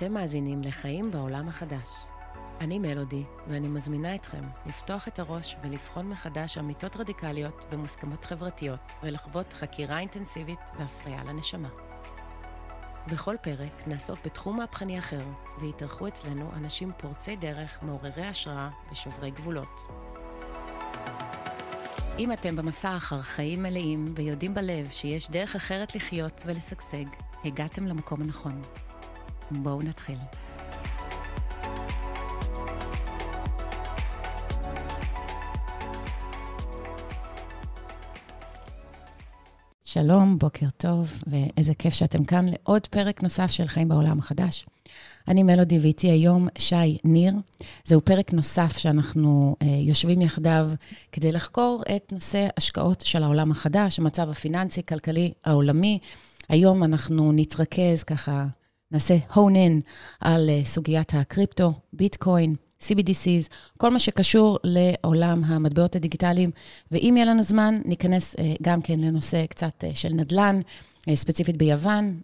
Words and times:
אתם 0.00 0.12
מאזינים 0.12 0.62
לחיים 0.62 1.10
בעולם 1.10 1.48
החדש. 1.48 1.88
אני 2.60 2.78
מלודי, 2.78 3.24
ואני 3.48 3.68
מזמינה 3.68 4.14
אתכם 4.14 4.44
לפתוח 4.66 5.08
את 5.08 5.18
הראש 5.18 5.56
ולבחון 5.62 6.08
מחדש 6.08 6.58
אמיתות 6.58 6.96
רדיקליות 6.96 7.64
במוסכמות 7.70 8.24
חברתיות, 8.24 8.80
ולחוות 9.02 9.52
חקירה 9.52 9.98
אינטנסיבית 9.98 10.58
והפריה 10.78 11.24
לנשמה. 11.24 11.68
בכל 13.12 13.36
פרק 13.42 13.86
נעסוק 13.86 14.18
בתחום 14.24 14.56
מהפכני 14.56 14.98
אחר, 14.98 15.24
ויתארחו 15.60 16.08
אצלנו 16.08 16.50
אנשים 16.56 16.92
פורצי 16.98 17.36
דרך, 17.36 17.82
מעוררי 17.82 18.24
השראה 18.24 18.70
ושוברי 18.92 19.30
גבולות. 19.30 19.86
אם 22.18 22.32
אתם 22.32 22.56
במסע 22.56 22.96
אחר 22.96 23.22
חיים 23.22 23.62
מלאים 23.62 24.14
ויודעים 24.16 24.54
בלב 24.54 24.88
שיש 24.90 25.30
דרך 25.30 25.56
אחרת 25.56 25.94
לחיות 25.94 26.42
ולשגשג, 26.46 27.04
הגעתם 27.44 27.86
למקום 27.86 28.22
הנכון. 28.22 28.62
בואו 29.50 29.82
נתחיל. 29.82 30.18
שלום, 39.84 40.38
בוקר 40.38 40.66
טוב, 40.76 41.22
ואיזה 41.26 41.74
כיף 41.74 41.94
שאתם 41.94 42.24
כאן 42.24 42.46
לעוד 42.48 42.86
פרק 42.86 43.22
נוסף 43.22 43.50
של 43.50 43.66
חיים 43.66 43.88
בעולם 43.88 44.18
החדש. 44.18 44.66
אני 45.28 45.42
מלודי 45.42 45.78
ואיתי 45.78 46.10
היום 46.10 46.48
שי 46.58 46.98
ניר. 47.04 47.34
זהו 47.84 48.00
פרק 48.00 48.32
נוסף 48.32 48.78
שאנחנו 48.78 49.56
אה, 49.62 49.66
יושבים 49.66 50.20
יחדיו 50.20 50.68
כדי 51.12 51.32
לחקור 51.32 51.82
את 51.96 52.12
נושא 52.12 52.48
השקעות 52.56 53.00
של 53.00 53.22
העולם 53.22 53.50
החדש, 53.50 53.98
המצב 53.98 54.30
הפיננסי-כלכלי 54.30 55.32
העולמי. 55.44 55.98
היום 56.48 56.84
אנחנו 56.84 57.32
נתרכז 57.32 58.02
ככה 58.02 58.46
נעשה 58.92 59.16
hone 59.30 59.36
in 59.36 59.82
על 60.20 60.50
אה, 60.50 60.60
סוגיית 60.64 61.14
הקריפטו, 61.14 61.72
ביטקוין, 61.92 62.54
CBDCs, 62.82 63.48
כל 63.78 63.90
מה 63.90 63.98
שקשור 63.98 64.58
לעולם 64.64 65.44
המטבעות 65.44 65.96
הדיגיטליים. 65.96 66.50
ואם 66.90 67.14
יהיה 67.16 67.26
לנו 67.26 67.42
זמן, 67.42 67.80
ניכנס 67.84 68.36
אה, 68.38 68.54
גם 68.62 68.82
כן 68.82 69.00
לנושא 69.00 69.46
קצת 69.46 69.84
אה, 69.84 69.94
של 69.94 70.08
נדל"ן, 70.08 70.60
ספציפית 71.14 71.56
ביוון. 71.56 72.20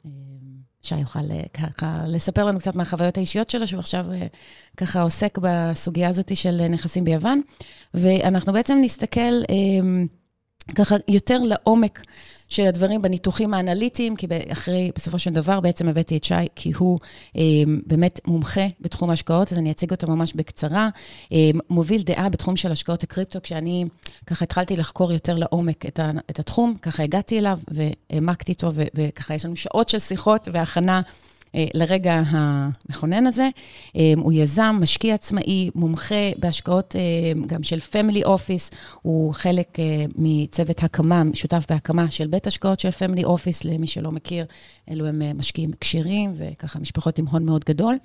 שי 0.83 1.00
יוכל 1.00 1.19
ככה 1.55 2.05
לספר 2.08 2.45
לנו 2.45 2.58
קצת 2.58 2.75
מהחוויות 2.75 3.17
האישיות 3.17 3.51
שלו, 3.51 3.67
שהוא 3.67 3.78
עכשיו 3.78 4.06
ככה 4.77 5.03
עוסק 5.03 5.39
בסוגיה 5.42 6.08
הזאת 6.08 6.36
של 6.36 6.69
נכסים 6.69 7.05
ביוון. 7.05 7.41
ואנחנו 7.95 8.53
בעצם 8.53 8.78
נסתכל 8.83 9.42
ככה 10.75 10.97
יותר 11.09 11.39
לעומק 11.39 12.03
של 12.48 12.67
הדברים 12.67 13.03
בניתוחים 13.03 13.55
האנליטיים, 13.55 14.17
כי 14.17 14.27
אחרי, 14.53 14.91
בסופו 14.97 15.19
של 15.19 15.31
דבר, 15.31 15.61
בעצם 15.61 15.89
הבאתי 15.89 16.17
את 16.17 16.25
שי, 16.25 16.34
כי 16.55 16.73
הוא 16.77 16.98
אה, 17.36 17.42
באמת 17.86 18.20
מומחה 18.27 18.67
בתחום 18.81 19.11
ההשקעות, 19.11 19.53
אז 19.53 19.58
אני 19.58 19.70
אציג 19.70 19.91
אותו 19.91 20.06
ממש 20.06 20.34
בקצרה. 20.34 20.89
אה, 21.33 21.50
מוביל 21.70 22.03
דעה 22.03 22.28
בתחום 22.28 22.56
של 22.56 22.73
השקעות 22.73 23.03
הקריפטו, 23.03 23.39
כשאני 23.42 23.84
ככה 24.27 24.45
התחלתי 24.45 24.77
לחקור 24.77 25.12
יותר 25.12 25.34
לעומק 25.34 25.86
את, 25.86 25.98
ה, 25.98 26.11
את 26.31 26.39
התחום, 26.39 26.75
ככה 26.83 27.03
הגעתי 27.03 27.39
אליו 27.39 27.58
והעמקתי 27.69 28.53
איתו, 28.53 28.69
וככה 28.95 29.34
יש 29.34 29.45
לנו 29.45 29.56
שעות 29.56 29.89
של 29.89 29.98
שיחות 29.98 30.48
והכנה. 30.53 31.01
אה, 31.57 31.67
לרגע 31.75 32.23
המכונן 32.27 33.27
הזה. 33.27 33.49
אה, 33.97 34.12
הוא 34.17 34.33
יזם, 34.33 34.77
משקיע 34.81 35.15
עצמאי, 35.15 35.71
מומחה 35.75 36.31
בהשקעות 36.39 36.97
אה, 36.97 37.01
גם 37.47 37.63
של 37.63 37.81
family 37.81 38.25
office, 38.25 38.70
הוא 39.03 39.35
חלק 39.35 39.77
מצוות 40.17 40.83
הקמה, 40.83 41.23
שותף 41.35 41.67
בהקמה 41.71 42.11
של 42.11 42.27
בית 42.27 42.47
השקעות 42.47 42.81
של 42.81 42.91
family 42.91 43.25
office, 43.25 43.65
למי 43.65 43.87
שלא 43.87 44.13
מכיר, 44.13 44.45
אלו 44.91 45.07
הם 45.07 45.39
משקיעים 45.39 45.71
כשירים 45.81 46.33
וככה 46.35 46.79
משפחות 46.79 47.19
עם 47.19 47.27
הון 47.27 47.45
מאוד 47.45 47.65
גדול. 47.65 47.97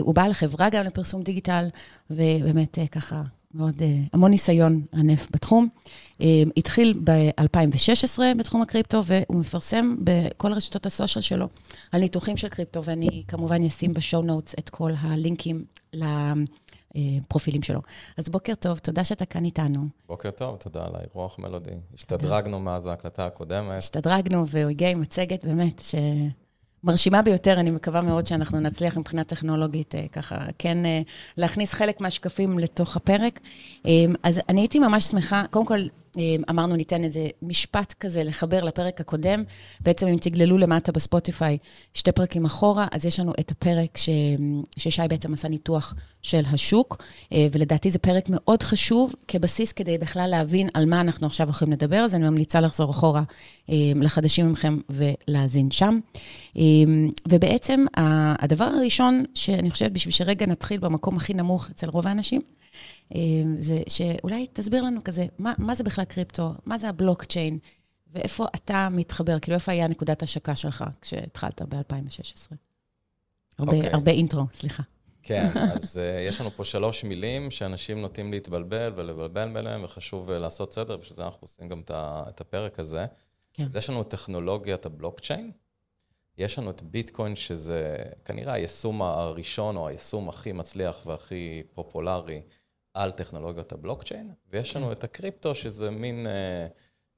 הוא 0.00 0.14
בעל 0.14 0.32
חברה 0.32 0.70
גם 0.70 0.84
לפרסום 0.84 1.22
digital, 1.22 1.68
ובאמת 2.10 2.78
ככה 2.92 3.22
מאוד, 3.54 3.82
אה, 3.82 3.96
המון 4.12 4.30
ניסיון 4.30 4.82
ענף 4.94 5.28
בתחום. 5.32 5.68
אה, 6.20 6.42
התחיל 6.56 7.00
ב-2016 7.04 8.18
בתחום 8.38 8.62
הקריפטו, 8.62 9.04
והוא 9.04 9.40
מפרסם 9.40 9.96
בכל 10.04 10.52
רשתות 10.52 10.86
ה 10.86 10.91
social 10.91 11.22
שלו 11.22 11.46
על 11.92 12.00
ניתוחים 12.00 12.36
של 12.36 12.48
קריפטו, 12.48 12.84
ואני 12.84 13.22
כמובן 13.28 13.64
אשים 13.64 13.94
ב 13.94 14.00
show 14.00 14.22
notes 14.22 14.54
את 14.58 14.68
כל 14.68 14.92
הלינקים 14.98 15.64
לפרופילים 15.94 17.62
שללו. 17.62 17.80
אז 18.16 18.28
בוקר 18.28 18.54
טוב, 18.54 18.78
תודה 18.78 19.04
שאתה 19.04 19.24
כאן 19.24 19.44
איתנו. 19.44 19.86
בוקר 20.08 20.30
טוב, 20.30 20.56
תודה 20.56 20.84
על 20.84 20.92
האירוח 20.94 21.38
מלודי. 21.38 21.74
השתדרגנו 21.94 22.60
מאז 22.60 22.86
ההקלטה 22.86 23.26
הקודמת. 23.26 23.76
השתדרגנו, 23.76 24.48
והוא 24.48 24.70
הגיע 24.70 24.90
עם 24.90 25.00
מצגת, 25.00 25.44
באמת, 25.44 25.78
ש... 25.78 25.94
מרשימה 26.84 27.22
ביותר, 27.22 27.60
אני 27.60 27.70
מקווה 27.70 28.00
מאוד 28.00 28.26
שאנחנו 28.26 28.60
נצליח 28.60 28.96
מבחינה 28.96 29.24
טכנולוגית 29.24 29.94
אה, 29.94 30.04
ככה, 30.12 30.36
כן 30.58 30.86
אה, 30.86 31.00
להכניס 31.36 31.74
חלק 31.74 32.00
מהשקפים 32.00 32.58
לתוך 32.58 32.96
הפרק. 32.96 33.40
אה, 33.86 33.92
אז 34.22 34.40
אני 34.48 34.60
הייתי 34.60 34.78
ממש 34.78 35.04
שמחה, 35.04 35.44
קודם 35.50 35.66
כל, 35.66 35.80
אמרנו, 36.50 36.76
ניתן 36.76 37.04
איזה 37.04 37.28
משפט 37.42 37.94
כזה 38.00 38.24
לחבר 38.24 38.64
לפרק 38.64 39.00
הקודם. 39.00 39.44
בעצם 39.80 40.06
אם 40.06 40.16
תגללו 40.16 40.58
למטה 40.58 40.92
בספוטיפיי 40.92 41.58
שתי 41.94 42.12
פרקים 42.12 42.44
אחורה, 42.44 42.86
אז 42.92 43.06
יש 43.06 43.20
לנו 43.20 43.32
את 43.40 43.50
הפרק 43.50 43.96
ש... 43.96 44.08
ששי 44.76 45.02
בעצם 45.08 45.32
עשה 45.32 45.48
ניתוח 45.48 45.94
של 46.22 46.42
השוק, 46.52 47.02
אה, 47.32 47.46
ולדעתי 47.52 47.90
זה 47.90 47.98
פרק 47.98 48.24
מאוד 48.28 48.62
חשוב 48.62 49.14
כבסיס 49.28 49.72
כדי 49.72 49.98
בכלל 49.98 50.30
להבין 50.30 50.68
על 50.74 50.86
מה 50.86 51.00
אנחנו 51.00 51.26
עכשיו 51.26 51.46
הולכים 51.46 51.72
לדבר, 51.72 51.96
אז 51.96 52.14
אני 52.14 52.30
ממליצה 52.30 52.60
לחזור 52.60 52.90
אחורה 52.90 53.22
אה, 53.70 53.74
לחדשים 53.96 54.52
מכם 54.52 54.78
ולהאזין 54.90 55.70
שם. 55.70 55.98
ובעצם 57.28 57.84
הדבר 57.96 58.64
הראשון 58.64 59.24
שאני 59.34 59.70
חושבת, 59.70 59.92
בשביל 59.92 60.12
שרגע 60.12 60.46
נתחיל 60.46 60.80
במקום 60.80 61.16
הכי 61.16 61.34
נמוך 61.34 61.70
אצל 61.70 61.88
רוב 61.88 62.06
האנשים, 62.06 62.40
אמ, 62.40 62.59
זה 63.58 63.82
שאולי 63.88 64.46
תסביר 64.52 64.82
לנו 64.82 65.00
כזה, 65.04 65.26
מה, 65.38 65.52
מה 65.58 65.74
זה 65.74 65.84
בכלל 65.84 66.04
קריפטו, 66.04 66.52
מה 66.66 66.78
זה 66.78 66.88
הבלוקצ'יין, 66.88 67.58
ואיפה 68.12 68.46
אתה 68.54 68.88
מתחבר, 68.90 69.38
כאילו 69.38 69.54
איפה 69.54 69.72
היה 69.72 69.88
נקודת 69.88 70.22
השקה 70.22 70.56
שלך 70.56 70.84
כשהתחלת 71.00 71.62
ב-2016? 71.62 72.54
הרבה, 73.58 73.72
okay. 73.72 73.76
אוקיי. 73.76 73.90
הרבה 73.92 74.10
אינטרו, 74.10 74.44
סליחה. 74.52 74.82
כן, 75.22 75.46
אז 75.74 75.96
uh, 75.96 76.28
יש 76.28 76.40
לנו 76.40 76.50
פה 76.50 76.64
שלוש 76.64 77.04
מילים 77.04 77.50
שאנשים 77.50 78.00
נוטים 78.00 78.32
להתבלבל 78.32 78.92
ולבלבל 78.96 79.52
ביניהם, 79.52 79.84
וחשוב 79.84 80.30
uh, 80.30 80.32
לעשות 80.32 80.72
סדר, 80.72 80.96
בשביל 80.96 81.16
זה 81.16 81.24
אנחנו 81.24 81.38
עושים 81.40 81.68
גם 81.68 81.82
את 81.90 82.40
הפרק 82.40 82.78
הזה. 82.78 83.06
כן. 83.52 83.62
אז 83.62 83.76
יש 83.76 83.90
לנו 83.90 84.02
את 84.02 84.08
טכנולוגיית 84.08 84.86
הבלוקצ'יין, 84.86 85.50
יש 86.38 86.58
לנו 86.58 86.70
את 86.70 86.82
ביטקוין, 86.82 87.36
שזה 87.36 87.96
כנראה 88.24 88.52
היישום 88.52 89.02
הראשון 89.02 89.76
או 89.76 89.88
היישום 89.88 90.28
הכי 90.28 90.52
מצליח 90.52 91.06
והכי 91.06 91.62
פופולרי 91.74 92.42
על 92.94 93.12
טכנולוגיות 93.12 93.72
הבלוקצ'יין, 93.72 94.32
ויש 94.52 94.76
לנו 94.76 94.86
כן. 94.86 94.92
את 94.92 95.04
הקריפטו, 95.04 95.54
שזה 95.54 95.90
מין 95.90 96.26
אה, 96.26 96.66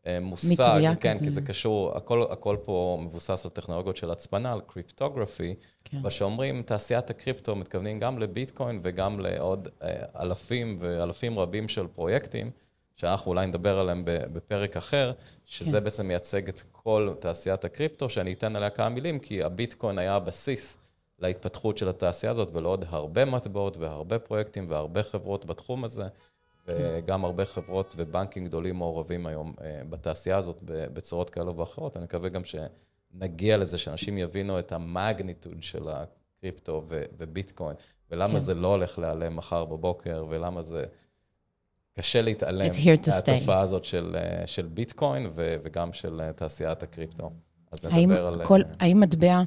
אה, 0.06 0.20
מושג, 0.20 0.94
כן, 1.00 1.14
כזה. 1.14 1.24
כי 1.24 1.30
זה 1.30 1.40
קשור, 1.40 1.96
הכל, 1.96 2.22
הכל 2.30 2.56
פה 2.64 2.98
מבוסס 3.02 3.44
על 3.44 3.50
טכנולוגיות 3.50 3.96
של 3.96 4.10
הצפנה, 4.10 4.52
על 4.52 4.60
קריפטוגרפי, 4.66 5.54
כן. 5.84 6.06
ושאומרים 6.06 6.62
תעשיית 6.62 7.10
הקריפטו, 7.10 7.56
מתכוונים 7.56 7.98
גם 8.00 8.18
לביטקוין 8.18 8.80
וגם 8.82 9.20
לעוד 9.20 9.68
אה, 9.82 10.02
אלפים 10.20 10.76
ואלפים 10.80 11.38
רבים 11.38 11.68
של 11.68 11.86
פרויקטים, 11.86 12.50
שאנחנו 12.96 13.30
אולי 13.30 13.46
נדבר 13.46 13.78
עליהם 13.78 14.02
בפרק 14.06 14.76
אחר, 14.76 15.12
שזה 15.46 15.78
כן. 15.78 15.84
בעצם 15.84 16.06
מייצג 16.06 16.48
את 16.48 16.62
כל 16.72 17.14
תעשיית 17.20 17.64
הקריפטו, 17.64 18.08
שאני 18.08 18.32
אתן 18.32 18.56
עליה 18.56 18.70
כמה 18.70 18.88
מילים, 18.88 19.18
כי 19.18 19.42
הביטקוין 19.42 19.98
היה 19.98 20.14
הבסיס 20.14 20.76
להתפתחות 21.22 21.78
של 21.78 21.88
התעשייה 21.88 22.32
הזאת, 22.32 22.48
ולעוד 22.52 22.84
הרבה 22.88 23.24
מטבעות 23.24 23.76
והרבה 23.76 24.18
פרויקטים 24.18 24.66
והרבה 24.68 25.02
חברות 25.02 25.44
בתחום 25.44 25.84
הזה, 25.84 26.02
כן. 26.66 26.72
וגם 26.76 27.24
הרבה 27.24 27.44
חברות 27.44 27.94
ובנקים 27.96 28.44
גדולים 28.44 28.76
מעורבים 28.76 29.26
היום 29.26 29.54
אה, 29.60 29.82
בתעשייה 29.90 30.36
הזאת 30.36 30.58
בצורות 30.64 31.30
כאלה 31.30 31.60
ואחרות. 31.60 31.96
אני 31.96 32.04
מקווה 32.04 32.28
גם 32.28 32.42
שנגיע 32.44 33.56
לזה, 33.56 33.78
שאנשים 33.78 34.18
יבינו 34.18 34.58
את 34.58 34.72
המגניטוד 34.72 35.62
של 35.62 35.88
הקריפטו 35.88 36.84
וביטקוין, 36.88 37.76
ולמה 38.10 38.32
כן. 38.32 38.38
זה 38.38 38.54
לא 38.54 38.68
הולך 38.68 38.98
להיעלם 38.98 39.36
מחר 39.36 39.64
בבוקר, 39.64 40.24
ולמה 40.28 40.62
זה... 40.62 40.84
קשה 41.98 42.22
להתעלם 42.22 42.66
מהתופעה 43.26 43.60
הזאת 43.60 43.84
של, 43.84 44.16
אה, 44.16 44.46
של 44.46 44.66
ביטקוין 44.66 45.30
וגם 45.34 45.92
של 45.92 46.20
אה, 46.20 46.32
תעשיית 46.32 46.82
הקריפטו. 46.82 47.30
אז 47.72 47.84
נדבר 47.84 48.26
על... 48.26 48.44
כל, 48.44 48.60
האם 48.80 49.00
מטבע 49.00 49.42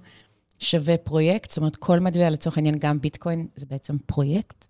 שווה 0.60 0.98
פרויקט? 0.98 1.50
זאת 1.50 1.57
אומרת, 1.57 1.75
כל 1.75 2.00
מטבע, 2.00 2.30
לצורך 2.30 2.57
העניין, 2.57 2.75
גם 2.80 3.02
ביטקוין 3.02 3.48
זה 3.56 3.66
בעצם 3.66 3.98
פרויקט? 3.98 4.66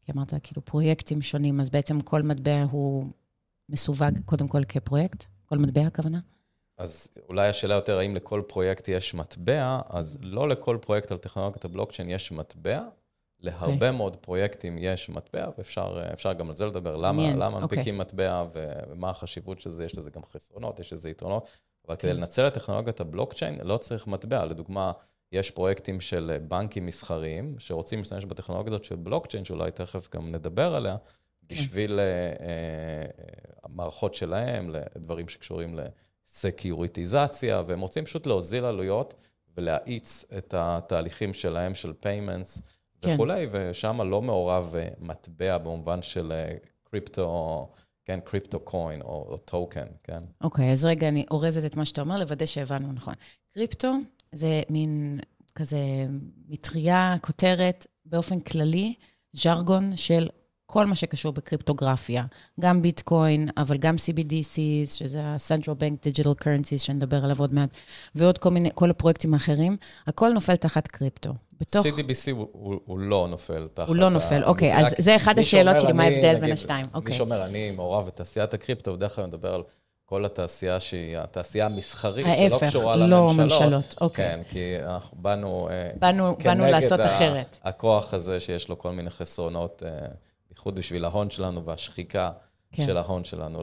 כי 0.00 0.12
אמרת, 0.12 0.34
כאילו, 0.42 0.64
פרויקטים 0.64 1.22
שונים, 1.22 1.60
אז 1.60 1.70
בעצם 1.70 2.00
כל 2.00 2.22
מטבע 2.22 2.62
הוא 2.70 3.06
מסווג 3.68 4.04
קודם 4.24 4.48
כל 4.48 4.64
כפרויקט? 4.64 5.24
כל 5.46 5.58
מטבע 5.58 5.80
הכוונה? 5.80 6.18
אז 6.78 7.08
אולי 7.28 7.48
השאלה 7.48 7.74
יותר, 7.74 7.98
האם 7.98 8.16
לכל 8.16 8.42
פרויקט 8.46 8.88
יש 8.88 9.14
מטבע? 9.14 9.80
אז 9.88 10.18
לא 10.22 10.48
לכל 10.48 10.78
פרויקט 10.80 11.12
על 11.12 11.18
טכנולוגיית 11.18 11.64
הבלוקצ'יין 11.64 12.10
יש 12.10 12.32
מטבע. 12.32 12.82
להרבה 13.40 13.66
okay. 13.66 13.72
אוקיי. 13.72 13.90
מאוד 13.90 14.16
פרויקטים 14.16 14.78
יש 14.78 15.08
מטבע, 15.08 15.48
ואפשר 15.58 16.32
גם 16.32 16.48
על 16.48 16.54
זה 16.54 16.66
לדבר, 16.66 16.96
למה, 16.96 17.34
למה 17.34 17.58
okay. 17.58 17.62
אוקיי. 17.62 17.78
מנפיקים 17.78 17.98
מטבע 17.98 18.44
ומה 18.52 19.10
החשיבות 19.10 19.60
של 19.60 19.70
זה, 19.70 19.84
יש 19.84 19.98
לזה 19.98 20.10
גם 20.10 20.24
חסרונות, 20.24 20.80
יש 20.80 20.92
לזה 20.92 21.10
יתרונות, 21.10 21.48
אבל 21.86 21.94
okay. 21.94 21.98
כדי 21.98 22.10
כן. 22.10 22.16
לנצל 22.16 22.46
את 22.46 22.54
טכנולוגיית 22.54 23.00
הבלוקצ'יין 23.00 23.58
לא 23.62 23.78
צריך 23.78 24.06
מטבע. 24.06 24.44
לדוגמה, 24.44 24.92
יש 25.32 25.50
פרויקטים 25.50 26.00
של 26.00 26.36
בנקים 26.48 26.86
מסחריים 26.86 27.54
שרוצים 27.58 27.98
להשתמש 27.98 28.24
בטכנולוגיה 28.24 28.70
הזאת 28.70 28.84
של 28.84 28.96
בלוקצ'יין, 28.96 29.44
שאולי 29.44 29.70
תכף 29.70 30.08
גם 30.14 30.32
נדבר 30.34 30.74
עליה, 30.74 30.96
כן. 30.96 31.54
בשביל 31.54 32.00
המערכות 33.64 34.14
שלהם, 34.14 34.70
לדברים 34.70 35.28
שקשורים 35.28 35.78
לסקיוריטיזציה, 36.26 37.62
והם 37.66 37.80
רוצים 37.80 38.04
פשוט 38.04 38.26
להוזיל 38.26 38.64
עלויות 38.64 39.14
ולהאיץ 39.56 40.24
את 40.38 40.54
התהליכים 40.56 41.34
שלהם, 41.34 41.74
של 41.74 41.92
payments 42.02 42.62
כן. 43.00 43.14
וכולי, 43.14 43.46
ושם 43.52 44.00
לא 44.00 44.22
מעורב 44.22 44.74
מטבע 44.98 45.58
במובן 45.58 46.02
של 46.02 46.32
קריפטו, 46.84 47.68
כן, 48.04 48.20
קריפטו 48.20 48.60
קוין 48.60 49.02
או 49.02 49.36
טוקן, 49.44 49.86
כן? 50.04 50.18
אוקיי, 50.40 50.70
okay, 50.70 50.72
אז 50.72 50.84
רגע, 50.84 51.08
אני 51.08 51.26
אורזת 51.30 51.64
את 51.64 51.76
מה 51.76 51.84
שאתה 51.84 52.00
אומר, 52.00 52.18
לוודא 52.18 52.46
שהבנו 52.46 52.92
נכון. 52.92 53.14
קריפטו 53.54 53.92
זה 54.32 54.62
מין 54.70 55.20
כזה 55.54 55.78
מטריה, 56.48 57.16
כותרת, 57.20 57.86
באופן 58.06 58.40
כללי, 58.40 58.94
ז'רגון 59.32 59.96
של 59.96 60.28
כל 60.66 60.86
מה 60.86 60.94
שקשור 60.94 61.32
בקריפטוגרפיה. 61.32 62.24
גם 62.60 62.82
ביטקוין, 62.82 63.48
אבל 63.56 63.76
גם 63.76 63.94
CBDCs, 63.94 64.94
שזה 64.94 65.22
ה-Central 65.22 65.66
Bank 65.80 66.08
Digital 66.08 66.44
Currencies, 66.44 66.78
שנדבר 66.78 67.24
עליו 67.24 67.36
עוד 67.38 67.54
מעט, 67.54 67.74
ועוד 68.14 68.38
כל 68.38 68.50
מיני, 68.50 68.70
כל 68.74 68.90
הפרויקטים 68.90 69.34
האחרים, 69.34 69.76
הכל 70.06 70.28
נופל 70.28 70.56
תחת 70.56 70.88
קריפטו. 70.88 71.34
בתוך... 71.60 71.86
CDBC 71.86 72.30
הוא, 72.32 72.48
הוא, 72.52 72.80
הוא 72.84 72.98
לא 72.98 73.26
נופל 73.30 73.68
תחת... 73.74 73.88
הוא 73.88 73.96
לא 73.96 74.08
נופל, 74.08 74.44
אוקיי, 74.44 74.78
אז 74.78 74.94
זה 74.98 75.16
אחד 75.16 75.38
השאלות 75.38 75.80
שלי, 75.80 75.92
מה 75.92 76.02
ההבדל 76.02 76.40
בין 76.40 76.52
השתיים. 76.52 76.86
אוקיי. 76.94 77.12
מי 77.12 77.16
שאומר, 77.16 77.46
אני 77.46 77.70
מעורב 77.70 78.06
בתעשיית 78.06 78.54
הקריפטו, 78.54 78.96
בדרך 78.96 79.14
כלל 79.14 79.26
מדבר 79.26 79.54
על 79.54 79.62
כל 80.08 80.24
התעשייה 80.24 80.80
שהיא 80.80 81.18
התעשייה 81.18 81.66
המסחרית, 81.66 82.26
שלא 82.48 82.58
קשורה 82.66 82.96
לא 82.96 83.06
לממשלות. 83.06 83.40
ההפך, 83.40 83.60
לא 83.60 83.66
ממשלות, 83.66 83.94
אוקיי. 84.00 84.28
כן, 84.28 84.40
כי 84.48 84.76
אנחנו 84.84 85.16
באנו... 85.20 85.68
אה, 85.70 85.90
באנו, 85.98 86.36
באנו 86.44 86.66
לעשות 86.66 87.00
אחרת. 87.00 87.58
הכוח 87.64 88.14
הזה 88.14 88.40
שיש 88.40 88.68
לו 88.68 88.78
כל 88.78 88.90
מיני 88.90 89.10
חסרונות, 89.10 89.82
אה, 89.86 90.06
בייחוד 90.48 90.74
בשביל 90.74 91.04
ההון 91.04 91.30
שלנו 91.30 91.64
והשחיקה. 91.64 92.30
כן. 92.72 92.86
של 92.86 92.96
ההון 92.96 93.24
שלנו 93.24 93.62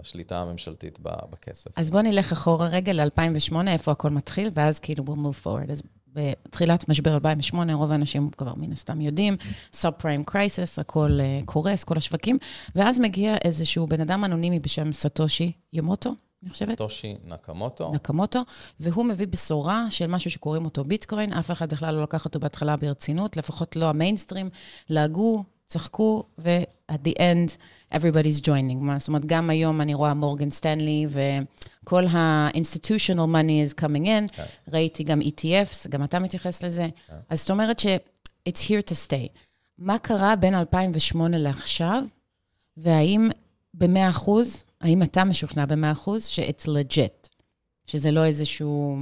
לשליטה 0.00 0.38
הממשלתית 0.38 0.98
בכסף. 1.02 1.78
אז 1.78 1.90
בואו 1.90 2.02
נלך 2.02 2.32
אחורה 2.32 2.68
רגע 2.68 2.92
ל-2008, 2.92 3.56
איפה 3.66 3.90
הכל 3.92 4.10
מתחיל, 4.10 4.50
ואז 4.54 4.78
כאילו 4.78 5.04
בואו 5.04 5.16
move 5.16 5.46
forward. 5.46 5.72
אז 5.72 5.82
בתחילת 6.12 6.88
משבר 6.88 7.14
2008, 7.14 7.74
רוב 7.74 7.92
האנשים 7.92 8.30
כבר 8.30 8.52
מן 8.56 8.72
הסתם 8.72 9.00
יודעים, 9.00 9.36
subprime 9.72 10.24
crisis, 10.24 10.78
הכל 10.78 11.18
אה, 11.18 11.44
קורס, 11.44 11.84
כל 11.84 11.96
השווקים, 11.96 12.38
ואז 12.76 13.00
מגיע 13.00 13.36
איזשהו 13.44 13.86
בן 13.86 14.00
אדם 14.00 14.24
אנונימי 14.24 14.60
בשם 14.60 14.92
סטושי 14.92 15.52
ימוטו, 15.72 16.14
אני 16.42 16.50
חושבת. 16.50 16.74
סטושי 16.74 17.14
נקמוטו. 17.24 17.92
נקמוטו, 17.92 18.40
והוא 18.80 19.04
מביא 19.04 19.26
בשורה 19.26 19.86
של 19.90 20.06
משהו 20.06 20.30
שקוראים 20.30 20.64
אותו 20.64 20.84
ביטקוין, 20.84 21.32
אף 21.32 21.50
אחד 21.50 21.70
בכלל 21.70 21.94
לא 21.94 22.02
לקח 22.02 22.24
אותו 22.24 22.40
בהתחלה 22.40 22.76
ברצינות, 22.76 23.36
לפחות 23.36 23.76
לא 23.76 23.84
המיינסטרים, 23.84 24.50
לעגו, 24.90 25.44
צחקו, 25.72 26.24
ו-at 26.38 27.08
the 27.08 27.18
end, 27.18 27.56
everybody's 27.94 28.40
joining. 28.40 28.98
זאת 28.98 29.08
אומרת, 29.08 29.24
גם 29.26 29.50
היום 29.50 29.80
אני 29.80 29.94
רואה 29.94 30.14
מורגן 30.14 30.50
סטנלי, 30.50 31.06
וכל 31.08 32.06
ה-institutional 32.06 33.28
money 33.34 33.70
is 33.70 33.80
coming 33.80 34.06
in, 34.06 34.34
כן. 34.36 34.44
ראיתי 34.72 35.04
גם 35.04 35.20
ETFs, 35.20 35.88
גם 35.88 36.04
אתה 36.04 36.18
מתייחס 36.18 36.62
לזה. 36.62 36.88
כן. 37.06 37.16
אז 37.30 37.40
זאת 37.40 37.50
אומרת 37.50 37.78
ש-it's 37.78 38.58
here 38.58 38.90
to 38.90 38.94
stay. 39.06 39.28
מה 39.78 39.98
קרה 39.98 40.36
בין 40.36 40.54
2008 40.54 41.38
לעכשיו, 41.38 42.02
והאם 42.76 43.30
ב-100%, 43.74 44.30
האם 44.80 45.02
אתה 45.02 45.24
משוכנע 45.24 45.66
ב-100% 45.66 46.10
ש-it's 46.20 46.66
legit? 46.66 47.28
שזה 47.86 48.10
לא 48.10 48.24
איזשהו, 48.24 48.96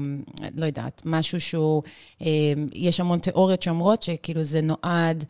לא 0.54 0.66
יודעת, 0.66 1.02
משהו 1.04 1.40
שהוא, 1.40 1.82
אה, 2.22 2.52
יש 2.74 3.00
המון 3.00 3.18
תיאוריות 3.18 3.62
שאומרות 3.62 4.02
שכאילו 4.02 4.44
זה 4.44 4.60
נועד 4.60 5.24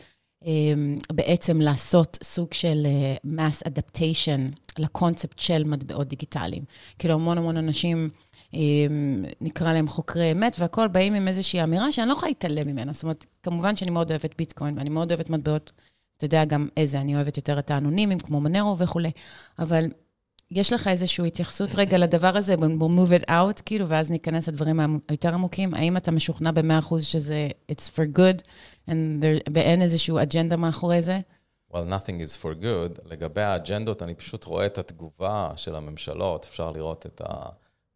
בעצם 1.13 1.61
לעשות 1.61 2.19
סוג 2.23 2.53
של 2.53 2.87
אה, 2.87 3.17
mass 3.25 3.69
adaptation 3.69 4.41
לקונספט 4.79 5.39
של 5.39 5.65
מטבעות 5.65 6.09
דיגיטליים. 6.09 6.65
כאילו, 6.99 7.15
המון 7.15 7.39
המון 7.39 7.57
אנשים, 7.57 8.11
אמ, 8.55 9.25
נקרא 9.41 9.73
להם 9.73 9.89
חוקרי 9.89 10.33
אמת, 10.33 10.57
והכול 10.59 10.89
באים 10.89 11.15
עם 11.15 11.29
איזושהי 11.29 11.63
אמירה 11.63 11.93
שאני 11.93 12.09
לא 12.09 12.13
יכולה 12.13 12.31
להתעלם 12.31 12.69
ממנה. 12.69 12.93
זאת 12.93 13.03
אומרת, 13.03 13.27
כמובן 13.43 13.77
שאני 13.77 13.91
מאוד 13.91 14.11
אוהבת 14.11 14.37
ביטקוין, 14.39 14.79
ואני 14.79 14.91
מאוד 14.91 15.13
אוהבת 15.13 15.31
מטבעות, 15.31 15.73
אתה 16.17 16.25
יודע 16.25 16.45
גם 16.45 16.69
איזה, 16.77 17.01
אני 17.01 17.15
אוהבת 17.15 17.37
יותר 17.37 17.59
את 17.59 17.71
האנונימים, 17.71 18.19
כמו 18.19 18.41
מנרו 18.41 18.79
וכולי, 18.79 19.11
אבל 19.59 19.85
יש 20.53 20.73
לך 20.73 20.89
איזושהי 20.89 21.27
התייחסות 21.27 21.71
רגע 21.75 21.99
לדבר 21.99 22.37
הזה, 22.37 22.57
בואו 22.57 22.91
move 22.97 23.23
it 23.23 23.29
out, 23.29 23.63
כאילו, 23.65 23.89
ואז 23.89 24.11
ניכנס 24.11 24.49
לדברים 24.49 24.81
היותר 25.09 25.35
עמוקים. 25.35 25.75
האם 25.75 25.97
אתה 25.97 26.11
משוכנע 26.11 26.51
ב-100% 26.51 27.01
שזה 27.01 27.49
it's 27.73 27.89
for 27.95 28.19
good, 28.19 28.43
and 28.89 29.23
there, 29.23 29.51
ואין 29.55 29.83
איזושהי 29.83 30.15
אג'נדה 30.23 30.57
מאחורי 30.57 31.03
זה? 31.03 31.21
Well, 31.73 31.77
nothing 31.77 32.21
is 32.27 32.43
for 32.43 32.63
good. 32.63 33.09
לגבי 33.09 33.41
האג'נדות, 33.41 34.03
אני 34.03 34.15
פשוט 34.15 34.45
רואה 34.45 34.67
את 34.67 34.79
התגובה 34.79 35.51
של 35.57 35.77
הממשלות. 35.77 36.45
אפשר 36.51 36.71
לראות 36.71 37.07
את 37.07 37.21
ה, 37.25 37.49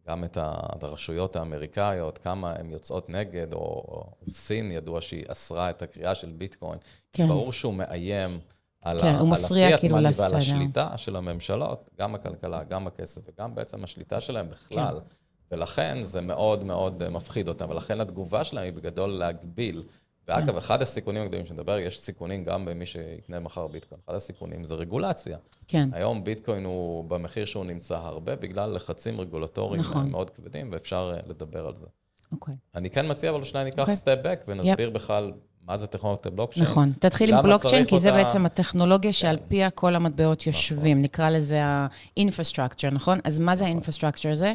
גם 0.07 0.23
את, 0.23 0.37
ה, 0.37 0.53
את 0.77 0.83
הרשויות 0.83 1.35
האמריקאיות, 1.35 2.17
כמה 2.17 2.53
הן 2.59 2.69
יוצאות 2.69 3.09
נגד, 3.09 3.53
או, 3.53 3.59
או 3.59 4.11
סין 4.29 4.71
ידוע 4.71 5.01
שהיא 5.01 5.23
אסרה 5.27 5.69
את 5.69 5.81
הקריאה 5.81 6.15
של 6.15 6.31
ביטקוין. 6.31 6.79
כן. 7.13 7.27
ברור 7.27 7.53
שהוא 7.53 7.73
מאיים. 7.73 8.39
על, 8.85 9.01
כן, 9.01 9.15
ה, 9.15 9.19
הוא 9.19 9.29
מפריע 9.29 9.77
כאילו 9.77 9.97
לסדר. 9.97 10.23
ועל 10.23 10.35
השליטה 10.35 10.97
של 10.97 11.15
הממשלות, 11.15 11.89
גם 11.99 12.15
הכלכלה, 12.15 12.63
גם 12.63 12.87
הכסף 12.87 13.21
וגם 13.27 13.55
בעצם 13.55 13.83
השליטה 13.83 14.19
שלהם 14.19 14.49
בכלל. 14.49 14.99
כן. 14.99 15.15
ולכן 15.51 15.97
זה 16.03 16.21
מאוד 16.21 16.63
מאוד 16.63 17.09
מפחיד 17.09 17.47
אותם, 17.47 17.69
ולכן 17.69 18.01
התגובה 18.01 18.43
שלהם 18.43 18.63
היא 18.65 18.73
בגדול 18.73 19.09
להגביל. 19.09 19.83
ואגב, 20.27 20.51
כן. 20.51 20.57
אחד 20.57 20.81
הסיכונים 20.81 21.23
הגדולים 21.23 21.45
שנדבר, 21.45 21.77
יש 21.77 21.99
סיכונים 21.99 22.43
גם 22.43 22.65
במי 22.65 22.85
שיקנה 22.85 23.39
מחר 23.39 23.67
ביטקוין. 23.67 24.01
אחד 24.05 24.15
הסיכונים 24.15 24.63
זה 24.63 24.75
רגולציה. 24.75 25.37
כן. 25.67 25.89
היום 25.93 26.23
ביטקוין 26.23 26.65
הוא 26.65 27.05
במחיר 27.05 27.45
שהוא 27.45 27.65
נמצא 27.65 27.97
הרבה, 27.97 28.35
בגלל 28.35 28.75
לחצים 28.75 29.21
רגולטוריים 29.21 29.81
נכון. 29.81 30.09
מאוד 30.09 30.29
כבדים, 30.29 30.69
ואפשר 30.71 31.13
אה, 31.15 31.29
לדבר 31.29 31.67
על 31.67 31.75
זה. 31.75 31.85
אוקיי. 32.31 32.55
אני 32.75 32.89
כן 32.89 33.11
מציע, 33.11 33.29
אבל 33.29 33.43
שניה 33.43 33.63
ניקח 33.63 33.89
אוקיי. 33.89 34.15
בק 34.23 34.45
ונסביר 34.47 34.89
yep. 34.89 34.91
בכלל 34.91 35.31
מה 35.67 35.77
זה 35.77 35.87
טכנולוגיית 35.87 36.25
הבלוקצ'יין? 36.25 36.65
נכון. 36.65 36.93
תתחיל 36.99 37.33
עם 37.33 37.43
בלוקצ'יין, 37.43 37.85
כי 37.85 37.99
זה 37.99 38.09
אותה... 38.11 38.23
בעצם 38.23 38.45
הטכנולוגיה 38.45 39.13
שעל 39.13 39.37
כן. 39.37 39.43
פיה 39.47 39.69
כל 39.69 39.95
המטבעות 39.95 40.39
נכון. 40.41 40.53
יושבים. 40.53 41.01
נקרא 41.01 41.29
לזה 41.29 41.63
ה-infrastructure, 41.63 42.91
נכון? 42.91 43.19
אז 43.23 43.39
מה 43.39 43.55
זה 43.55 43.65
ה-infrastructure 43.65 44.17
נכון. 44.19 44.31
הזה? 44.31 44.53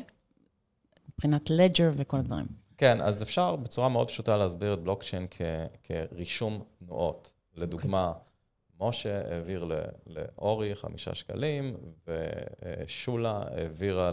מבחינת 1.09 1.51
ledger 1.51 1.93
וכל 1.93 2.17
הדברים. 2.17 2.47
כן, 2.79 3.01
אז 3.01 3.23
אפשר 3.23 3.57
בצורה 3.57 3.89
מאוד 3.89 4.09
פשוטה 4.09 4.37
להסביר 4.37 4.75
את 4.75 4.79
בלוקצ'יין 4.79 5.27
כ- 5.31 5.43
כרישום 5.83 6.63
תנועות. 6.79 7.33
לדוגמה, 7.57 8.13
okay. 8.15 8.19
אוקיי. 8.81 8.89
משה 8.89 9.21
העביר 9.35 9.69
לאורי 10.07 10.75
חמישה 10.75 11.15
שקלים, 11.15 11.77
ושולה 12.07 13.43
העבירה 13.47 14.11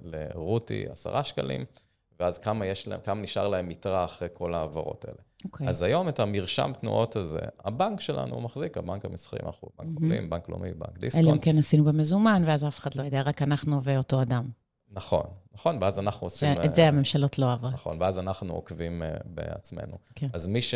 לרותי 0.00 0.86
עשרה 0.90 1.24
שקלים, 1.24 1.64
ואז 2.20 2.38
כמה, 2.38 2.64
להם, 2.86 3.00
כמה 3.04 3.22
נשאר 3.22 3.48
להם 3.48 3.70
יתרה 3.70 4.04
אחרי 4.04 4.28
כל 4.32 4.54
ההעברות 4.54 5.04
האלה. 5.04 5.18
Okay. 5.40 5.44
אוקיי. 5.44 5.68
אז 5.68 5.82
היום 5.82 6.08
את 6.08 6.20
המרשם 6.20 6.72
תנועות 6.80 7.16
הזה, 7.16 7.38
הבנק 7.64 8.00
שלנו 8.00 8.40
מחזיק, 8.40 8.76
הבנק 8.76 9.04
המסחרי, 9.04 9.40
אנחנו 9.46 9.68
בנק 9.78 9.98
mm-hmm. 9.98 10.30
בנק 10.30 10.48
לאומי, 10.48 10.72
בנק 10.72 10.98
דיסקונט. 10.98 11.26
אלא 11.26 11.32
אם 11.32 11.38
כן 11.38 11.58
עשינו 11.58 11.84
במזומן, 11.84 12.42
ואז 12.46 12.64
אף 12.64 12.78
אחד 12.78 12.94
לא 12.94 13.02
יודע, 13.02 13.22
רק 13.22 13.42
אנחנו 13.42 13.84
ואותו 13.84 14.22
אדם. 14.22 14.48
נכון, 14.92 15.24
נכון, 15.54 15.78
ואז 15.80 15.98
אנחנו 15.98 16.26
עושים... 16.26 16.48
את 16.64 16.74
זה 16.74 16.88
הממשלות 16.88 17.38
לא 17.38 17.46
אוהבות. 17.46 17.72
נכון, 17.72 17.96
ואז 18.00 18.18
אנחנו 18.18 18.54
עוקבים 18.54 19.02
uh, 19.02 19.22
בעצמנו. 19.24 19.98
כן. 20.14 20.26
אז 20.32 20.46
מי, 20.46 20.62
ש, 20.62 20.74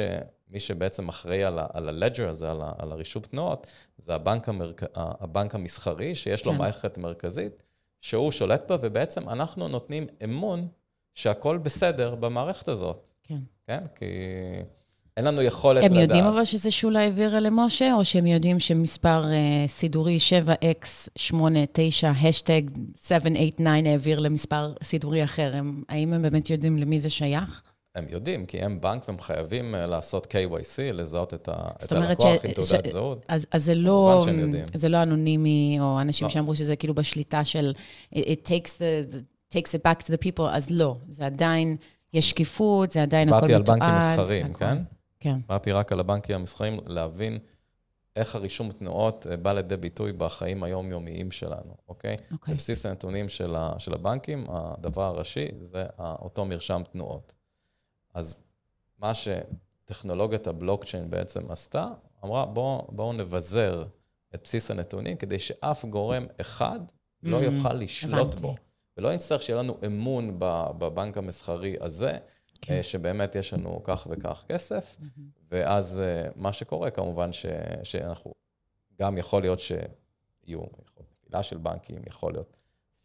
מי 0.49 0.61
שבעצם 0.61 1.09
אחראי 1.09 1.44
על, 1.44 1.59
על 1.73 1.88
ה-ledger 1.88 2.23
הזה, 2.23 2.50
על, 2.50 2.62
ה, 2.62 2.73
על 2.78 2.92
הרישוב 2.92 3.25
תנועות, 3.25 3.66
זה 3.99 4.14
הבנק, 4.14 4.49
המרק, 4.49 4.83
הבנק 4.94 5.54
המסחרי, 5.54 6.14
שיש 6.14 6.42
כן. 6.42 6.50
לו 6.50 6.56
מערכת 6.56 6.99
מרכזית, 6.99 7.62
שהוא 8.00 8.30
שולט 8.30 8.62
בה, 8.68 8.76
ובעצם 8.80 9.28
אנחנו 9.28 9.68
נותנים 9.68 10.06
אמון 10.25 10.68
שהכל 11.14 11.59
בסדר 11.59 12.14
במערכת 12.14 12.68
הזאת. 12.68 13.11
כן. 13.66 13.80
כי 13.94 14.04
אין 15.16 15.25
לנו 15.25 15.42
יכולת 15.42 15.85
הם 15.85 15.92
לדעת. 15.92 15.97
הם 15.97 16.02
יודעים 16.02 16.25
אבל 16.25 16.44
שזה 16.44 16.71
שולה 16.71 17.00
העבירה 17.00 17.40
למשה, 17.40 17.94
או 17.94 18.04
שהם 18.04 18.26
יודעים 18.26 18.59
שמספר 18.61 19.23
uh, 19.23 19.68
סידורי 19.68 20.18
7x89, 20.18 22.06
השטג 22.06 22.62
789 23.02 23.90
העביר 23.90 24.18
למספר 24.18 24.73
סידורי 24.83 25.25
אחר? 25.25 25.50
הם, 25.54 25.83
האם 25.88 26.12
הם 26.12 26.23
באמת 26.23 26.50
יודעים 26.50 26.78
למי 26.78 26.99
זה 26.99 27.11
שייך? 27.11 27.62
הם 27.94 28.06
יודעים, 28.09 28.47
כי 28.47 28.62
הם 28.62 28.80
בנק 28.80 29.09
והם 29.09 29.18
חייבים 29.18 29.75
אה, 29.75 29.87
לעשות 29.87 30.26
KYC, 30.26 30.92
לזהות 30.92 31.35
את, 31.35 31.49
ה, 31.49 31.52
את 31.85 31.92
הלקוח 31.92 32.42
ש, 32.42 32.44
עם 32.44 32.52
תעודת 32.52 32.87
ש, 32.87 32.90
זהות. 32.90 33.25
אז, 33.28 33.47
אז 33.50 33.64
זה, 33.64 33.75
לא, 33.75 34.26
זה 34.75 34.88
לא 34.88 35.02
אנונימי, 35.02 35.76
או 35.80 36.00
אנשים 36.00 36.25
לא. 36.25 36.30
שאמרו 36.33 36.56
שזה 36.56 36.76
כאילו 36.76 36.94
בשליטה 36.94 37.44
של 37.44 37.73
it, 38.14 38.18
it 38.18 38.49
takes, 38.49 38.71
the, 38.78 39.16
takes 39.54 39.71
it 39.71 39.88
back 39.88 40.06
to 40.06 40.11
the 40.11 40.25
people, 40.25 40.42
אז 40.50 40.71
לא, 40.71 40.97
זה 41.09 41.26
עדיין... 41.26 41.76
יש 42.14 42.30
שקיפות, 42.30 42.90
זה 42.90 43.02
עדיין 43.02 43.28
הכל 43.28 43.37
מתועד. 43.37 43.50
דיברתי 43.50 43.73
על 43.73 43.78
בנקים 43.78 43.99
מסחריים, 43.99 44.54
כן? 44.54 44.78
כן. 45.21 45.40
דיברתי 45.40 45.73
רק 45.73 45.92
על 45.92 46.00
הבנקים 46.00 46.35
המסחריים, 46.35 46.78
להבין 46.87 47.38
איך 48.16 48.35
הרישום 48.35 48.73
תנועות 48.73 49.26
אה, 49.30 49.37
בא 49.37 49.52
לידי 49.52 49.76
ביטוי 49.76 50.12
בחיים 50.12 50.62
היומיומיים 50.62 51.30
שלנו, 51.30 51.75
אוקיי? 51.88 52.16
אוקיי. 52.33 52.54
בבסיס 52.54 52.87
הנתונים 52.87 53.28
של, 53.28 53.56
ה, 53.56 53.73
של 53.78 53.94
הבנקים, 53.94 54.47
הדבר 54.49 55.02
הראשי 55.02 55.49
זה 55.61 55.85
אותו 55.99 56.44
מרשם 56.44 56.83
תנועות. 56.92 57.35
אז 58.14 58.40
מה 58.99 59.12
שטכנולוגיית 59.14 60.47
הבלוקצ'יין 60.47 61.11
בעצם 61.11 61.50
עשתה, 61.50 61.87
אמרה, 62.25 62.47
בואו 62.47 62.87
בוא 62.88 63.14
נבזר 63.14 63.85
את 64.35 64.40
בסיס 64.44 64.71
הנתונים 64.71 65.16
כדי 65.16 65.38
שאף 65.38 65.85
גורם 65.85 66.26
אחד 66.40 66.80
לא 67.23 67.40
mm, 67.40 67.44
יוכל 67.44 67.73
לשלוט 67.73 68.14
הבנתי. 68.14 68.42
בו. 68.42 68.54
ולא 68.96 69.14
נצטרך 69.14 69.42
שיהיה 69.42 69.58
לנו 69.58 69.78
אמון 69.86 70.36
בבנק 70.38 71.18
המסחרי 71.18 71.76
הזה, 71.80 72.18
כן. 72.60 72.74
אה, 72.74 72.82
שבאמת 72.82 73.34
יש 73.34 73.52
לנו 73.52 73.80
כך 73.84 74.06
וכך 74.10 74.44
כסף, 74.48 74.96
mm-hmm. 75.00 75.20
ואז 75.50 76.00
אה, 76.00 76.28
מה 76.36 76.52
שקורה, 76.52 76.90
כמובן 76.90 77.32
ש, 77.32 77.46
שאנחנו, 77.82 78.34
גם 79.00 79.18
יכול 79.18 79.42
להיות 79.42 79.60
שיהיו, 79.60 79.80
יכול 80.46 80.62
להיות 80.96 81.12
נפילה 81.22 81.42
של 81.42 81.56
בנקים, 81.56 82.02
יכול 82.06 82.32
להיות 82.32 82.56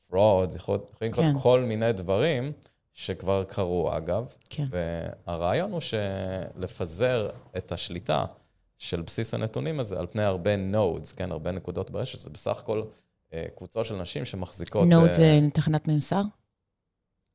fraud, 0.08 0.56
יכולים 0.56 0.84
לקרות 1.02 1.26
כן. 1.26 1.40
כל 1.40 1.60
מיני 1.60 1.94
דברים 1.94 2.52
שכבר 2.94 3.44
קרו, 3.44 3.98
אגב. 3.98 4.34
כן. 4.50 4.66
והרעיון 4.70 5.72
הוא 5.72 5.82
שלפזר 5.82 7.30
את 7.58 7.72
השליטה 7.72 8.26
של 8.78 9.02
בסיס 9.02 9.34
הנתונים 9.34 9.80
הזה 9.80 10.00
על 10.00 10.08
פני 10.08 10.24
הרבה 10.24 10.56
nodes, 10.56 11.16
כן, 11.16 11.32
הרבה 11.32 11.52
נקודות 11.52 11.90
ברשת, 11.90 12.20
זה 12.20 12.30
בסך 12.30 12.60
הכל 12.60 12.84
קבוצות 13.56 13.86
של 13.86 13.96
נשים 13.96 14.26
שמחזיקות... 14.26 14.88
node 14.88 15.12
זה 15.12 15.40
תחנת 15.54 15.88
ממסר? 15.88 16.22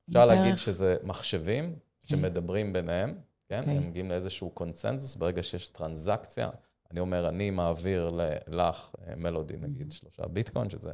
אפשר 0.08 0.26
להגיד 0.26 0.56
שזה 0.56 0.96
מחשבים 1.02 1.76
שמדברים 2.04 2.72
ביניהם, 2.72 3.14
כן? 3.48 3.62
Okay. 3.64 3.70
הם 3.70 3.88
מגיעים 3.88 4.10
לאיזשהו 4.10 4.50
קונצנזוס, 4.50 5.14
ברגע 5.14 5.42
שיש 5.42 5.68
טרנזקציה, 5.68 6.50
אני 6.90 7.00
אומר, 7.00 7.28
אני 7.28 7.50
מעביר 7.50 8.08
לך, 8.48 8.94
אה, 9.06 9.16
מלודי 9.16 9.56
נגיד, 9.56 9.92
שלושה 9.92 10.26
ביטקוין, 10.26 10.70
שזה 10.70 10.92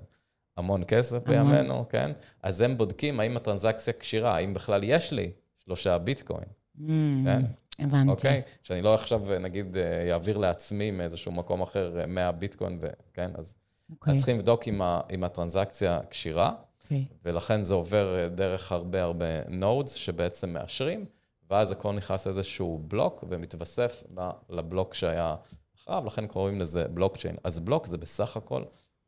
המון 0.56 0.82
כסף 0.88 1.18
בימינו, 1.28 1.88
כן? 1.88 2.10
אז 2.42 2.60
הם 2.60 2.76
בודקים 2.76 3.20
האם 3.20 3.36
הטרנזקציה 3.36 3.92
כשירה, 3.92 4.36
האם 4.36 4.54
בכלל 4.54 4.80
יש 4.84 5.12
לי 5.12 5.32
שלושה 5.58 5.98
ביטקוין, 5.98 6.44
mm, 6.76 6.80
כן? 7.24 7.42
הבנתי. 7.78 8.10
אוקיי? 8.10 8.42
שאני 8.62 8.82
לא 8.82 8.94
עכשיו, 8.94 9.38
נגיד, 9.40 9.76
אעביר 10.12 10.36
אה, 10.36 10.40
לעצמי 10.40 10.90
מאיזשהו 10.90 11.32
מקום 11.32 11.62
אחר 11.62 12.06
100 12.08 12.26
אה, 12.26 12.32
ביטקוין, 12.32 12.80
כן? 13.14 13.30
אז 13.34 13.54
okay. 13.90 13.94
אוקיי. 13.94 14.16
צריכים 14.16 14.38
לבדוק 14.38 14.68
אם, 14.68 14.82
ה, 14.82 15.00
אם 15.14 15.24
הטרנזקציה 15.24 16.00
כשירה, 16.10 16.50
okay. 16.50 16.82
אוקיי. 16.84 17.04
ולכן 17.24 17.62
זה 17.62 17.74
עובר 17.74 18.28
דרך 18.34 18.72
הרבה 18.72 19.02
הרבה 19.02 19.48
נודס 19.48 19.92
שבעצם 19.92 20.52
מאשרים, 20.52 21.04
ואז 21.50 21.72
הכל 21.72 21.92
נכנס 21.92 22.26
לאיזשהו 22.26 22.80
בלוק 22.88 23.24
ומתווסף 23.28 24.02
לבלוק 24.48 24.94
שהיה 24.94 25.36
אחריו, 25.78 26.04
לכן 26.06 26.26
קוראים 26.26 26.60
לזה 26.60 26.88
בלוקצ'יין. 26.88 27.36
אז 27.44 27.60
בלוק 27.60 27.86
זה 27.86 27.98
בסך 27.98 28.36
הכל 28.36 28.62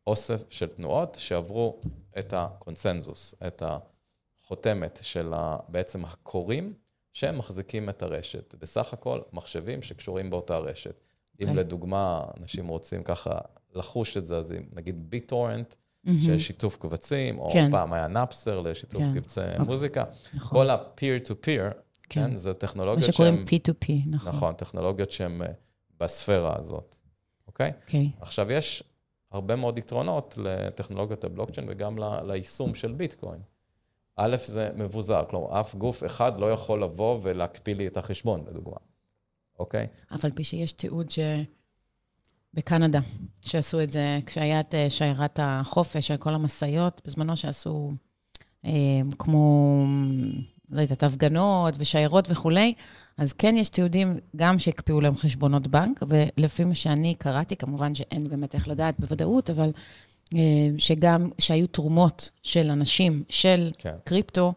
אוסף 0.06 0.42
של 0.50 0.68
תנועות 0.68 1.16
שעברו 1.20 1.80
את 2.18 2.34
הקונסנזוס, 2.36 3.34
את 3.46 3.62
החותמת 3.66 4.98
של 5.02 5.32
בעצם 5.68 6.04
הקוראים 6.04 6.74
שהם 7.12 7.38
מחזיקים 7.38 7.88
את 7.88 8.02
הרשת. 8.02 8.54
בסך 8.54 8.92
הכל 8.92 9.20
מחשבים 9.32 9.82
שקשורים 9.82 10.30
באותה 10.30 10.58
רשת. 10.58 11.00
אם 11.40 11.48
אוקיי. 11.48 11.64
לדוגמה 11.64 12.24
אנשים 12.40 12.68
רוצים 12.68 13.02
ככה 13.02 13.38
לחוש 13.74 14.16
את 14.16 14.26
זה, 14.26 14.36
אז 14.36 14.52
אם 14.52 14.62
נגיד 14.74 15.10
ביטורנט. 15.10 15.74
שיש 16.24 16.46
שיתוף 16.46 16.76
קבצים, 16.76 17.38
או 17.38 17.50
כן. 17.52 17.70
פעם 17.70 17.92
היה 17.92 18.08
נאפסר 18.08 18.60
לשיתוף 18.60 19.00
כן. 19.00 19.14
קבצי 19.14 19.40
okay. 19.40 19.44
אוקיי. 19.44 19.64
מוזיקה, 19.64 20.04
נכון. 20.34 20.58
כל 20.58 20.70
ה-peer 20.70 21.26
to 21.26 21.30
peer, 21.30 21.74
כן, 22.08 22.28
כן 22.28 22.36
זה 22.36 22.54
טכנולוגיות 22.54 23.12
שהן... 23.12 23.34
מה 23.34 23.46
שקוראים 23.46 24.02
P2P, 24.06 24.10
נכון. 24.10 24.32
נכון, 24.32 24.54
טכנולוגיות 24.54 25.10
שהן 25.10 25.42
אה, 25.42 25.46
בספירה 26.00 26.56
הזאת, 26.58 26.96
אוקיי? 27.46 27.72
אוקיי. 27.84 28.10
Okay. 28.14 28.22
עכשיו, 28.22 28.52
יש 28.52 28.84
הרבה 29.30 29.56
מאוד 29.56 29.78
יתרונות 29.78 30.38
לטכנולוגיות 30.42 31.24
הבלוקצ'יין 31.24 31.66
וגם 31.70 31.98
ליישום 32.24 32.74
של 32.74 32.92
ביטקוין. 32.92 33.40
א', 34.16 34.36
זה 34.46 34.70
מבוזר, 34.76 35.22
כלומר, 35.30 35.60
אף 35.60 35.74
גוף 35.74 36.04
אחד 36.04 36.40
לא 36.40 36.52
יכול 36.52 36.82
לבוא 36.82 37.18
ולהקפיא 37.22 37.74
לי 37.74 37.86
את 37.86 37.96
החשבון, 37.96 38.44
לדוגמה, 38.48 38.76
אוקיי? 39.62 39.86
אף 40.14 40.24
על 40.24 40.30
פי 40.30 40.44
שיש 40.44 40.72
תיעוד 40.72 41.10
ש... 41.10 41.18
בקנדה, 42.54 43.00
שעשו 43.42 43.80
את 43.82 43.90
זה 43.90 44.18
כשהיה 44.26 44.60
את 44.60 44.74
אה, 44.74 44.90
שיירת 44.90 45.38
החופש 45.42 46.10
על 46.10 46.16
כל 46.16 46.34
המשאיות, 46.34 47.00
בזמנו 47.04 47.36
שעשו 47.36 47.92
אה, 48.64 48.70
כמו, 49.18 49.86
לא 50.70 50.80
יודעת, 50.80 51.02
הפגנות 51.02 51.74
ושיירות 51.78 52.30
וכולי, 52.30 52.74
אז 53.18 53.32
כן 53.32 53.56
יש 53.56 53.68
תיעודים 53.68 54.18
גם 54.36 54.58
שהקפיאו 54.58 55.00
להם 55.00 55.16
חשבונות 55.16 55.66
בנק, 55.66 56.02
ולפי 56.08 56.64
מה 56.64 56.74
שאני 56.74 57.14
קראתי, 57.14 57.56
כמובן 57.56 57.94
שאין 57.94 58.28
באמת 58.28 58.54
איך 58.54 58.68
לדעת 58.68 58.94
בוודאות, 59.00 59.50
אבל 59.50 59.70
אה, 60.34 60.68
שגם, 60.78 61.30
שהיו 61.38 61.66
תרומות 61.66 62.30
של 62.42 62.70
אנשים, 62.70 63.24
של 63.28 63.70
כן. 63.78 63.94
קריפטו, 64.04 64.52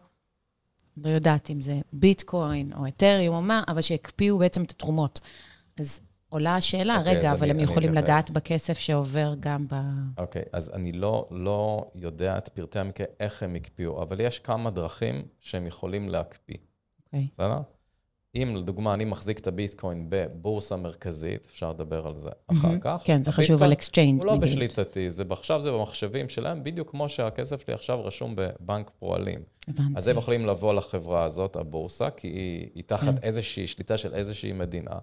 לא 0.96 1.08
יודעת 1.08 1.50
אם 1.50 1.60
זה 1.60 1.80
ביטקוין 1.92 2.72
או 2.72 2.86
אתריום 2.86 3.34
או 3.34 3.42
מה, 3.42 3.62
אבל 3.68 3.80
שהקפיאו 3.80 4.38
בעצם 4.38 4.62
את 4.62 4.70
התרומות. 4.70 5.20
אז 5.80 6.00
עולה 6.28 6.56
השאלה, 6.56 6.96
okay, 6.96 6.98
אוקיי, 6.98 7.16
רגע, 7.16 7.32
אבל 7.32 7.50
אני, 7.50 7.62
הם 7.62 7.68
יכולים 7.68 7.94
לגעת 7.94 8.30
בכסף 8.30 8.78
שעובר 8.78 9.34
גם 9.40 9.66
ב... 9.68 9.74
אוקיי, 10.18 10.42
okay, 10.42 10.48
אז 10.52 10.70
אני 10.74 10.92
לא, 10.92 11.28
לא 11.30 11.90
יודע 11.94 12.38
את 12.38 12.48
פרטי 12.48 12.78
המקרה, 12.78 13.06
איך 13.20 13.42
הם 13.42 13.54
הקפיאו, 13.54 14.02
אבל 14.02 14.20
יש 14.20 14.38
כמה 14.38 14.70
דרכים 14.70 15.22
שהם 15.40 15.66
יכולים 15.66 16.08
להקפיא. 16.08 16.56
אוקיי. 17.06 17.20
Okay. 17.20 17.32
בסדר? 17.32 17.60
אם 18.42 18.56
לדוגמה 18.56 18.94
אני 18.94 19.04
מחזיק 19.04 19.38
את 19.38 19.46
הביטקוין 19.46 20.06
בבורסה 20.08 20.76
מרכזית, 20.76 21.46
אפשר 21.46 21.70
לדבר 21.70 22.06
על 22.06 22.16
זה 22.16 22.30
אחר 22.46 22.78
כך. 22.80 23.02
כן, 23.04 23.22
זה 23.22 23.32
חשוב 23.32 23.62
על 23.62 23.72
exchange. 23.72 24.18
הוא 24.18 24.26
לא 24.26 24.36
בשליטתי, 24.36 25.10
זה 25.10 25.24
עכשיו 25.30 25.60
זה 25.60 25.72
במחשבים 25.72 26.28
שלהם, 26.28 26.64
בדיוק 26.64 26.90
כמו 26.90 27.08
שהכסף 27.08 27.64
שלי 27.64 27.74
עכשיו 27.74 28.04
רשום 28.04 28.34
בבנק 28.36 28.90
פועלים. 28.98 29.40
הבנתי. 29.68 29.92
אז 29.96 30.08
הם 30.08 30.18
יכולים 30.18 30.46
לבוא 30.46 30.74
לחברה 30.74 31.24
הזאת, 31.24 31.56
הבורסה, 31.56 32.10
כי 32.10 32.28
היא, 32.28 32.68
היא 32.74 32.84
תחת 32.86 33.18
כן. 33.18 33.22
איזושהי 33.22 33.66
שליטה 33.66 33.96
של 33.96 34.14
איזושהי 34.14 34.52
מדינה, 34.52 34.98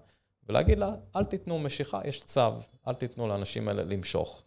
ולהגיד 0.48 0.78
לה, 0.78 0.94
אל 1.16 1.24
תיתנו 1.24 1.58
משיכה, 1.58 2.00
יש 2.04 2.24
צו, 2.24 2.40
אל 2.88 2.94
תיתנו 2.94 3.28
לאנשים 3.28 3.68
האלה 3.68 3.82
למשוך. 3.84 4.42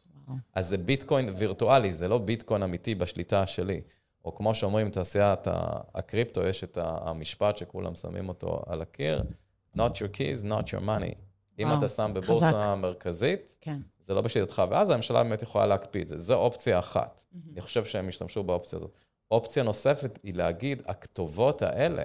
אז 0.55 0.69
זה 0.69 0.77
ביטקוין 0.77 1.29
וירטואלי, 1.37 1.93
זה 1.93 2.07
לא 2.07 2.17
ביטקוין 2.17 2.63
אמיתי 2.63 2.95
בשליטה 2.95 3.45
שלי. 3.45 3.81
או 4.27 4.35
כמו 4.35 4.55
שאומרים, 4.55 4.89
תעשיית 4.89 5.47
הקריפטו, 5.93 6.43
יש 6.43 6.63
את 6.63 6.77
המשפט 6.81 7.57
שכולם 7.57 7.95
שמים 7.95 8.29
אותו 8.29 8.61
על 8.65 8.81
הקיר, 8.81 9.23
not 9.77 9.79
your 9.79 10.15
keys, 10.15 10.49
not 10.49 10.67
your 10.67 10.81
money. 10.85 11.19
אם 11.59 11.67
אתה 11.77 11.89
שם 11.89 12.11
בבורסה 12.15 12.51
חזק. 12.51 12.75
מרכזית, 12.77 13.57
כן. 13.61 13.77
זה 13.99 14.13
לא 14.13 14.21
בשליטתך, 14.21 14.63
ואז 14.69 14.89
הממשלה 14.89 15.23
באמת 15.23 15.41
יכולה 15.41 15.67
להקפיא 15.67 16.01
את 16.01 16.07
זה. 16.07 16.17
זו 16.17 16.35
אופציה 16.35 16.79
אחת. 16.79 17.25
Mm-hmm. 17.25 17.51
אני 17.51 17.61
חושב 17.61 17.85
שהם 17.85 18.09
ישתמשו 18.09 18.43
באופציה 18.43 18.77
הזאת. 18.77 18.91
אופציה 19.31 19.63
נוספת 19.63 20.19
היא 20.23 20.33
להגיד, 20.33 20.83
הכתובות 20.85 21.61
האלה, 21.61 22.03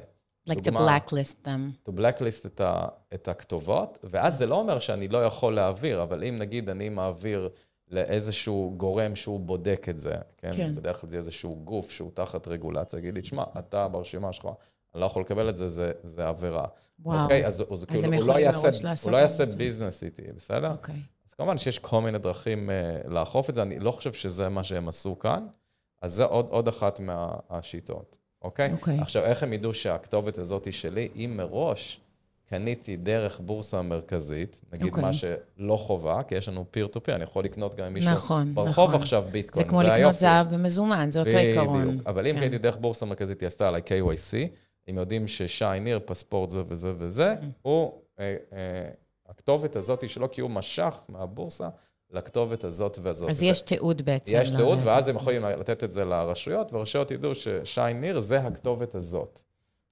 like 0.48 0.52
to 0.52 0.70
blacklist 0.70 1.46
them. 1.46 1.88
to 1.88 1.92
blacklist 1.92 2.46
את, 2.46 2.60
ה, 2.60 2.84
את 3.14 3.28
הכתובות, 3.28 3.98
ואז 4.04 4.38
זה 4.38 4.46
לא 4.46 4.54
אומר 4.54 4.78
שאני 4.78 5.08
לא 5.08 5.24
יכול 5.24 5.54
להעביר, 5.54 6.02
אבל 6.02 6.24
אם 6.24 6.36
נגיד 6.38 6.68
אני 6.68 6.88
מעביר 6.88 7.48
לאיזשהו 7.92 8.74
גורם 8.76 9.16
שהוא 9.16 9.40
בודק 9.40 9.86
את 9.90 9.98
זה, 9.98 10.14
כן? 10.36 10.52
כן. 10.56 10.74
בדרך 10.74 11.00
כלל 11.00 11.10
זה 11.10 11.16
איזשהו 11.16 11.60
גוף 11.64 11.90
שהוא 11.90 12.10
תחת 12.14 12.48
רגולציה, 12.48 12.98
יגיד 12.98 13.14
לי, 13.14 13.24
שמע, 13.24 13.44
אתה 13.58 13.88
ברשימה 13.88 14.32
שלך, 14.32 14.48
אני 14.94 15.00
לא 15.00 15.06
יכול 15.06 15.22
לקבל 15.22 15.48
את 15.48 15.56
זה, 15.56 15.68
זה, 15.68 15.92
זה 16.02 16.28
עבירה. 16.28 16.66
וואו. 17.00 17.22
אוקיי? 17.22 17.46
אז, 17.46 17.62
אז, 17.62 17.72
אז 17.72 17.84
כאילו, 17.84 18.14
הוא 18.14 18.26
לא 18.26 18.38
יעשה, 18.38 18.68
הוא 19.02 19.12
לא 19.12 19.16
יעשה 19.16 19.46
ביזנס 19.46 20.02
איתי, 20.02 20.22
בסדר? 20.36 20.72
אוקיי. 20.72 20.94
אז 21.28 21.34
כמובן 21.34 21.58
שיש 21.58 21.78
כל 21.78 22.00
מיני 22.00 22.18
דרכים 22.18 22.70
uh, 22.70 23.08
לאכוף 23.08 23.50
את 23.50 23.54
זה, 23.54 23.62
אני 23.62 23.78
לא 23.78 23.90
חושב 23.90 24.12
שזה 24.12 24.48
מה 24.48 24.64
שהם 24.64 24.88
עשו 24.88 25.18
כאן, 25.18 25.46
אז 26.02 26.12
זה 26.12 26.24
עוד, 26.24 26.46
עוד 26.50 26.68
אחת 26.68 27.00
מהשיטות, 27.00 28.18
אוקיי? 28.42 28.72
אוקיי. 28.72 28.98
עכשיו, 29.00 29.24
איך 29.24 29.42
הם 29.42 29.52
ידעו 29.52 29.74
שהכתובת 29.74 30.38
הזאת 30.38 30.64
היא 30.64 30.72
שלי, 30.72 31.08
אם 31.14 31.34
מראש 31.36 32.00
קניתי 32.52 32.96
דרך 32.96 33.40
בורסה 33.40 33.82
מרכזית, 33.82 34.60
נגיד 34.72 34.86
okay. 34.86 34.88
אוקיי. 34.88 35.02
מה 35.02 35.12
שלא 35.12 35.76
חובה, 35.76 36.22
כי 36.22 36.34
יש 36.34 36.48
לנו 36.48 36.64
פיר 36.70 36.86
טו 36.86 37.02
פיר, 37.02 37.14
אני 37.14 37.24
יכול 37.24 37.44
לקנות 37.44 37.74
גם 37.74 37.86
עם 37.86 37.94
מישהו 37.94 38.12
נכון, 38.12 38.54
ברחוב 38.54 38.88
נכון. 38.88 39.00
עכשיו 39.00 39.24
ביטקוין, 39.30 39.64
זה 39.64 39.70
כמו 39.70 39.82
לקנות 39.82 39.96
היופי. 39.96 40.18
זהב 40.18 40.54
במזומן, 40.54 41.10
זה 41.10 41.20
אותו 41.20 41.36
עיקרון. 41.36 41.88
בדיוק, 41.88 42.06
אבל 42.06 42.26
אם 42.26 42.34
כן. 42.34 42.40
קניתי 42.40 42.58
דרך 42.58 42.76
בורסה 42.76 43.06
מרכזית, 43.06 43.40
היא 43.40 43.46
עשתה 43.46 43.68
עליי 43.68 43.80
KYC, 43.86 44.48
הם 44.88 44.98
יודעים 44.98 45.28
ששי 45.28 45.64
ניר, 45.80 46.00
פספורט 46.04 46.50
זה 46.50 46.62
וזה 46.68 46.92
וזה, 46.98 47.34
mm-hmm. 47.34 47.46
הוא, 47.62 47.92
אה, 48.20 48.36
אה, 48.52 48.90
הכתובת 49.28 49.76
הזאת 49.76 50.08
שלו, 50.08 50.30
כי 50.30 50.40
הוא 50.40 50.50
משך 50.50 51.02
מהבורסה 51.08 51.68
לכתובת 52.10 52.64
הזאת 52.64 52.98
והזאת. 53.02 53.30
אז 53.30 53.42
יש 53.42 53.60
תיעוד 53.60 54.02
בעצם. 54.02 54.32
יש 54.40 54.50
תיעוד, 54.50 54.78
ואז 54.84 55.08
הם 55.08 55.16
יכולים 55.16 55.44
לתת 55.44 55.84
את 55.84 55.92
זה 55.92 56.04
לרשויות, 56.04 56.72
והרשויות 56.72 57.10
ידעו 57.10 57.34
ששי 57.34 57.80
ניר 57.94 58.20
זה 58.20 58.40
הכתובת 58.40 58.94
הזאת. 58.94 59.42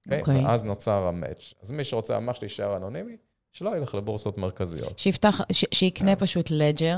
אוקיי? 0.05 0.17
Okay? 0.17 0.21
אוקיי. 0.21 0.45
ואז 0.45 0.63
נוצר 0.63 1.03
המאץ'. 1.07 1.53
אז 1.61 1.71
מי 1.71 1.83
שרוצה 1.83 2.19
ממש 2.19 2.41
להישאר 2.41 2.77
אנונימי, 2.77 3.17
שלא 3.51 3.77
ילך 3.77 3.95
לבורסות 3.95 4.37
מרכזיות. 4.37 4.99
שיפתח, 4.99 5.41
ש, 5.51 5.65
שיקנה 5.71 6.11
yeah. 6.11 6.15
כן. 6.15 6.21
פשוט 6.21 6.51
לג'ר, 6.51 6.97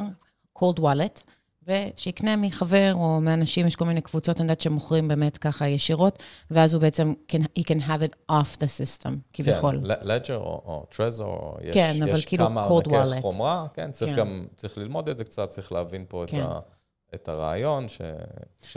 cold 0.57 0.79
wallet, 0.79 1.23
ושיקנה 1.67 2.35
מחבר 2.35 2.93
או 2.93 3.21
מאנשים, 3.21 3.67
יש 3.67 3.75
כל 3.75 3.85
מיני 3.85 4.01
קבוצות, 4.01 4.37
אני 4.37 4.43
יודעת 4.43 4.61
שמוכרים 4.61 5.07
באמת 5.07 5.37
ככה 5.37 5.67
ישירות, 5.67 6.23
ואז 6.51 6.73
הוא 6.73 6.81
בעצם, 6.81 7.13
can, 7.31 7.41
he 7.59 7.63
can 7.63 7.79
have 7.79 8.09
it 8.09 8.31
off 8.31 8.57
the 8.57 8.65
system, 8.65 9.09
כביכול. 9.33 9.81
כן, 9.81 10.07
לג'ר 10.07 10.37
או 10.37 10.85
טרזור, 10.89 11.57
יש, 11.61 11.73
כן, 11.73 12.03
אבל 12.03 12.13
יש 12.13 12.25
כאילו 12.25 12.45
כמה 12.45 12.63
עמקי 12.65 13.21
חומרה, 13.21 13.67
כן, 13.73 13.91
צריך 13.91 14.11
כן. 14.11 14.17
גם, 14.17 14.45
צריך 14.55 14.77
ללמוד 14.77 15.09
את 15.09 15.17
זה 15.17 15.23
קצת, 15.23 15.49
צריך 15.49 15.71
להבין 15.71 16.05
פה 16.07 16.23
כן. 16.27 16.41
את, 16.41 16.47
ה, 16.47 16.59
את 17.15 17.29
הרעיון. 17.29 17.87
ש, 17.87 18.01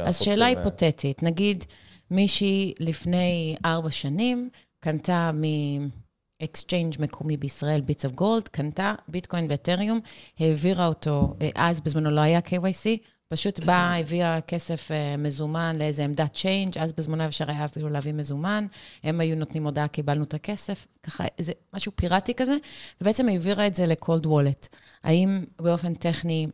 אז 0.05 0.19
שאלה 0.19 0.47
היפותטית, 0.47 1.23
נגיד, 1.23 1.65
מישהי 2.11 2.75
לפני 2.81 3.57
ארבע 3.65 3.91
שנים 3.91 4.51
קנתה 4.81 5.31
מ-exchange 5.35 7.03
מקומי 7.03 7.37
בישראל, 7.37 7.81
ביטס 7.81 8.05
אוף 8.05 8.13
גולד, 8.13 8.49
קנתה 8.49 8.95
ביטקוין 9.09 9.47
ואתריום, 9.51 10.01
העבירה 10.39 10.87
אותו, 10.87 11.35
אה, 11.41 11.49
אז 11.55 11.81
בזמנו 11.81 12.11
לא 12.11 12.21
היה 12.21 12.39
KYC, 12.39 12.99
פשוט 13.29 13.61
באה, 13.61 13.97
הביאה 14.01 14.41
כסף 14.41 14.91
uh, 14.91 15.21
מזומן 15.21 15.77
לאיזה 15.79 16.05
עמדת 16.05 16.35
צ'יינג', 16.35 16.79
אז 16.79 16.93
בזמנו 16.93 17.27
אפשר 17.27 17.51
היה 17.51 17.65
אפילו 17.65 17.89
להביא 17.89 18.13
מזומן, 18.13 18.67
הם 19.03 19.21
היו 19.21 19.37
נותנים 19.37 19.65
הודעה, 19.65 19.89
קיבלנו 19.89 20.25
את 20.25 20.35
הכסף, 20.35 20.87
ככה, 21.03 21.25
איזה 21.39 21.53
משהו 21.75 21.93
פיראטי 21.95 22.35
כזה, 22.35 22.57
ובעצם 23.01 23.29
העבירה 23.29 23.67
את 23.67 23.75
זה 23.75 23.87
לקולד 23.87 24.27
וולט. 24.27 24.69
האם 25.05 25.45
באופן 25.61 25.95
טכני 25.95 26.47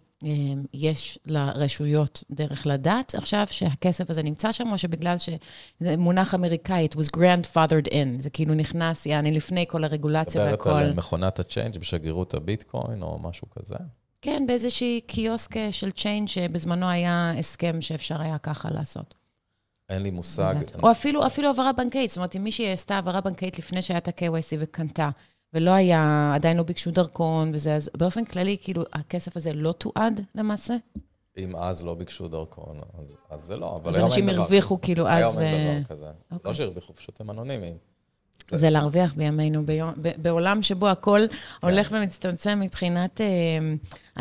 יש 0.75 1.19
לרשויות 1.27 2.25
דרך 2.31 2.67
לדעת 2.67 3.15
עכשיו 3.15 3.47
שהכסף 3.51 4.11
הזה 4.11 4.23
נמצא 4.23 4.53
שם, 4.53 4.69
או 4.73 4.79
שבגלל 4.79 5.19
שזה 5.19 5.97
מונח 5.97 6.35
אמריקאי, 6.35 6.89
it 6.91 6.95
was 6.97 7.17
grandfathered 7.17 7.89
in, 7.89 8.21
זה 8.21 8.31
כאילו 8.31 8.55
נכנס, 8.55 9.07
יעני, 9.07 9.33
לפני 9.33 9.65
כל 9.69 9.85
הרגולציה 9.85 10.45
והכל. 10.45 10.71
מדברת 10.71 10.87
על 10.87 10.95
מכונת 10.95 11.39
ה 11.39 11.45
change 11.45 11.79
בשגרירות 11.79 12.35
הביטקוין 12.35 13.03
או 13.03 13.19
משהו 13.19 13.51
כזה? 13.51 13.77
כן, 14.23 14.45
באיזושהי 14.47 15.01
קיוסק 15.07 15.71
של 15.71 15.91
change, 15.91 16.29
שבזמנו 16.29 16.89
היה 16.89 17.33
הסכם 17.39 17.81
שאפשר 17.81 18.23
היה 18.23 18.39
ככה 18.39 18.71
לעשות. 18.71 19.15
אין 19.89 20.03
לי 20.03 20.11
מושג. 20.11 20.55
או 20.83 20.91
אפילו, 20.91 21.27
אפילו 21.27 21.49
העברה 21.49 21.73
בנקאית, 21.73 22.11
זאת 22.11 22.17
אומרת, 22.17 22.37
אם 22.37 22.45
מישהי 22.45 22.73
עשתה 22.73 22.95
העברה 22.95 23.21
בנקאית 23.21 23.59
לפני 23.59 23.83
שהיה 23.83 23.99
את 23.99 24.09
ה-KYC 24.09 24.57
וקנתה, 24.59 25.11
ולא 25.55 25.71
היה, 25.71 26.33
עדיין 26.35 26.57
לא 26.57 26.63
ביקשו 26.63 26.91
דרכון 26.91 27.51
וזה, 27.55 27.75
אז 27.75 27.91
באופן 27.97 28.25
כללי, 28.25 28.57
כאילו, 28.61 28.83
הכסף 28.93 29.37
הזה 29.37 29.53
לא 29.53 29.73
תועד 29.73 30.21
למעשה? 30.35 30.75
אם 31.39 31.57
אז 31.57 31.85
לא 31.85 31.95
ביקשו 31.95 32.29
דרכון, 32.29 32.81
אז, 32.99 33.17
אז 33.31 33.43
זה 33.43 33.57
לא, 33.57 33.77
אבל 33.77 33.89
אז 33.89 33.99
אנשים 33.99 34.29
הרוויחו 34.29 34.81
כאילו 34.81 35.09
אז 35.09 35.37
ו... 35.37 35.39
היום 35.39 35.39
אין 35.39 35.85
דבר 35.85 35.95
כזה. 35.95 36.07
Okay. 36.07 36.33
לא 36.33 36.37
אוקיי. 36.37 36.55
שהרוויחו, 36.55 36.95
פשוט 36.95 37.21
הם 37.21 37.31
אנונימיים. 37.31 37.77
זה 38.49 38.71
להרוויח 38.71 39.15
בימינו, 39.15 39.67
ביום, 39.67 39.93
בעולם 39.97 40.63
שבו 40.63 40.89
הכל 40.89 41.21
כן. 41.31 41.67
הולך 41.67 41.89
ומצטמצם 41.93 42.59
מבחינת 42.63 43.21
אה, 43.21 43.27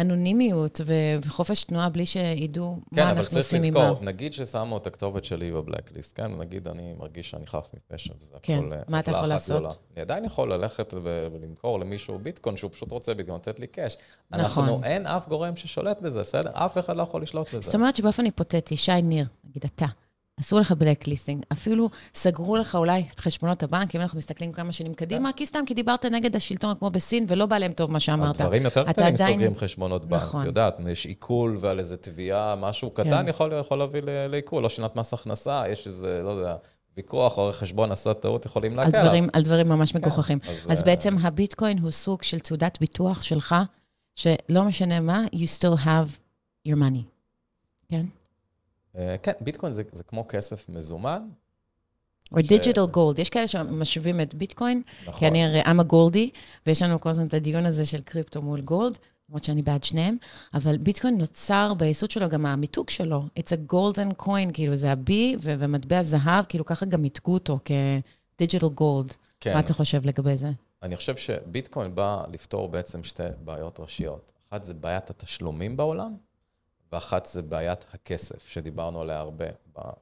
אנונימיות 0.01 0.81
וחופש 1.23 1.63
תנועה 1.63 1.89
בלי 1.89 2.05
שידעו 2.05 2.79
כן, 2.95 3.03
מה 3.03 3.11
אנחנו 3.11 3.37
עושים 3.37 3.63
עימה. 3.63 3.79
כן, 3.79 3.85
אבל 3.85 3.91
צריך 3.91 3.97
לזכור, 3.97 4.05
נגיד 4.05 4.33
ששמו 4.33 4.77
את 4.77 4.87
הכתובת 4.87 5.25
שלי 5.25 5.51
בבלקליסט, 5.51 6.17
כן? 6.17 6.31
נגיד 6.37 6.67
אני 6.67 6.93
מרגיש 6.99 7.29
שאני 7.29 7.47
חף 7.47 7.67
מפשע, 7.73 8.13
וזה 8.21 8.33
כן, 8.41 8.57
הכל... 8.57 8.69
כן, 8.69 8.81
מה 8.87 8.99
אתה 8.99 9.11
יכול 9.11 9.27
לעשות? 9.27 9.55
גדולה. 9.55 9.69
אני 9.93 10.01
עדיין 10.01 10.25
יכול 10.25 10.53
ללכת 10.53 10.93
ולמכור 11.33 11.79
למישהו 11.79 12.19
ביטקוין, 12.19 12.57
שהוא 12.57 12.71
פשוט 12.71 12.91
רוצה 12.91 13.13
ביטקוין, 13.13 13.37
לתת 13.37 13.59
לי 13.59 13.67
קאש. 13.67 13.97
נכון. 14.31 14.45
אנחנו, 14.45 14.83
אין 14.83 15.07
אף 15.07 15.27
גורם 15.27 15.55
ששולט 15.55 16.01
בזה, 16.01 16.21
בסדר? 16.21 16.49
אף 16.53 16.77
אחד 16.77 16.95
לא 16.95 17.03
יכול 17.03 17.21
לשלוט 17.21 17.47
בזה. 17.47 17.59
זאת 17.59 17.75
אומרת 17.75 17.95
שבאופן 17.95 18.25
היפותטי, 18.25 18.77
שי 18.77 19.01
ניר, 19.01 19.25
נגיד 19.49 19.63
אתה, 19.75 19.85
עשו 20.41 20.59
לך 20.59 20.71
blacklisting, 20.71 21.43
אפילו 21.51 21.89
סגרו 22.13 22.57
לך 22.57 22.75
אולי 22.75 23.03
את 23.13 23.19
חשבונות 23.19 23.63
הבנק, 23.63 23.95
אם 23.95 24.01
אנחנו 24.01 24.17
מסתכלים 24.17 24.51
כמה 24.51 24.71
שנים 24.71 24.93
קדימה, 24.93 25.31
כן. 25.31 25.37
כי 25.37 25.45
סתם, 25.45 25.59
כי 25.65 25.73
דיברת 25.73 26.05
נגד 26.05 26.35
השלטון 26.35 26.75
כמו 26.75 26.89
בסין, 26.89 27.25
ולא 27.27 27.45
בא 27.45 27.57
להם 27.57 27.73
טוב 27.73 27.91
מה 27.91 27.99
שאמרת. 27.99 28.41
הדברים 28.41 28.63
יותר 28.63 28.83
קטנים 28.83 29.07
עדיין... 29.07 29.33
סוגרים 29.33 29.55
חשבונות 29.55 30.05
בנק. 30.05 30.21
נכון. 30.21 30.41
את 30.41 30.45
יודעת, 30.45 30.77
יש 30.89 31.05
עיקול 31.05 31.57
ועל 31.59 31.79
איזה 31.79 31.97
תביעה, 31.97 32.55
משהו 32.55 32.93
כן. 32.93 33.03
קטן 33.03 33.27
יכול, 33.27 33.53
יכול 33.59 33.77
להביא 33.77 34.01
לעיקול, 34.05 34.63
לא 34.63 34.69
שנת 34.69 34.95
מס 34.95 35.13
הכנסה, 35.13 35.63
יש 35.69 35.87
איזה, 35.87 36.21
לא 36.23 36.29
יודע, 36.29 36.55
ויכוח, 36.97 37.37
או 37.37 37.49
חשבון 37.51 37.91
עשה 37.91 38.13
טעות, 38.13 38.45
יכולים 38.45 38.75
לעקל 38.75 38.97
עליו. 38.97 39.25
על 39.33 39.43
דברים 39.43 39.69
ממש 39.69 39.91
כן. 39.91 39.99
מגוחכים. 39.99 40.39
אז, 40.49 40.65
אז 40.69 40.81
אה... 40.81 40.85
בעצם 40.85 41.15
הביטקוין 41.17 41.79
הוא 41.79 41.91
סוג 41.91 42.23
של 42.23 42.39
תעודת 42.39 42.77
ביטוח 42.79 43.21
שלך, 43.21 43.55
שלא 44.15 44.63
משנה 44.63 44.99
מה, 44.99 45.23
you 45.33 45.59
still 45.59 45.77
have 45.85 46.17
your 46.67 46.75
money. 46.75 47.03
כן? 47.89 48.05
אה, 48.97 49.15
כן, 49.23 49.31
ביטקוין 49.41 49.73
זה, 49.73 49.83
זה 49.91 50.03
כמו 50.03 50.25
כסף 50.27 50.69
מזומן. 50.69 51.29
או 52.31 52.37
digital 52.41 52.85
gold. 52.85 53.19
יש 53.19 53.29
כאלה 53.29 53.47
שמשווים 53.47 54.21
את 54.21 54.33
ביטקוין, 54.33 54.81
נכון. 55.01 55.19
כי 55.19 55.27
אני 55.27 55.45
הרי 55.45 55.61
אמה 55.71 55.83
גולדי, 55.83 56.29
ויש 56.65 56.81
לנו 56.81 56.99
כל 56.99 57.09
הזמן 57.09 57.27
את 57.27 57.33
הדיון 57.33 57.65
הזה 57.65 57.85
של 57.85 58.01
קריפטו 58.01 58.41
מול 58.41 58.61
gold, 58.61 58.97
למרות 59.29 59.43
שאני 59.43 59.61
בעד 59.61 59.83
שניהם, 59.83 60.17
אבל 60.53 60.77
ביטקוין 60.77 61.17
נוצר 61.17 61.73
ביסוד 61.77 62.11
שלו, 62.11 62.29
גם 62.29 62.45
המיתוג 62.45 62.89
שלו, 62.89 63.23
it's 63.39 63.51
a 63.51 63.73
golden 63.73 64.21
coin, 64.21 64.53
כאילו 64.53 64.75
זה 64.75 64.91
ה-B 64.91 65.11
ומטבע 65.41 66.03
זהב, 66.03 66.45
כאילו 66.49 66.65
ככה 66.65 66.85
גם 66.85 67.01
מיתגו 67.01 67.33
אותו 67.33 67.59
כ 67.65 67.88
digital 67.88 68.67
gold. 68.67 69.13
כן. 69.39 69.53
מה 69.53 69.59
אתה 69.59 69.73
חושב 69.73 70.05
לגבי 70.05 70.37
זה? 70.37 70.49
אני 70.83 70.95
חושב 70.95 71.15
שביטקוין 71.15 71.95
בא 71.95 72.23
לפתור 72.33 72.67
בעצם 72.67 73.03
שתי 73.03 73.23
בעיות 73.43 73.79
ראשיות. 73.79 74.31
אחת 74.49 74.63
זה 74.63 74.73
בעיית 74.73 75.09
התשלומים 75.09 75.77
בעולם, 75.77 76.15
ואחת 76.91 77.25
זה 77.25 77.41
בעיית 77.41 77.85
הכסף, 77.93 78.47
שדיברנו 78.47 79.01
עליה 79.01 79.19
הרבה 79.19 79.45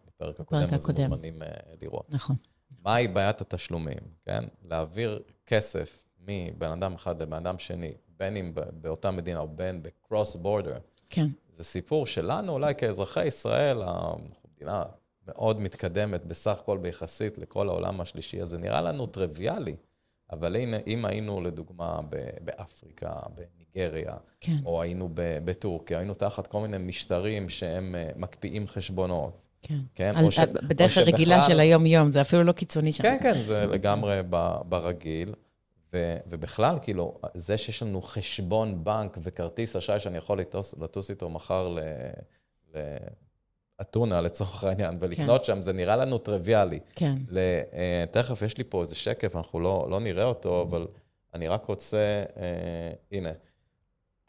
בפרק 0.06 0.40
הקודם, 0.40 0.68
אז 0.74 0.90
מוזמנים 0.90 1.42
uh, 1.42 1.46
לראות. 1.82 2.14
נכון. 2.14 2.36
מהי 2.86 3.08
בעיית 3.08 3.42
התשלומים, 3.42 4.00
כן? 4.26 4.44
להעביר 4.64 5.24
כסף 5.46 6.06
מבן 6.20 6.72
אדם 6.72 6.94
אחד 6.94 7.22
לבן 7.22 7.38
אדם 7.38 7.60
שני, 7.60 7.92
בין 8.18 8.38
אם 8.38 8.54
באותה 8.82 9.12
מדינה 9.12 9.40
או 9.40 9.48
בין 9.48 9.84
בקרוס 9.84 10.36
בורדר. 10.36 10.78
כן. 11.10 11.28
זה 11.52 11.64
סיפור 11.64 12.06
שלנו, 12.08 12.54
אולי 12.54 12.76
כאזרחי 12.76 13.26
ישראל, 13.26 13.82
המדינה 13.82 14.84
מאוד 15.28 15.60
מתקדמת 15.60 16.26
בסך 16.26 16.60
הכל 16.60 16.78
ביחסית 16.78 17.38
לכל 17.38 17.70
העולם 17.70 18.02
השלישי, 18.02 18.42
אז 18.42 18.50
זה 18.50 18.58
נראה 18.58 18.82
לנו 18.82 19.06
טריוויאלי. 19.06 19.76
אבל 20.32 20.56
הנה, 20.56 20.78
אם 20.88 21.06
היינו 21.06 21.42
לדוגמה 21.42 22.00
באפריקה, 22.44 23.14
בניגריה, 23.76 24.14
כן. 24.42 24.56
או 24.66 24.82
היינו 24.82 25.10
בטורקיה, 25.16 25.98
היינו 25.98 26.14
תחת 26.14 26.48
כל 26.48 26.62
מיני 26.62 26.78
משטרים 26.78 27.50
שהם 27.50 27.96
אה, 27.96 28.10
מקפיאים 28.16 28.68
חשבונות. 28.68 29.48
כן. 29.62 29.80
כן? 29.96 30.14
על, 30.16 30.32
ש, 30.32 30.40
בדרך 30.40 30.98
הרגילה 30.98 31.42
של 31.42 31.60
היום-יום, 31.60 32.12
זה 32.12 32.22
אפילו 32.22 32.44
לא 32.44 32.52
קיצוני 32.52 32.92
שם. 32.94 33.04
כן, 33.04 33.18
כן, 33.22 33.40
זה 33.40 33.66
לגמרי 33.66 34.22
ברגיל. 34.66 35.34
ו, 35.94 36.18
ובכלל, 36.30 36.78
כאילו, 36.82 37.18
זה 37.34 37.58
שיש 37.58 37.84
לנו 37.84 38.02
חשבון 38.02 38.84
בנק 38.84 39.18
וכרטיס 39.24 39.76
אשראי 39.76 40.00
שאני 40.00 40.18
יכול 40.18 40.40
לטוס, 40.40 40.76
לטוס 40.82 41.10
איתו 41.10 41.30
מחר 41.30 41.68
ל... 41.68 41.80
ל 42.76 42.80
אתונה 43.82 44.22
לצורך 44.22 44.64
העניין, 44.64 44.98
ולקנות 45.00 45.42
כן. 45.42 45.48
שם, 45.48 45.62
זה 45.62 45.74
נראה 45.74 45.96
לנו 45.96 46.18
טריוויאלי. 46.18 46.80
כן. 46.96 47.18
ל, 47.30 47.40
uh, 47.72 47.76
תכף 48.12 48.42
יש 48.42 48.58
לי 48.58 48.64
פה 48.64 48.82
איזה 48.82 48.96
שקף, 48.96 49.36
אנחנו 49.36 49.60
לא, 49.60 49.88
לא 49.90 50.00
נראה 50.00 50.24
אותו, 50.24 50.62
אבל 50.70 50.88
אני 51.34 51.48
רק 51.48 51.66
רוצה, 51.66 52.24
uh, 52.36 52.40
הנה, 53.12 53.30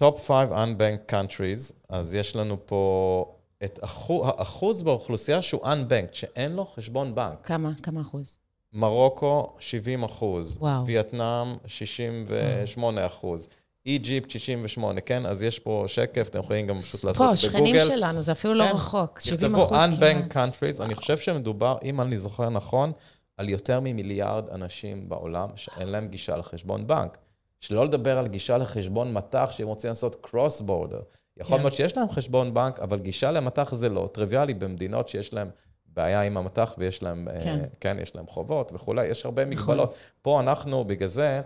top 0.02 0.18
5 0.18 0.48
unbanked 0.50 1.12
countries, 1.12 1.72
אז 1.88 2.14
יש 2.14 2.36
לנו 2.36 2.56
פה 2.66 3.24
את 3.64 3.78
אחוז, 3.82 4.26
האחוז 4.26 4.82
באוכלוסייה 4.82 5.42
שהוא 5.42 5.62
unbanked, 5.62 6.12
שאין 6.14 6.52
לו 6.52 6.64
חשבון 6.64 7.14
בנק. 7.14 7.38
כמה? 7.42 7.70
כמה 7.82 8.00
אחוז? 8.00 8.38
מרוקו, 8.72 9.56
70 9.58 10.04
אחוז. 10.04 10.58
וואו. 10.60 10.86
וייטנאם, 10.86 11.56
68 11.66 13.06
אחוז. 13.06 13.48
איג'יפט 13.86 14.30
68, 14.30 15.00
כן? 15.00 15.26
אז 15.26 15.42
יש 15.42 15.58
פה 15.58 15.84
שקף, 15.86 16.28
אתם 16.28 16.38
יכולים 16.38 16.66
גם 16.66 16.80
פשוט 16.80 17.04
לעשות 17.04 17.26
בגוגל. 17.26 17.40
פה, 17.40 17.58
שכנים 17.58 17.76
שלנו, 17.86 18.22
זה 18.22 18.32
אפילו 18.32 18.54
לא 18.54 18.64
כן. 18.64 18.74
רחוק, 18.74 19.20
70 19.20 19.54
אחוז 19.54 19.68
כמעט. 19.68 19.90
יכתבו 19.92 20.06
Unbank 20.06 20.34
Countries, 20.34 20.82
אני 20.82 20.94
חושב 20.94 21.18
שמדובר, 21.18 21.76
אם 21.84 22.00
אני 22.00 22.18
זוכר 22.18 22.48
נכון, 22.48 22.92
על 23.36 23.48
יותר 23.48 23.80
ממיליארד 23.80 24.48
אנשים 24.48 25.08
בעולם 25.08 25.48
שאין 25.56 25.88
להם 25.88 26.08
גישה 26.08 26.36
לחשבון 26.36 26.86
בנק. 26.86 27.18
שלא 27.60 27.84
לדבר 27.84 28.18
על 28.18 28.28
גישה 28.28 28.58
לחשבון 28.58 29.12
מטח, 29.12 29.48
שהם 29.50 29.68
רוצים 29.68 29.88
לעשות 29.88 30.16
קרוס 30.16 30.60
בורדר. 30.60 31.00
יכול 31.36 31.56
כן. 31.56 31.62
מאוד 31.62 31.72
שיש 31.72 31.96
להם 31.96 32.10
חשבון 32.10 32.54
בנק, 32.54 32.80
אבל 32.80 32.98
גישה 32.98 33.30
למטח 33.30 33.74
זה 33.74 33.88
לא 33.88 34.08
טריוויאלי 34.12 34.54
במדינות 34.54 35.08
שיש 35.08 35.34
להם 35.34 35.50
בעיה 35.86 36.22
עם 36.22 36.36
המטח 36.36 36.74
ויש 36.78 37.02
להם, 37.02 37.28
כן, 37.44 37.58
uh, 37.62 37.76
כן 37.80 37.96
יש 38.00 38.16
להם 38.16 38.26
חובות 38.26 38.72
וכולי, 38.74 39.06
יש 39.06 39.24
הרבה 39.24 39.44
נכון. 39.44 39.74
מגבלות. 39.74 39.94
פה 40.22 40.40
אנחנו, 40.40 40.84
בגלל 40.84 41.08
זה, 41.08 41.40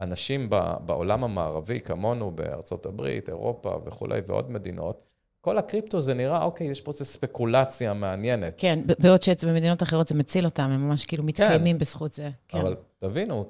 אנשים 0.00 0.50
בעולם 0.80 1.24
המערבי, 1.24 1.80
כמונו 1.80 2.30
בארצות 2.30 2.86
הברית, 2.86 3.28
אירופה 3.28 3.78
וכולי, 3.84 4.20
ועוד 4.26 4.50
מדינות, 4.50 5.07
כל 5.40 5.58
הקריפטו 5.58 6.00
זה 6.00 6.14
נראה, 6.14 6.42
אוקיי, 6.42 6.66
יש 6.66 6.80
פה 6.80 6.90
איזו 6.90 7.04
ספקולציה 7.04 7.94
מעניינת. 7.94 8.54
כן, 8.58 8.78
בעוד 8.98 9.22
שבמדינות 9.22 9.82
אחרות 9.82 10.08
זה 10.08 10.14
מציל 10.14 10.44
אותם, 10.44 10.70
הם 10.70 10.88
ממש 10.88 11.06
כאילו 11.06 11.24
מתקיימים 11.24 11.76
כן, 11.76 11.80
בזכות 11.80 12.12
זה. 12.12 12.30
כן. 12.48 12.58
אבל 12.58 12.76
תבינו, 12.98 13.44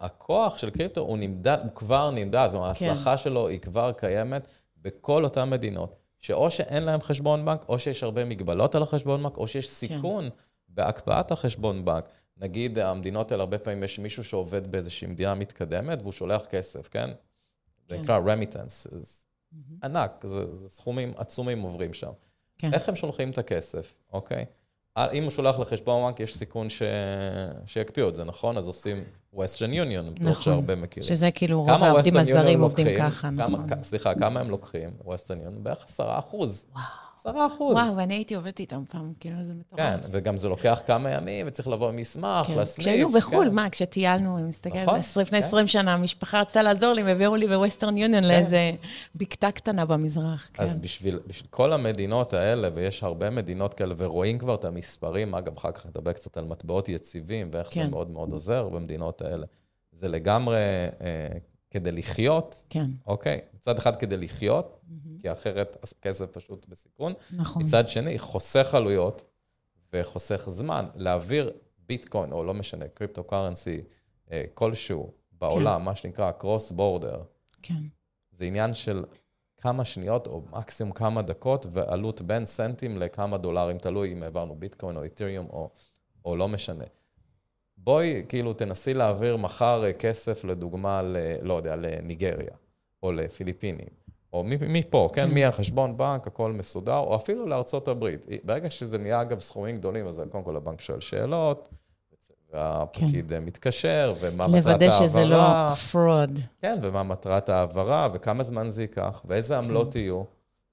הכוח 0.00 0.58
של 0.58 0.70
קריפטו 0.70 1.00
הוא 1.00 1.18
נמדד, 1.18 1.58
הוא 1.62 1.70
כבר 1.74 2.10
נמדד, 2.10 2.48
כלומר, 2.50 2.74
כן. 2.74 2.88
ההצלחה 2.88 3.16
שלו 3.16 3.48
היא 3.48 3.60
כבר 3.60 3.92
קיימת 3.92 4.48
בכל 4.82 5.24
אותן 5.24 5.50
מדינות, 5.50 5.96
שאו 6.18 6.50
שאין 6.50 6.82
להם 6.82 7.00
חשבון 7.00 7.44
בנק, 7.44 7.64
או 7.68 7.78
שיש 7.78 8.02
הרבה 8.02 8.24
מגבלות 8.24 8.74
על 8.74 8.82
החשבון 8.82 9.22
בנק, 9.22 9.36
או 9.36 9.46
שיש 9.46 9.66
כן. 9.66 9.72
סיכון 9.72 10.24
כן. 10.24 10.36
בהקפאת 10.68 11.30
החשבון 11.30 11.84
בנק. 11.84 12.08
נגיד, 12.36 12.78
המדינות 12.78 13.32
האלה, 13.32 13.42
הרבה 13.42 13.58
פעמים 13.58 13.84
יש 13.84 13.98
מישהו 13.98 14.24
שעובד 14.24 14.66
באיזושהי 14.66 15.08
מדינה 15.08 15.34
מתקדמת, 15.34 15.98
והוא 16.02 16.12
שולח 16.12 16.44
כסף, 16.44 16.88
כן? 16.88 17.10
זה 17.88 17.96
כן. 17.96 18.02
נקרא 18.02 18.18
רמיטנס. 18.26 18.86
Mm-hmm. 19.52 19.84
ענק, 19.84 20.26
זה, 20.26 20.56
זה 20.56 20.68
סכומים 20.68 21.12
עצומים 21.16 21.60
עוברים 21.60 21.92
שם. 21.92 22.10
כן. 22.58 22.74
איך 22.74 22.88
הם 22.88 22.96
שולחים 22.96 23.30
את 23.30 23.38
הכסף, 23.38 23.94
אוקיי? 24.12 24.44
אם 25.12 25.22
הוא 25.22 25.30
שולח 25.30 25.58
לחשבון 25.58 26.06
בנק, 26.06 26.20
יש 26.20 26.36
סיכון 26.36 26.70
ש... 26.70 26.82
שיקפיאו 27.66 28.08
את 28.08 28.14
זה, 28.14 28.24
נכון? 28.24 28.56
אז 28.56 28.66
עושים 28.66 29.04
Western 29.34 29.72
Union, 29.72 30.10
בטוח 30.14 30.26
נכון. 30.28 30.42
שהרבה 30.42 30.74
מכירים. 30.74 31.08
שזה 31.08 31.30
כאילו 31.30 31.60
רוב 31.62 31.82
העובדים 31.82 32.16
הזרים 32.16 32.60
עובדים 32.60 32.86
ככה, 32.98 33.20
כמה, 33.20 33.46
נכון. 33.46 33.82
סליחה, 33.82 34.14
כמה 34.14 34.40
הם 34.40 34.50
לוקחים? 34.50 34.90
Western 35.04 35.46
Union? 35.46 35.62
בערך 35.62 35.84
עשרה 35.84 36.18
אחוז. 36.18 36.66
וואו. 36.72 37.07
עשרה 37.18 37.46
אחוז. 37.46 37.74
וואו, 37.74 37.96
ואני 37.96 38.14
הייתי 38.14 38.34
עובדת 38.34 38.60
איתם 38.60 38.84
פעם, 38.88 39.12
כאילו, 39.20 39.36
זה 39.46 39.54
מטורף. 39.54 39.80
כן, 39.80 39.98
וגם 40.10 40.36
זה 40.36 40.48
לוקח 40.48 40.80
כמה 40.86 41.10
ימים, 41.10 41.46
וצריך 41.48 41.68
לבוא 41.68 41.88
עם 41.88 41.96
מסמך, 41.96 42.46
כן. 42.46 42.58
לסניף. 42.58 42.86
כשהיינו 42.86 43.08
בחו"ל, 43.08 43.44
כן. 43.44 43.54
מה, 43.54 43.70
כשטיילנו, 43.70 44.38
אני 44.38 44.46
מסתכלת, 44.46 44.82
נכון, 44.82 45.00
לפני 45.20 45.38
20 45.38 45.62
כן. 45.62 45.66
שנה, 45.66 45.94
המשפחה 45.94 46.40
רצתה 46.40 46.62
לעזור 46.62 46.92
לי, 46.92 47.02
והביאו 47.02 47.36
לי 47.36 47.46
בווסטרן 47.46 47.96
יוניון 47.96 48.22
כן. 48.22 48.28
לאיזה 48.28 48.72
בקתה 49.14 49.50
קטנה 49.50 49.84
במזרח. 49.84 50.50
אז 50.58 50.76
כן. 50.76 50.82
בשביל, 50.82 51.18
בשביל 51.26 51.48
כל 51.50 51.72
המדינות 51.72 52.34
האלה, 52.34 52.68
ויש 52.74 53.02
הרבה 53.02 53.30
מדינות 53.30 53.74
כאלה, 53.74 53.94
ורואים 53.96 54.38
כבר 54.38 54.54
את 54.54 54.64
המספרים, 54.64 55.34
אגב, 55.34 55.56
אחר 55.56 55.72
כך 55.72 55.86
נדבר 55.86 56.12
קצת 56.12 56.36
על 56.36 56.44
מטבעות 56.44 56.88
יציבים, 56.88 57.48
ואיך 57.52 57.68
כן. 57.70 57.82
זה 57.84 57.90
מאוד 57.90 58.10
מאוד 58.10 58.32
עוזר 58.32 58.68
במדינות 58.68 59.22
האלה. 59.22 59.46
זה 59.92 60.08
לגמרי 60.08 60.56
אה, 61.00 61.38
כדי 61.70 61.92
לחיות, 61.92 62.62
כן. 62.70 62.90
אוקיי? 63.06 63.40
מצד 63.54 63.78
אחד 63.78 63.96
כדי 63.96 64.16
לחיות, 64.16 64.80
mm-hmm. 64.82 65.22
כי 65.22 65.32
אחרת 65.32 65.76
הכסף 65.82 66.26
פשוט 66.26 66.66
בסיכון. 66.68 67.12
נכון. 67.36 67.62
מצד 67.62 67.88
שני, 67.88 68.18
חוסך 68.18 68.74
עלויות 68.74 69.24
וחוסך 69.92 70.44
זמן. 70.46 70.86
להעביר 70.94 71.52
ביטקוין, 71.86 72.32
או 72.32 72.44
לא 72.44 72.54
משנה, 72.54 72.88
קריפטו 72.88 73.24
קרנסי 73.24 73.80
אה, 74.32 74.44
כלשהו 74.54 75.12
בעולם, 75.32 75.80
כן. 75.80 75.84
מה 75.84 75.94
שנקרא 75.94 76.32
קרוס 76.32 76.70
בורדר, 76.70 77.22
כן. 77.62 77.82
זה 78.32 78.44
עניין 78.44 78.74
של 78.74 79.04
כמה 79.56 79.84
שניות, 79.84 80.26
או 80.26 80.42
מקסימום 80.50 80.92
כמה 80.92 81.22
דקות, 81.22 81.66
ועלות 81.72 82.22
בין 82.22 82.44
סנטים 82.44 82.98
לכמה 82.98 83.38
דולרים, 83.38 83.78
תלוי 83.78 84.12
אם 84.12 84.22
העברנו 84.22 84.56
ביטקוין 84.56 84.96
או 84.96 85.02
איתריום, 85.02 85.46
או, 85.46 85.70
או 86.24 86.36
לא 86.36 86.48
משנה. 86.48 86.84
בואי, 87.88 88.22
כאילו, 88.28 88.52
תנסי 88.52 88.94
להעביר 88.94 89.36
מחר 89.36 89.84
אה, 89.84 89.92
כסף, 89.92 90.44
לדוגמה, 90.44 91.02
ל... 91.02 91.16
לא 91.42 91.54
יודע, 91.54 91.76
לניגריה, 91.76 92.54
או 93.02 93.12
לפיליפינים, 93.12 93.88
או 94.32 94.44
מפה, 94.44 95.08
כן, 95.12 95.28
כן, 95.28 95.34
מהחשבון 95.34 95.96
בנק, 95.96 96.26
הכל 96.26 96.52
מסודר, 96.52 96.98
או 96.98 97.16
אפילו 97.16 97.46
לארצות 97.46 97.88
הברית. 97.88 98.26
ברגע 98.44 98.70
שזה 98.70 98.98
נהיה, 98.98 99.20
אגב, 99.20 99.40
סכומים 99.40 99.78
גדולים, 99.78 100.06
אז 100.06 100.22
קודם 100.30 100.44
כל 100.44 100.56
הבנק 100.56 100.80
שואל 100.80 101.00
שאלות, 101.00 101.68
והפקיד 102.52 103.28
כן. 103.28 103.44
מתקשר, 103.44 104.14
ומה 104.20 104.46
מטרת 104.48 104.66
ההעברה. 104.66 104.86
לוודא 104.86 105.06
שזה 105.06 105.24
לא 105.24 105.74
fraud. 105.74 106.38
כן, 106.62 106.78
ומה 106.82 107.02
מטרת 107.02 107.48
ההעברה, 107.48 108.08
וכמה 108.12 108.42
זמן 108.42 108.70
זה 108.70 108.82
ייקח, 108.82 109.22
ואיזה 109.28 109.58
עמלות 109.58 109.92
כן. 109.92 109.98
יהיו. 109.98 110.22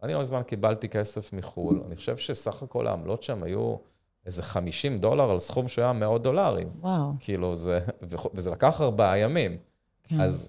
אני 0.04 0.13
לא 0.13 0.19
מזמן 0.19 0.43
קיבלתי 0.43 0.89
כסף 0.89 1.34
מחו"ל, 1.34 1.82
אני 1.88 1.95
חושב 1.95 2.17
שסך 2.17 2.63
הכל 2.63 2.88
העמלות 2.88 3.23
שם 3.23 3.43
היו... 3.43 3.75
איזה 4.25 4.43
50 4.43 4.99
דולר 4.99 5.31
על 5.31 5.39
סכום 5.39 5.67
שהיה 5.67 5.93
מאות 5.93 6.23
דולרים. 6.23 6.69
וואו. 6.79 7.11
כאילו, 7.19 7.55
זה, 7.55 7.79
וזה 8.33 8.51
לקח 8.51 8.81
ארבעה 8.81 9.17
ימים. 9.17 9.57
כן. 10.03 10.21
אז 10.21 10.47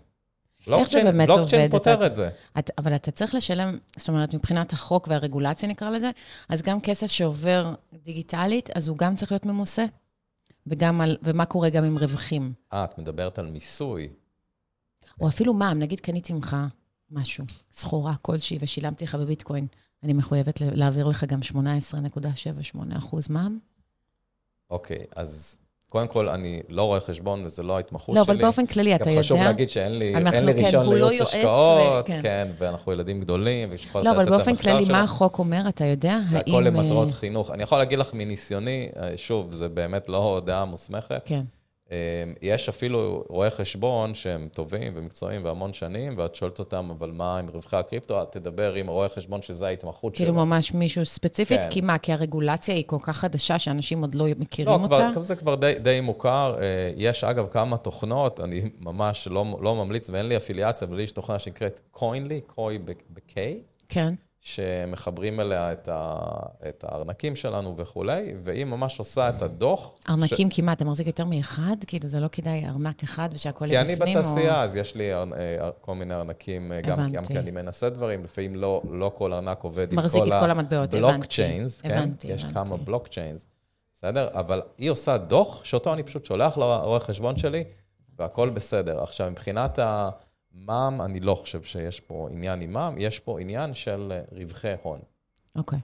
בלוקצ'יין, 0.66 1.18
בלוקצ'יין 1.26 1.70
פותר 1.70 1.94
אתה, 1.94 2.06
את 2.06 2.14
זה. 2.14 2.30
את, 2.58 2.70
אבל 2.78 2.94
אתה 2.94 3.10
צריך 3.10 3.34
לשלם, 3.34 3.78
זאת 3.96 4.08
אומרת, 4.08 4.34
מבחינת 4.34 4.72
החוק 4.72 5.08
והרגולציה 5.08 5.68
נקרא 5.68 5.90
לזה, 5.90 6.10
אז 6.48 6.62
גם 6.62 6.80
כסף 6.80 7.06
שעובר 7.06 7.74
דיגיטלית, 8.02 8.70
אז 8.74 8.88
הוא 8.88 8.98
גם 8.98 9.16
צריך 9.16 9.32
להיות 9.32 9.46
ממוסה. 9.46 9.84
וגם 10.66 11.00
על, 11.00 11.16
ומה 11.22 11.44
קורה 11.44 11.70
גם 11.70 11.84
עם 11.84 11.98
רווחים. 11.98 12.52
אה, 12.72 12.84
את 12.84 12.98
מדברת 12.98 13.38
על 13.38 13.46
מיסוי. 13.46 14.08
או 15.20 15.28
אפילו 15.28 15.54
מע"מ, 15.54 15.78
נגיד 15.78 16.00
קניתי 16.00 16.32
ממך 16.32 16.56
משהו, 17.10 17.44
סחורה 17.72 18.14
כלשהי, 18.22 18.58
ושילמתי 18.60 19.04
לך 19.04 19.14
בביטקוין. 19.14 19.66
אני 20.06 20.12
מחויבת 20.12 20.60
להעביר 20.60 21.06
לך 21.06 21.24
גם 21.24 21.40
18.78 21.52 22.98
אחוז 22.98 23.28
מע"מ. 23.28 23.58
אוקיי, 24.70 25.04
אז 25.16 25.58
קודם 25.90 26.08
כל, 26.08 26.28
אני 26.28 26.60
לא 26.68 26.82
רואה 26.82 27.00
חשבון 27.00 27.44
וזה 27.44 27.62
לא 27.62 27.76
ההתמחות 27.76 28.14
לא, 28.14 28.24
שלי. 28.24 28.34
לא, 28.34 28.38
אבל 28.38 28.46
באופן 28.46 28.66
כללי, 28.66 28.94
אתה 28.94 29.02
יודע... 29.02 29.16
גם 29.16 29.22
חשוב 29.22 29.38
להגיד 29.38 29.68
שאין 29.68 29.98
לי, 29.98 30.14
אנחנו, 30.14 30.32
אין 30.32 30.44
לי 30.44 30.54
כן, 30.54 30.64
רישיון 30.64 30.86
לא 30.86 30.94
לייעוץ 30.94 31.20
השקעות, 31.20 32.04
ו... 32.04 32.06
כן. 32.06 32.20
כן, 32.22 32.48
ואנחנו 32.58 32.92
ילדים 32.92 33.20
גדולים, 33.20 33.70
ויש 33.70 33.84
ויכול 33.84 34.04
לא, 34.04 34.10
אבל 34.10 34.30
באופן 34.30 34.56
כללי, 34.56 34.84
מה 34.84 35.02
החוק 35.02 35.38
אומר, 35.38 35.68
אתה 35.68 35.84
יודע? 35.84 36.18
זה 36.30 36.38
הכל 36.38 36.62
למטרות 36.66 37.08
אה, 37.08 37.12
חינוך. 37.12 37.50
אני 37.50 37.62
יכול 37.62 37.78
להגיד 37.78 37.98
לך 37.98 38.14
מניסיוני, 38.14 38.88
אה, 38.96 39.12
שוב, 39.16 39.52
זה 39.52 39.68
באמת 39.68 40.08
לא 40.08 40.42
דעה 40.44 40.64
מוסמכת. 40.64 41.22
כן. 41.24 41.42
אמ, 41.90 41.96
יש 42.42 42.68
אפילו 42.68 43.24
רואי 43.28 43.50
חשבון 43.50 44.14
שהם 44.14 44.48
טובים 44.52 44.92
ומקצועיים 44.96 45.44
והמון 45.44 45.72
שנים, 45.72 46.14
ואת 46.18 46.34
שואלת 46.34 46.58
אותם, 46.58 46.90
אבל 46.98 47.10
מה 47.10 47.38
עם 47.38 47.48
רווחי 47.48 47.76
הקריפטו? 47.76 48.22
את 48.22 48.32
תדבר 48.32 48.74
עם 48.74 48.86
רואה 48.86 49.08
חשבון 49.08 49.42
שזה 49.42 49.66
ההתמחות 49.66 50.14
כאילו 50.14 50.26
שלו. 50.26 50.34
כאילו 50.34 50.46
ממש 50.46 50.74
מישהו 50.74 51.04
ספציפית? 51.04 51.60
כן. 51.60 51.70
כי 51.70 51.80
מה, 51.80 51.98
כי 51.98 52.12
הרגולציה 52.12 52.74
היא 52.74 52.84
כל 52.86 52.98
כך 53.02 53.16
חדשה 53.16 53.58
שאנשים 53.58 54.00
עוד 54.00 54.14
לא 54.14 54.26
מכירים 54.38 54.80
לא, 54.80 54.84
אותה? 54.84 55.10
לא, 55.16 55.22
זה 55.22 55.36
כבר 55.36 55.54
די, 55.54 55.72
די 55.82 56.00
מוכר. 56.00 56.56
אה, 56.60 56.90
יש 56.96 57.24
אגב 57.24 57.46
כמה 57.50 57.76
תוכנות, 57.76 58.40
אני 58.40 58.62
ממש 58.80 59.28
לא, 59.30 59.44
לא 59.60 59.74
ממליץ 59.74 60.10
ואין 60.10 60.28
לי 60.28 60.36
אפיליאציה, 60.36 60.88
אבל 60.88 61.00
יש 61.00 61.12
תוכנה 61.12 61.38
שנקראת 61.38 61.80
קוינלי, 61.90 62.40
קוי 62.40 62.78
ב-K. 62.78 63.36
כן. 63.88 64.14
שמחברים 64.46 65.40
אליה 65.40 65.72
את, 65.72 65.88
ה, 65.92 66.18
את 66.68 66.84
הארנקים 66.88 67.36
שלנו 67.36 67.74
וכולי, 67.76 68.34
והיא 68.44 68.64
ממש 68.64 68.98
עושה 68.98 69.28
את 69.28 69.42
הדוח. 69.42 69.98
ארנקים 70.08 70.50
ש... 70.50 70.56
כמעט, 70.56 70.76
אתה 70.76 70.84
מחזיק 70.84 71.06
יותר 71.06 71.24
מאחד? 71.24 71.76
כאילו, 71.86 72.08
זה 72.08 72.20
לא 72.20 72.28
כדאי 72.28 72.66
ארנק 72.66 73.02
אחד 73.02 73.28
ושהכול 73.32 73.68
יהיה 73.70 73.84
בפנים? 73.84 73.96
כי 73.96 74.02
אני 74.02 74.14
בתעשייה, 74.14 74.58
או... 74.58 74.64
אז 74.64 74.76
יש 74.76 74.94
לי 74.94 75.14
אר... 75.14 75.24
אה, 75.36 75.70
כל 75.80 75.94
מיני 75.94 76.14
ארנקים, 76.14 76.72
אה, 76.72 76.80
גם, 76.80 77.10
גם 77.12 77.24
כי 77.24 77.38
אני 77.38 77.50
מנסה 77.50 77.90
דברים, 77.90 78.24
לפעמים 78.24 78.56
לא, 78.56 78.82
לא 78.90 79.12
כל 79.14 79.32
ארנק 79.32 79.62
עובד 79.62 79.92
עם 79.92 80.00
כל, 80.08 80.30
כל 80.40 80.50
המטבעות, 80.50 80.94
הבלוקצ'יינס, 80.94 81.80
כן? 81.80 81.90
הבנתי, 81.90 82.26
יש 82.26 82.44
הבנתי. 82.44 82.68
כמה 82.68 82.76
בלוקצ'יינס, 82.76 83.46
בסדר? 83.94 84.28
אבל 84.32 84.62
היא 84.78 84.90
עושה 84.90 85.16
דוח, 85.16 85.64
שאותו 85.64 85.92
אני 85.92 86.02
פשוט 86.02 86.24
שולח 86.24 86.58
לרואה 86.58 87.00
חשבון 87.00 87.36
שלי, 87.36 87.64
והכול 88.18 88.50
בסדר. 88.50 89.02
עכשיו, 89.02 89.30
מבחינת 89.30 89.78
ה... 89.78 90.08
מע"מ, 90.56 91.02
אני 91.02 91.20
לא 91.20 91.34
חושב 91.34 91.62
שיש 91.62 92.00
פה 92.00 92.28
עניין 92.32 92.60
עם 92.60 92.72
מע"מ, 92.72 92.98
יש 92.98 93.20
פה 93.20 93.40
עניין 93.40 93.74
של 93.74 94.12
אה, 94.12 94.20
רווחי 94.38 94.72
הון. 94.82 95.00
אוקיי. 95.56 95.78
Okay. 95.78 95.82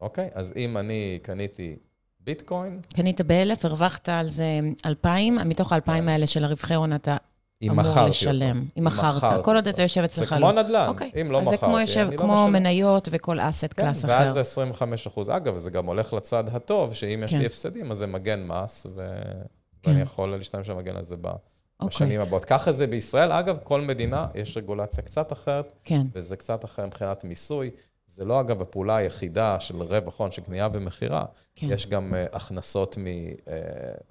אוקיי? 0.00 0.30
אז 0.34 0.52
אם 0.56 0.78
אני 0.78 1.18
קניתי 1.22 1.76
ביטקוין... 2.20 2.80
קנית 2.94 3.20
באלף, 3.20 3.64
הרווחת 3.64 4.08
על 4.08 4.30
זה 4.30 4.60
אלפיים, 4.86 5.38
מתוך 5.44 5.72
האלפיים 5.72 6.04
כן. 6.04 6.08
האלה 6.08 6.26
של 6.26 6.44
הרווחי 6.44 6.74
הון 6.74 6.92
אתה 6.92 7.16
אמור 7.70 8.00
לשלם. 8.08 8.64
אם 8.78 8.84
מכרת. 8.84 9.44
כל 9.44 9.56
עוד 9.56 9.68
אתה 9.68 9.82
יושב 9.82 10.00
אצלך. 10.00 10.28
זה 10.30 10.36
כמו 10.36 10.52
נדל"ן, 10.52 10.92
okay. 10.98 11.20
אם 11.20 11.30
לא 11.30 11.40
מכרתי, 11.40 11.66
אני 12.00 12.10
לא 12.10 12.16
כמו 12.16 12.48
מניות 12.48 13.08
וכל 13.12 13.40
אסט 13.40 13.64
כן, 13.64 13.82
קלאס 13.82 14.04
אחר. 14.04 14.12
ואז 14.12 14.34
זה 14.34 14.40
25 14.40 15.06
אחוז. 15.06 15.30
אגב, 15.30 15.58
זה 15.58 15.70
גם 15.70 15.86
הולך 15.86 16.12
לצד 16.12 16.44
הטוב, 16.52 16.94
שאם 16.94 17.22
יש 17.24 17.30
כן. 17.30 17.38
לי 17.38 17.46
הפסדים, 17.46 17.90
אז 17.90 17.98
זה 17.98 18.06
מגן 18.06 18.46
מס, 18.46 18.86
ו... 18.94 19.08
כן. 19.82 19.90
ואני 19.90 20.02
יכול 20.02 20.36
להשתמש 20.36 20.70
במגן 20.70 20.96
הזה 20.96 21.16
ב... 21.20 21.28
okay. 21.80 21.84
אוקיי. 21.84 22.06
בשנים 22.06 22.20
הבאות. 22.20 22.44
ככה 22.44 22.72
זה 22.72 22.86
בישראל. 22.86 23.32
אגב, 23.32 23.58
כל 23.62 23.80
מדינה 23.80 24.26
יש 24.34 24.56
רגולציה 24.56 25.02
קצת 25.02 25.32
אחרת, 25.32 25.72
כן. 25.84 26.06
וזה 26.12 26.36
קצת 26.36 26.64
אחר 26.64 26.86
מבחינת 26.86 27.24
מיסוי. 27.24 27.70
זה 28.06 28.24
לא, 28.24 28.40
אגב, 28.40 28.62
הפעולה 28.62 28.96
היחידה 28.96 29.60
של 29.60 29.82
רווח 29.82 30.20
הון, 30.20 30.30
של 30.30 30.42
קנייה 30.42 30.68
ומכירה. 30.72 31.24
כן. 31.56 31.66
יש 31.70 31.86
גם 31.86 32.14
uh, 32.14 32.36
הכנסות 32.36 32.98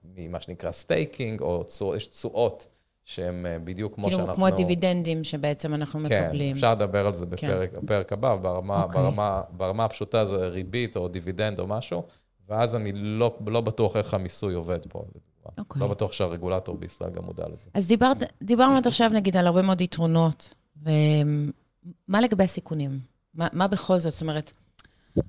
ממה 0.03 0.41
שנקרא 0.41 0.71
staking, 0.71 1.41
או 1.41 1.63
צוע, 1.63 1.97
יש 1.97 2.07
תשואות. 2.07 2.67
שהן 3.05 3.45
uh, 3.45 3.63
בדיוק 3.63 3.95
כמו 3.95 4.03
כאילו 4.03 4.17
שאנחנו... 4.17 4.33
כמו 4.33 4.47
הדיבידנדים 4.47 5.23
שבעצם 5.23 5.73
אנחנו 5.73 5.99
כן, 6.09 6.23
מקבלים. 6.25 6.49
כן, 6.49 6.55
אפשר 6.55 6.71
לדבר 6.71 7.07
על 7.07 7.13
זה 7.13 7.25
בפרק 7.25 8.09
כן. 8.09 8.15
הבא, 8.15 8.35
ברמה, 8.35 8.81
okay. 8.81 8.83
אוקיי. 8.83 9.01
ברמה, 9.01 9.41
ברמה 9.49 9.85
הפשוטה 9.85 10.25
זה 10.25 10.35
ריבית 10.35 10.95
או 10.95 11.07
דיבידנד 11.07 11.59
או 11.59 11.67
משהו, 11.67 12.03
ואז 12.49 12.75
אני 12.75 12.91
לא, 12.93 13.37
לא 13.47 13.61
בטוח 13.61 13.95
איך 13.95 14.13
המיסוי 14.13 14.53
עובד 14.53 14.79
פה. 14.89 15.03
Okay. 15.45 15.59
אוקיי. 15.59 15.79
לא 15.79 15.87
בטוח 15.87 16.13
שהרגולטור 16.13 16.77
בישראל 16.77 17.09
גם 17.09 17.23
מודע 17.23 17.43
לזה. 17.53 17.69
אז 17.73 17.87
דיברת, 17.87 18.17
דיברנו 18.41 18.77
עד 18.77 18.87
עכשיו, 18.87 19.09
נגיד, 19.09 19.37
על 19.37 19.47
הרבה 19.47 19.61
מאוד 19.61 19.81
יתרונות, 19.81 20.53
ומה 20.81 22.21
לגבי 22.21 22.43
הסיכונים? 22.43 22.99
מה, 23.33 23.47
מה 23.53 23.67
בכל 23.67 23.97
זאת? 23.97 24.11
זאת 24.11 24.21
אומרת, 24.21 24.51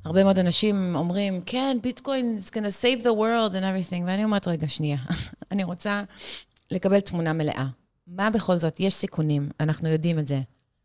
הרבה 0.05 0.24
מאוד 0.24 0.38
אנשים 0.38 0.96
אומרים, 0.96 1.40
כן, 1.46 1.77
ביטקוין 1.83 2.38
is 2.40 2.50
to 2.50 2.57
save 2.57 3.03
the 3.03 3.11
world 3.11 3.53
and 3.53 3.62
everything, 3.62 4.03
ואני 4.07 4.24
אומרת, 4.24 4.48
רגע, 4.48 4.68
שנייה, 4.68 4.98
אני 5.53 5.64
רוצה 5.64 6.03
לקבל 6.70 7.00
תמונה 7.00 7.33
מלאה. 7.33 7.66
מה 8.07 8.31
בכל 8.31 8.57
זאת? 8.57 8.81
יש 8.81 8.94
סיכונים, 8.94 9.48
אנחנו 9.61 9.88
יודעים 9.88 10.18
את 10.18 10.27
זה. 10.27 10.40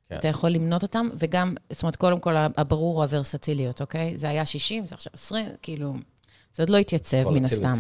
כן. 0.10 0.16
אתה 0.16 0.28
יכול 0.28 0.50
למנות 0.50 0.84
אותם, 0.84 1.10
וגם, 1.20 1.56
זאת 1.70 1.84
אומרת, 1.84 1.96
קודם 1.96 2.20
כל, 2.20 2.36
הברור 2.38 2.96
הוא 2.96 3.04
הוורסטיליות, 3.04 3.82
אוקיי? 3.82 4.18
זה 4.18 4.30
היה 4.30 4.46
60, 4.46 4.86
זה 4.86 4.96
עכשיו 4.96 5.12
20, 5.14 5.46
כאילו, 5.62 5.94
זה 6.54 6.64
עוד 6.64 6.70
לא 6.70 6.78
התייצב, 6.78 7.30
מן 7.30 7.46
הסתם. 7.46 7.74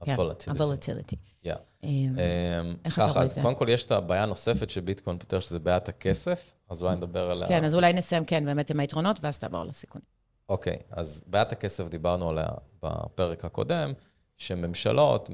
ה-volatility. 0.00 1.16
כן, 1.42 1.54
אמ, 1.84 2.76
איך 2.84 2.98
אתה 2.98 3.06
רואה 3.06 3.24
את 3.24 3.28
זה? 3.28 3.42
קודם 3.42 3.54
כל 3.54 3.66
יש 3.68 3.84
את 3.84 3.90
הבעיה 3.90 4.22
הנוספת 4.22 4.70
שביטקוין 4.70 5.18
פותר, 5.18 5.40
שזה 5.40 5.58
בעיית 5.58 5.88
הכסף, 5.88 6.52
אז 6.70 6.82
אולי 6.82 6.96
נדבר 6.96 7.30
עליה. 7.30 7.48
כן, 7.48 7.64
אז 7.64 7.74
אולי 7.74 7.92
נסיים, 7.92 8.24
כן, 8.24 8.44
באמת 8.44 8.70
עם 8.70 8.80
היתרונות, 8.80 9.18
ואז 9.22 9.38
תעבור 9.38 9.64
לסיכונים. 9.64 10.06
אוקיי, 10.48 10.76
אז 10.90 11.24
בעיית 11.26 11.52
הכסף, 11.52 11.88
דיברנו 11.88 12.30
עליה 12.30 12.48
בפרק 12.82 13.44
הקודם, 13.44 13.92
שממשלות 14.36 15.30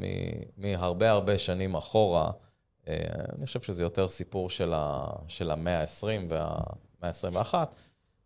מהרבה 0.57 1.11
הרבה 1.11 1.39
שנים 1.39 1.75
אחורה, 1.75 2.31
אה, 2.89 2.97
אני 3.37 3.47
חושב 3.47 3.61
שזה 3.61 3.83
יותר 3.83 4.09
סיפור 4.09 4.51
של 5.29 5.51
המאה 5.51 5.81
ה-20 5.81 6.07
והמאה 6.29 6.59
ה-21, 7.03 7.55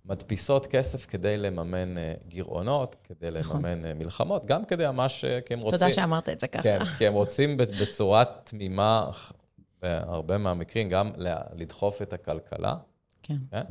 מדפיסות 0.08 0.66
כסף 0.66 1.06
כדי 1.06 1.36
לממן 1.36 1.98
אה, 1.98 2.14
גירעונות, 2.28 2.96
כדי 3.04 3.30
נכון. 3.38 3.56
לממן 3.56 3.78
נכון. 3.78 3.98
מלחמות, 3.98 4.46
גם 4.46 4.64
כדי 4.64 4.86
ממש, 4.86 5.24
כי 5.46 5.54
הם 5.54 5.60
רוצים... 5.60 5.78
תודה 5.78 5.92
שאמרת 5.92 6.28
את 6.28 6.40
זה 6.40 6.46
ככה. 6.46 6.62
כן, 6.62 6.78
כי 6.98 7.06
הם 7.06 7.14
רוצים 7.14 7.56
בצורה 7.56 8.24
תמימה, 8.44 9.10
בהרבה 9.82 10.38
מהמקרים, 10.38 10.88
גם 10.88 11.10
לדחוף 11.56 12.02
את 12.02 12.12
הכלכלה. 12.12 12.74
כן. 13.22 13.36
כן? 13.50 13.62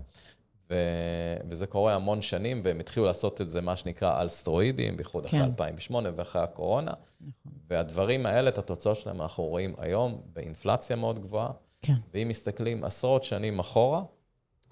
ו- 0.70 1.38
וזה 1.50 1.68
קורה 1.68 1.96
המון 1.96 2.22
שנים, 2.22 2.62
והם 2.64 2.80
התחילו 2.80 3.06
לעשות 3.06 3.42
את 3.42 3.50
זה, 3.50 3.62
מה 3.62 3.78
שנקרא, 3.78 4.20
על 4.20 4.30
סטרואידים, 4.30 4.98
בייחוד 4.98 5.26
כן. 5.26 5.38
אחרי 5.38 5.48
2008 5.48 6.10
ואחרי 6.16 6.42
הקורונה. 6.42 6.92
נכון. 7.22 7.52
והדברים 7.70 8.26
האלה, 8.26 8.50
את 8.50 8.58
התוצאות 8.58 8.98
שלהם 8.98 9.22
אנחנו 9.22 9.44
רואים 9.44 9.74
היום 9.78 10.22
באינפלציה 10.34 10.96
מאוד 10.96 11.20
גבוהה. 11.20 11.50
כן. 11.82 11.94
ואם 12.14 12.28
מסתכלים 12.28 12.84
עשרות 12.84 13.24
שנים 13.24 13.60
אחורה, 13.60 14.04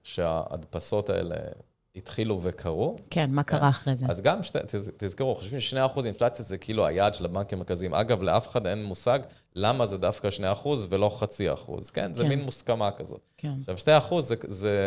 שההדפסות 0.05 1.09
האלה 1.09 1.35
התחילו 1.95 2.39
וקרו. 2.41 2.95
כן, 3.09 3.31
מה 3.31 3.43
קרה 3.43 3.69
אחרי 3.69 3.95
זה? 3.95 4.05
אז 4.09 4.21
גם, 4.21 4.43
שת, 4.43 4.75
תזכרו, 4.97 5.35
חושבים 5.35 5.59
ש-2% 5.59 6.05
אינפלציה 6.05 6.45
זה 6.45 6.57
כאילו 6.57 6.85
היעד 6.85 7.13
של 7.13 7.25
הבנקים 7.25 7.57
המרכזיים. 7.57 7.93
אגב, 7.93 8.23
לאף 8.23 8.47
אחד 8.47 8.67
אין 8.67 8.83
מושג 8.83 9.19
למה 9.55 9.85
זה 9.85 9.97
דווקא 9.97 10.29
2% 10.63 10.67
ולא 10.89 11.17
חצי 11.19 11.53
אחוז, 11.53 11.89
כן? 11.89 12.13
זה 12.13 12.23
כן. 12.23 12.29
מין 12.29 12.41
מוסכמה 12.41 12.91
כזאת. 12.91 13.21
כן. 13.37 13.53
עכשיו, 13.67 13.99
2% 14.17 14.21
זה, 14.21 14.35
זה, 14.47 14.79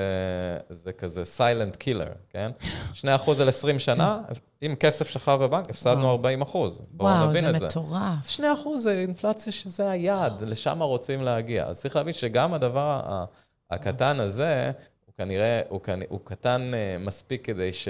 זה 0.71 0.93
כזה 0.93 1.25
סיילנט 1.25 1.77
קילר, 1.77 2.13
כן? 2.31 2.51
2% 2.95 3.07
על 3.41 3.49
20 3.49 3.79
שנה, 3.79 4.21
עם 4.61 4.75
כסף 4.75 5.09
שכב 5.09 5.39
בבנק, 5.43 5.71
הפסדנו 5.71 6.11
40 6.11 6.43
אחוז. 6.43 6.77
זה. 6.77 6.83
וואו, 6.95 7.33
זה 7.33 7.53
מטורף. 7.53 8.27
2 8.27 8.57
זה 8.77 8.93
אינפלציה 8.93 9.53
שזה 9.53 9.91
היעד, 9.91 10.43
לשם 10.43 10.83
רוצים 10.83 11.23
להגיע. 11.23 11.67
אז 11.67 11.81
צריך 11.81 11.97
להבין 11.97 12.13
שגם 12.13 12.55
הדבר 12.55 13.25
הקטן 13.71 14.21
הזה, 14.21 14.73
כנראה, 15.19 15.61
הוא, 15.69 15.81
כנ... 15.81 15.99
הוא 16.09 16.21
קטן 16.25 16.71
uh, 16.73 17.07
מספיק 17.07 17.45
כדי, 17.45 17.73
ש... 17.73 17.89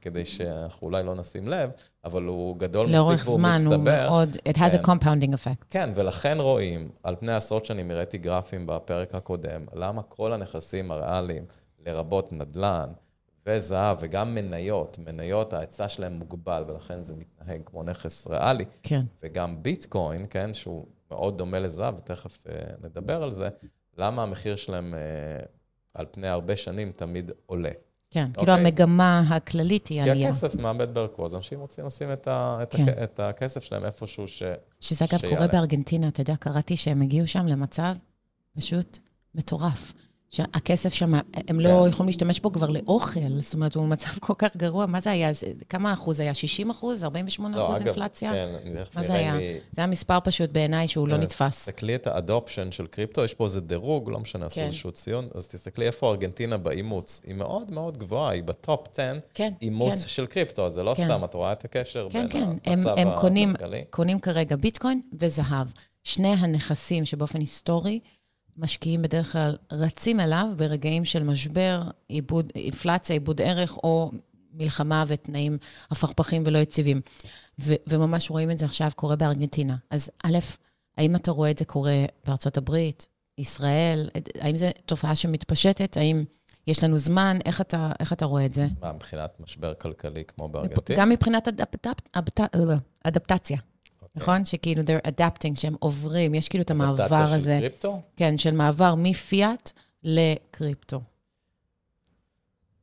כדי 0.00 0.24
שאנחנו 0.24 0.86
אולי 0.86 1.02
לא 1.02 1.14
נשים 1.14 1.48
לב, 1.48 1.70
אבל 2.04 2.22
הוא 2.22 2.56
גדול 2.56 2.86
מספיק 2.86 2.98
והוא 2.98 3.10
מצטבר. 3.10 3.36
לאורך 3.36 3.58
זמן 3.58 3.60
הוא 3.66 3.76
מאוד, 3.84 4.36
it 4.48 4.56
has 4.56 4.70
כן. 4.70 4.78
a 4.78 4.86
compounding 4.86 5.34
effect. 5.34 5.64
כן, 5.70 5.90
ולכן 5.94 6.36
רואים, 6.40 6.90
על 7.02 7.16
פני 7.16 7.32
עשרות 7.32 7.66
שנים 7.66 7.90
הראיתי 7.90 8.18
גרפים 8.18 8.66
בפרק 8.66 9.14
הקודם, 9.14 9.64
למה 9.74 10.02
כל 10.02 10.32
הנכסים 10.32 10.90
הריאליים, 10.90 11.44
לרבות 11.86 12.32
נדל"ן 12.32 12.92
וזהב 13.46 13.96
וגם 14.00 14.34
מניות, 14.34 14.98
מניות, 14.98 15.52
ההיצע 15.52 15.88
שלהם 15.88 16.12
מוגבל, 16.12 16.64
ולכן 16.66 17.02
זה 17.02 17.14
מתנהג 17.16 17.60
כמו 17.64 17.82
נכס 17.82 18.26
ריאלי. 18.26 18.64
כן. 18.82 19.02
וגם 19.22 19.62
ביטקוין, 19.62 20.26
כן, 20.30 20.54
שהוא 20.54 20.86
מאוד 21.10 21.38
דומה 21.38 21.58
לזהב, 21.58 21.94
ותכף 21.98 22.38
uh, 22.46 22.50
נדבר 22.86 23.22
על 23.22 23.32
זה, 23.32 23.48
למה 23.98 24.22
המחיר 24.22 24.56
שלהם... 24.56 24.94
Uh, 24.94 25.59
על 25.94 26.06
פני 26.10 26.28
הרבה 26.28 26.56
שנים 26.56 26.92
תמיד 26.96 27.30
עולה. 27.46 27.70
כן, 28.10 28.26
okay? 28.32 28.38
כאילו 28.38 28.52
אוקיי? 28.52 28.66
המגמה 28.66 29.20
הכללית 29.28 29.86
היא 29.86 30.02
עלייה. 30.02 30.16
כי 30.16 30.26
הכסף 30.26 30.54
מאבד 30.54 30.94
בערכו, 30.94 31.26
אז 31.26 31.34
אנשים 31.34 31.60
רוצים 31.60 31.86
לשים 31.86 32.12
את, 32.12 32.28
ה, 32.28 32.58
את, 32.62 32.74
כן. 32.74 32.82
הכ, 32.82 32.98
את 33.04 33.20
הכסף 33.20 33.62
שלהם 33.62 33.84
איפשהו 33.84 34.28
ש... 34.28 34.42
שזה 34.80 35.04
אגב 35.04 35.20
קורה 35.28 35.46
בארגנטינה, 35.46 36.08
אתה 36.08 36.20
יודע, 36.20 36.36
קראתי 36.36 36.76
שהם 36.76 37.02
הגיעו 37.02 37.26
שם 37.26 37.46
למצב 37.46 37.94
פשוט 38.56 38.98
מטורף. 39.34 39.92
שהכסף 40.30 40.94
שם, 40.94 41.12
הם 41.48 41.60
לא 41.60 41.82
כן. 41.84 41.88
יכולים 41.88 42.06
להשתמש 42.06 42.40
בו 42.40 42.52
כבר 42.52 42.70
לאוכל, 42.70 43.20
זאת 43.40 43.54
אומרת, 43.54 43.74
הוא 43.74 43.84
במצב 43.84 44.10
כל 44.20 44.32
כך 44.38 44.56
גרוע. 44.56 44.86
מה 44.86 45.00
זה 45.00 45.10
היה? 45.10 45.30
כמה 45.68 45.92
אחוז 45.92 46.20
היה? 46.20 46.34
60 46.34 46.70
אחוז? 46.70 47.04
48 47.04 47.56
לא, 47.56 47.64
אחוז 47.64 47.82
אינפלציה? 47.82 48.32
כן, 48.32 48.48
מה 48.94 49.02
זה 49.02 49.14
היה? 49.14 49.36
לי... 49.36 49.52
זה 49.52 49.80
היה 49.80 49.86
מספר 49.86 50.18
פשוט 50.24 50.50
בעיניי 50.50 50.88
שהוא 50.88 51.08
לא 51.08 51.14
כן, 51.14 51.20
נתפס. 51.20 51.58
תסתכלי 51.58 51.94
את 51.94 52.06
ה 52.06 52.13
adoption 52.13 52.72
של 52.72 52.86
קריפטו, 52.86 53.24
יש 53.24 53.34
פה 53.34 53.44
איזה 53.44 53.60
דירוג, 53.60 54.10
לא 54.10 54.20
משנה, 54.20 54.46
עשו 54.46 54.56
כן. 54.56 54.66
איזשהו 54.66 54.92
ציון, 54.92 55.28
אז 55.34 55.48
תסתכלי 55.48 55.86
איפה 55.86 56.10
ארגנטינה 56.10 56.56
באימוץ. 56.56 57.20
היא 57.26 57.34
מאוד 57.34 57.70
מאוד 57.70 57.98
גבוהה, 57.98 58.32
היא 58.32 58.42
ב 58.42 58.53
top 58.53 58.88
10 58.92 59.18
כן, 59.34 59.52
אימוץ 59.62 60.06
של 60.06 60.26
קריפטו, 60.26 60.70
זה 60.70 60.82
לא 60.82 60.94
סתם, 60.94 61.24
את 61.24 61.34
רואה 61.34 61.52
את 61.52 61.64
הקשר 61.64 62.08
בין 62.08 62.22
המצב 62.22 62.88
הכלכלי. 62.88 63.46
כן, 63.46 63.54
כן, 63.58 63.72
הם 63.72 63.84
קונים 63.90 64.20
כרגע 64.20 64.56
ביטקוין 64.56 65.00
וזהב. 65.18 65.66
שני 66.04 66.34
הנכסים 66.38 67.04
שבאופן 67.04 67.40
היסטורי, 67.40 68.00
משקיעים 68.60 69.02
בדרך 69.02 69.32
כלל 69.32 69.56
רצים 69.72 70.20
אליו 70.20 70.46
ברגעים 70.56 71.04
של 71.04 71.22
משבר, 71.22 71.82
איבוד, 72.08 72.52
אינפלציה, 72.54 73.14
איבוד 73.14 73.40
ערך, 73.40 73.76
או 73.76 74.10
מלחמה 74.54 75.04
ותנאים 75.06 75.58
הפכפכים 75.90 76.42
ולא 76.46 76.58
יציבים. 76.58 77.00
ו- 77.60 77.74
וממש 77.86 78.30
רואים 78.30 78.50
את 78.50 78.58
זה 78.58 78.64
עכשיו 78.64 78.90
קורה 78.96 79.16
בארגנטינה. 79.16 79.76
אז 79.90 80.10
א', 80.24 80.38
האם 80.96 81.16
אתה 81.16 81.30
רואה 81.30 81.50
את 81.50 81.58
זה 81.58 81.64
קורה 81.64 82.04
בארצות 82.26 82.56
הברית, 82.56 83.06
ישראל? 83.38 84.08
האם 84.40 84.56
זו 84.56 84.66
תופעה 84.86 85.16
שמתפשטת? 85.16 85.96
האם 85.96 86.24
יש 86.66 86.84
לנו 86.84 86.98
זמן? 86.98 87.38
איך 87.44 87.60
אתה, 87.60 87.92
איך 88.00 88.12
אתה 88.12 88.24
רואה 88.24 88.46
את 88.46 88.54
זה? 88.54 88.66
מה, 88.80 88.92
מבחינת 88.92 89.30
משבר 89.40 89.74
כלכלי 89.74 90.24
כמו 90.24 90.48
בארגנטינה? 90.48 90.98
גם 90.98 91.08
מבחינת 91.08 91.48
אדפט, 91.48 91.86
אדפט, 92.12 92.40
אדפטציה. 93.04 93.58
נכון? 94.14 94.44
שכאילו, 94.44 94.82
they're 94.82 95.08
adapting, 95.08 95.60
שהם 95.60 95.74
עוברים, 95.78 96.34
יש 96.34 96.48
כאילו 96.48 96.62
את 96.62 96.70
המעבר 96.70 97.02
הזה. 97.02 97.14
אדפטציה 97.14 97.54
של 97.54 97.60
קריפטו? 97.60 98.00
כן, 98.16 98.38
של 98.38 98.54
מעבר 98.54 98.94
מפיאט 98.94 99.72
לקריפטו. 100.02 101.00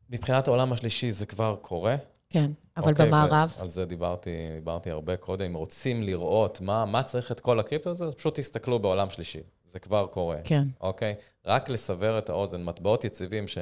מבחינת 0.09 0.47
העולם 0.47 0.73
השלישי 0.73 1.11
זה 1.11 1.25
כבר 1.25 1.55
קורה. 1.61 1.95
כן, 2.29 2.51
אבל 2.77 2.91
אוקיי, 2.91 3.05
במערב... 3.05 3.53
על 3.59 3.69
זה 3.69 3.85
דיברתי, 3.85 4.29
דיברתי 4.55 4.91
הרבה 4.91 5.17
קודם. 5.17 5.45
אם 5.45 5.53
רוצים 5.53 6.03
לראות 6.03 6.61
מה, 6.61 6.85
מה 6.85 7.03
צריך 7.03 7.31
את 7.31 7.39
כל 7.39 7.59
הקריפטו 7.59 7.89
הזה, 7.89 8.11
פשוט 8.11 8.39
תסתכלו 8.39 8.79
בעולם 8.79 9.09
שלישי. 9.09 9.39
זה 9.65 9.79
כבר 9.79 10.07
קורה. 10.07 10.37
כן. 10.43 10.67
אוקיי? 10.81 11.15
רק 11.45 11.69
לסבר 11.69 12.17
את 12.17 12.29
האוזן, 12.29 12.63
מטבעות 12.63 13.03
יציבים, 13.03 13.47
ש... 13.47 13.57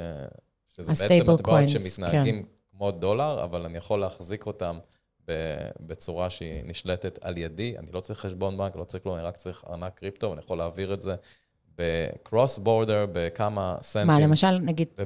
שזה 0.76 0.92
בעצם 0.92 1.14
מטבעות 1.20 1.40
coins, 1.40 1.68
שמתנהגים 1.68 2.42
כן. 2.42 2.48
כמו 2.70 2.90
דולר, 2.90 3.44
אבל 3.44 3.64
אני 3.64 3.78
יכול 3.78 4.00
להחזיק 4.00 4.46
אותם 4.46 4.78
בצורה 5.80 6.30
שהיא 6.30 6.62
נשלטת 6.64 7.18
על 7.22 7.38
ידי. 7.38 7.78
אני 7.78 7.86
לא 7.92 8.00
צריך 8.00 8.20
חשבון 8.20 8.56
בנק, 8.56 8.76
לא 8.76 8.84
צריך 8.84 9.02
כלום, 9.02 9.14
אני 9.14 9.24
רק 9.24 9.36
צריך 9.36 9.64
ארנק 9.70 9.94
קריפטו, 9.94 10.30
ואני 10.30 10.40
יכול 10.40 10.58
להעביר 10.58 10.94
את 10.94 11.00
זה 11.00 11.14
בקרוס 11.78 12.58
בורדר, 12.58 13.06
בכמה 13.12 13.76
סנטים. 13.82 14.06
מה, 14.06 14.20
למשל, 14.20 14.58
נגיד 14.58 14.88
תת'ר? 14.94 15.04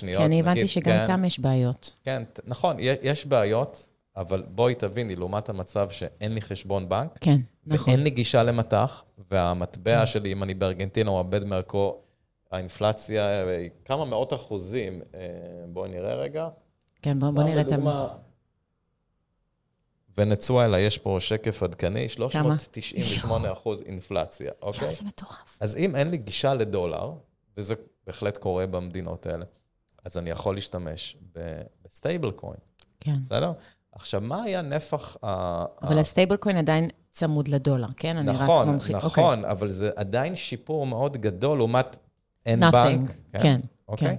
כי 0.00 0.16
אני 0.16 0.40
הבנתי 0.40 0.58
נגיד, 0.58 0.66
שגם 0.66 0.84
כן, 0.84 1.02
איתם 1.02 1.24
יש 1.24 1.38
בעיות. 1.38 1.96
כן, 2.04 2.22
נכון, 2.44 2.76
יש 2.80 3.26
בעיות, 3.26 3.88
אבל 4.16 4.42
בואי 4.48 4.74
תביני, 4.74 5.16
לעומת 5.16 5.48
המצב 5.48 5.90
שאין 5.90 6.34
לי 6.34 6.40
חשבון 6.40 6.88
בנק, 6.88 7.18
כן, 7.20 7.40
נכון. 7.66 7.94
ואין 7.94 8.04
לי 8.04 8.10
גישה 8.10 8.42
למטח, 8.42 9.04
והמטבע 9.30 9.98
כן. 9.98 10.06
שלי, 10.06 10.32
אם 10.32 10.42
אני 10.42 10.54
בארגנטינה, 10.54 11.10
הוא 11.10 11.18
עבד 11.20 11.44
מערכו, 11.44 12.00
האינפלציה 12.50 13.46
היא 13.46 13.70
כמה 13.84 14.04
מאות 14.04 14.32
אחוזים. 14.32 15.00
אה, 15.14 15.20
בואי 15.68 15.90
נראה 15.90 16.14
רגע. 16.14 16.48
כן, 17.02 17.18
בואו 17.18 17.32
בוא 17.32 17.42
נראה 17.42 17.60
את 17.60 17.72
ה... 17.72 18.08
ונצואלה, 20.18 20.78
יש 20.78 20.98
פה 20.98 21.16
שקף 21.20 21.62
עדכני, 21.62 22.08
398 22.08 23.52
אחוז 23.52 23.82
אינפלציה, 23.82 24.50
אוקיי? 24.62 24.90
זה 24.90 25.04
מטורף. 25.04 25.56
אז 25.60 25.76
אם 25.76 25.96
אין 25.96 26.10
לי 26.10 26.16
גישה 26.16 26.54
לדולר, 26.54 27.12
וזה 27.56 27.74
בהחלט 28.06 28.38
קורה 28.38 28.66
במדינות 28.66 29.26
האלה, 29.26 29.44
אז 30.04 30.16
אני 30.18 30.30
יכול 30.30 30.54
להשתמש 30.54 31.16
ב 31.84 31.91
stable 31.91 32.30
coin. 32.30 32.60
כן. 33.00 33.20
בסדר? 33.20 33.52
עכשיו, 33.92 34.20
מה 34.20 34.42
היה 34.42 34.62
נפח 34.62 35.16
ה... 35.24 35.64
אבל 35.82 35.98
ה 35.98 36.03
stable 36.03 36.36
coin 36.36 36.56
עדיין 36.56 36.88
צמוד 37.12 37.48
לדולר, 37.48 37.88
כן? 37.96 38.16
אני 38.16 38.32
נכון, 38.32 38.62
רק 38.68 38.72
מומחית. 38.72 38.96
נכון, 38.96 39.10
נכון, 39.10 39.44
okay. 39.44 39.50
אבל 39.50 39.70
זה 39.70 39.90
עדיין 39.96 40.36
שיפור 40.36 40.86
מאוד 40.86 41.16
גדול 41.16 41.58
לעומת 41.58 41.96
אין 42.46 42.60
בנק. 42.60 43.10
כן, 43.32 43.38
כן. 43.40 43.60
אוקיי? 43.88 44.08
כן. 44.08 44.16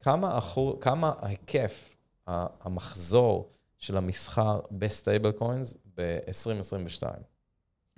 כמה, 0.00 0.38
אחור, 0.38 0.80
כמה 0.80 1.12
ההיקף, 1.20 1.96
המחזור, 2.26 3.50
של 3.78 3.96
המסחר 3.96 4.60
ב 4.70 4.79
stable 4.79 5.32
coins 5.32 5.74
ב-2022. 5.96 7.02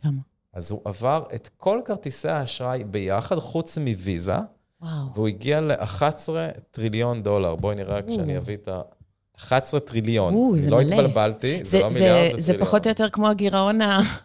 כמה? 0.02 0.20
אז 0.52 0.70
הוא 0.70 0.80
עבר 0.84 1.24
את 1.34 1.48
כל 1.56 1.80
כרטיסי 1.84 2.28
האשראי 2.28 2.84
ביחד, 2.84 3.36
חוץ 3.36 3.78
מוויזה, 3.78 4.36
וואו. 4.80 5.14
והוא 5.14 5.28
הגיע 5.28 5.60
ל-11 5.60 6.28
טריליון 6.70 7.22
דולר. 7.22 7.54
בואי 7.54 7.76
נראה 7.76 7.96
רק 7.96 8.08
כשאני 8.08 8.38
אביא 8.38 8.56
את 8.56 8.68
ה... 8.68 8.80
11 9.36 9.80
טריליון. 9.80 10.34
או, 10.34 10.56
זה 10.56 10.70
לא 10.70 10.76
מלא. 10.76 10.86
לא 10.86 10.94
התבלבלתי, 10.94 11.64
זה, 11.64 11.70
זה 11.70 11.78
לא 11.80 11.88
מיליארד, 11.90 12.30
זה, 12.30 12.40
זה 12.40 12.46
טריליון. 12.46 12.64
זה 12.64 12.66
פחות 12.66 12.86
או 12.86 12.90
יותר 12.90 13.10
כמו 13.10 13.28
הגירעון, 13.28 13.78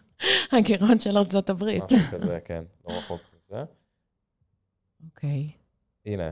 הגירעון 0.51 0.99
של 0.99 1.17
ארצות 1.17 1.49
הברית. 1.49 1.83
משהו 1.83 2.11
כזה, 2.11 2.39
כן, 2.45 2.63
לא 2.87 2.93
רחוק 2.93 3.21
מזה. 3.35 3.63
אוקיי. 5.05 5.49
Okay. 5.49 6.09
הנה, 6.09 6.31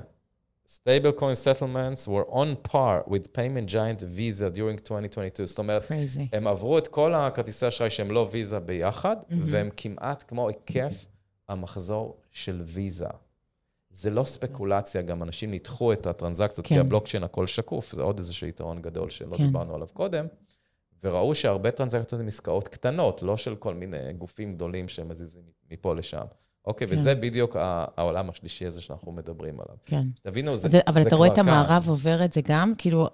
Stablecoin 0.77 1.36
settlements 1.36 2.07
were 2.07 2.25
on 2.29 2.55
par 2.55 3.03
with 3.07 3.31
payment 3.33 3.67
giant 3.67 4.01
Visa 4.01 4.49
during 4.49 4.77
2022. 4.77 5.45
זאת 5.45 5.59
אומרת, 5.59 5.83
Crazy. 5.88 6.19
הם 6.33 6.47
עברו 6.47 6.77
את 6.77 6.88
כל 6.88 7.13
הכרטיסי 7.13 7.67
אשראי 7.67 7.89
שהם 7.89 8.12
לא 8.12 8.27
ויזה 8.31 8.59
ביחד, 8.59 9.15
mm-hmm. 9.17 9.36
והם 9.45 9.69
כמעט 9.77 10.23
כמו 10.27 10.47
היקף 10.47 11.05
המחזור 11.49 12.17
של 12.31 12.62
ויזה. 12.65 13.07
זה 13.89 14.09
לא 14.09 14.23
ספקולציה, 14.23 15.01
גם 15.01 15.23
אנשים 15.23 15.51
ניתחו 15.51 15.93
את 15.93 16.07
הטרנזקציות, 16.07 16.67
כן. 16.67 16.75
כי 16.75 16.79
הבלוקצ'יין 16.79 17.23
הכל 17.23 17.47
שקוף, 17.47 17.91
זה 17.91 18.01
עוד 18.01 18.17
איזשהו 18.17 18.47
יתרון 18.47 18.81
גדול 18.81 19.09
שלא 19.09 19.38
כן. 19.38 19.43
דיברנו 19.45 19.75
עליו 19.75 19.88
קודם, 19.93 20.25
וראו 21.03 21.36
שהרבה 21.36 21.71
טרנזקציות 21.71 22.21
הן 22.21 22.27
עסקאות 22.27 22.67
קטנות, 22.67 23.21
לא 23.21 23.38
של 23.38 23.55
כל 23.55 23.73
מיני 23.73 24.13
גופים 24.13 24.53
גדולים 24.53 24.88
שמזיזים 24.88 25.43
מפה 25.71 25.95
לשם. 25.95 26.25
אוקיי, 26.65 26.88
כן. 26.88 26.93
וזה 26.93 27.15
בדיוק 27.15 27.56
העולם 27.97 28.30
השלישי 28.30 28.65
הזה 28.65 28.82
שאנחנו 28.82 29.12
מדברים 29.12 29.54
עליו. 29.54 29.76
כן. 29.86 30.08
תבינו, 30.21 30.58
זה, 30.58 30.69
זה 30.69 30.80
אבל 30.88 31.02
אתה 31.02 31.15
רואה 31.15 31.28
את 31.28 31.38
המערב 31.38 31.89
עובר 31.89 32.26
את 32.26 32.34
זה 32.34 32.41
גם? 32.41 32.73
כאילו, 32.78 33.08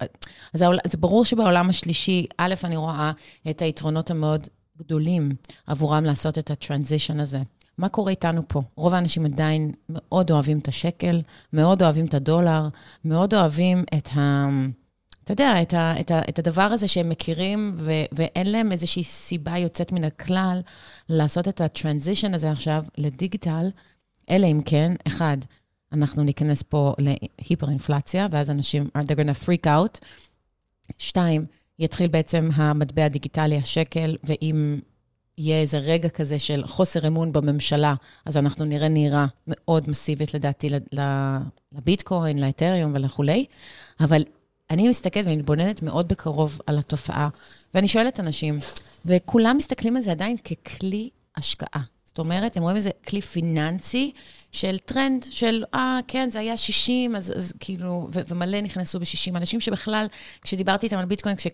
אז 0.54 0.64
זה 0.84 0.98
ברור 0.98 1.24
שבעולם 1.24 1.68
השלישי, 1.68 2.26
א', 2.38 2.54
אני 2.64 2.76
רואה 2.76 3.12
את 3.50 3.62
היתרונות 3.62 4.10
המאוד 4.10 4.48
גדולים 4.78 5.32
עבורם 5.66 6.04
לעשות 6.04 6.38
את 6.38 6.50
הטרנזישן 6.50 7.20
הזה. 7.20 7.38
מה 7.78 7.88
קורה 7.88 8.10
איתנו 8.10 8.42
פה? 8.48 8.62
רוב 8.76 8.94
האנשים 8.94 9.24
עדיין 9.24 9.72
מאוד 9.88 10.30
אוהבים 10.30 10.58
את 10.58 10.68
השקל, 10.68 11.22
מאוד 11.52 11.82
אוהבים 11.82 12.06
את 12.06 12.14
הדולר, 12.14 12.68
מאוד 13.04 13.34
אוהבים 13.34 13.84
את 13.96 14.08
ה... 14.16 14.46
אתה 15.24 15.32
יודע, 15.32 15.62
את, 15.62 15.74
ה, 15.74 16.00
את, 16.00 16.10
ה, 16.10 16.20
את 16.28 16.38
הדבר 16.38 16.62
הזה 16.62 16.88
שהם 16.88 17.08
מכירים, 17.08 17.72
ו, 17.76 17.92
ואין 18.12 18.52
להם 18.52 18.72
איזושהי 18.72 19.04
סיבה 19.04 19.58
יוצאת 19.58 19.92
מן 19.92 20.04
הכלל 20.04 20.60
לעשות 21.08 21.48
את 21.48 21.60
הטרנזישן 21.60 22.34
הזה 22.34 22.50
עכשיו 22.50 22.84
לדיגיטל, 22.98 23.70
אלא 24.30 24.46
אם 24.46 24.60
כן, 24.64 24.92
אחד, 25.06 25.36
אנחנו 25.92 26.22
ניכנס 26.22 26.62
פה 26.62 26.94
להיפר-אינפלציה, 26.98 28.28
ואז 28.30 28.50
אנשים, 28.50 28.88
are 28.98 29.00
they 29.00 29.14
gonna 29.14 29.46
freak 29.46 29.66
out. 29.66 29.98
שתיים, 30.98 31.46
יתחיל 31.78 32.08
בעצם 32.08 32.48
המטבע 32.54 33.04
הדיגיטלי, 33.04 33.56
השקל, 33.56 34.16
ואם 34.24 34.80
יהיה 35.38 35.60
איזה 35.60 35.78
רגע 35.78 36.08
כזה 36.08 36.38
של 36.38 36.66
חוסר 36.66 37.06
אמון 37.06 37.32
בממשלה, 37.32 37.94
אז 38.26 38.36
אנחנו 38.36 38.64
נראה 38.64 38.88
נהירה 38.88 39.26
מאוד 39.46 39.90
מסיבית, 39.90 40.34
לדעתי, 40.34 40.68
לביטקוין, 41.72 42.38
לאתריום 42.38 42.92
ולכולי. 42.94 43.44
אבל 44.00 44.22
אני 44.70 44.88
מסתכלת 44.88 45.24
ומתבוננת 45.28 45.82
מאוד 45.82 46.08
בקרוב 46.08 46.60
על 46.66 46.78
התופעה, 46.78 47.28
ואני 47.74 47.88
שואלת 47.88 48.20
אנשים, 48.20 48.58
וכולם 49.04 49.56
מסתכלים 49.56 49.96
על 49.96 50.02
זה 50.02 50.10
עדיין 50.10 50.36
ככלי 50.36 51.10
השקעה. 51.36 51.82
זאת 52.04 52.18
אומרת, 52.18 52.56
הם 52.56 52.62
רואים 52.62 52.76
איזה 52.76 52.90
כלי 53.08 53.20
פיננסי 53.20 54.12
של 54.52 54.78
טרנד, 54.78 55.26
של, 55.30 55.64
אה, 55.74 55.98
כן, 56.08 56.30
זה 56.30 56.38
היה 56.38 56.56
60, 56.56 57.16
אז, 57.16 57.32
אז 57.36 57.54
כאילו, 57.60 58.08
ו- 58.14 58.20
ומלא 58.28 58.60
נכנסו 58.60 59.00
ב-60. 59.00 59.36
אנשים 59.36 59.60
שבכלל, 59.60 60.06
כשדיברתי 60.42 60.86
איתם 60.86 60.98
על 60.98 61.04
ביטקוין, 61.04 61.36
כש... 61.36 61.46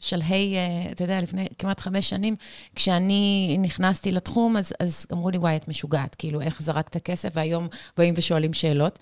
שלהי, 0.00 0.56
אה, 0.56 0.92
אתה 0.92 1.04
יודע, 1.04 1.20
לפני 1.20 1.46
כמעט 1.58 1.80
חמש 1.80 2.10
שנים, 2.10 2.34
כשאני 2.74 3.56
נכנסתי 3.60 4.12
לתחום, 4.12 4.56
אז, 4.56 4.72
אז 4.80 5.06
אמרו 5.12 5.30
לי, 5.30 5.38
וואי, 5.38 5.56
את 5.56 5.68
משוגעת, 5.68 6.14
כאילו, 6.14 6.40
איך 6.40 6.62
זרקת 6.62 6.96
כסף, 6.96 7.28
והיום 7.32 7.68
באים 7.96 8.14
ושואלים 8.16 8.52
שאלות. 8.52 8.98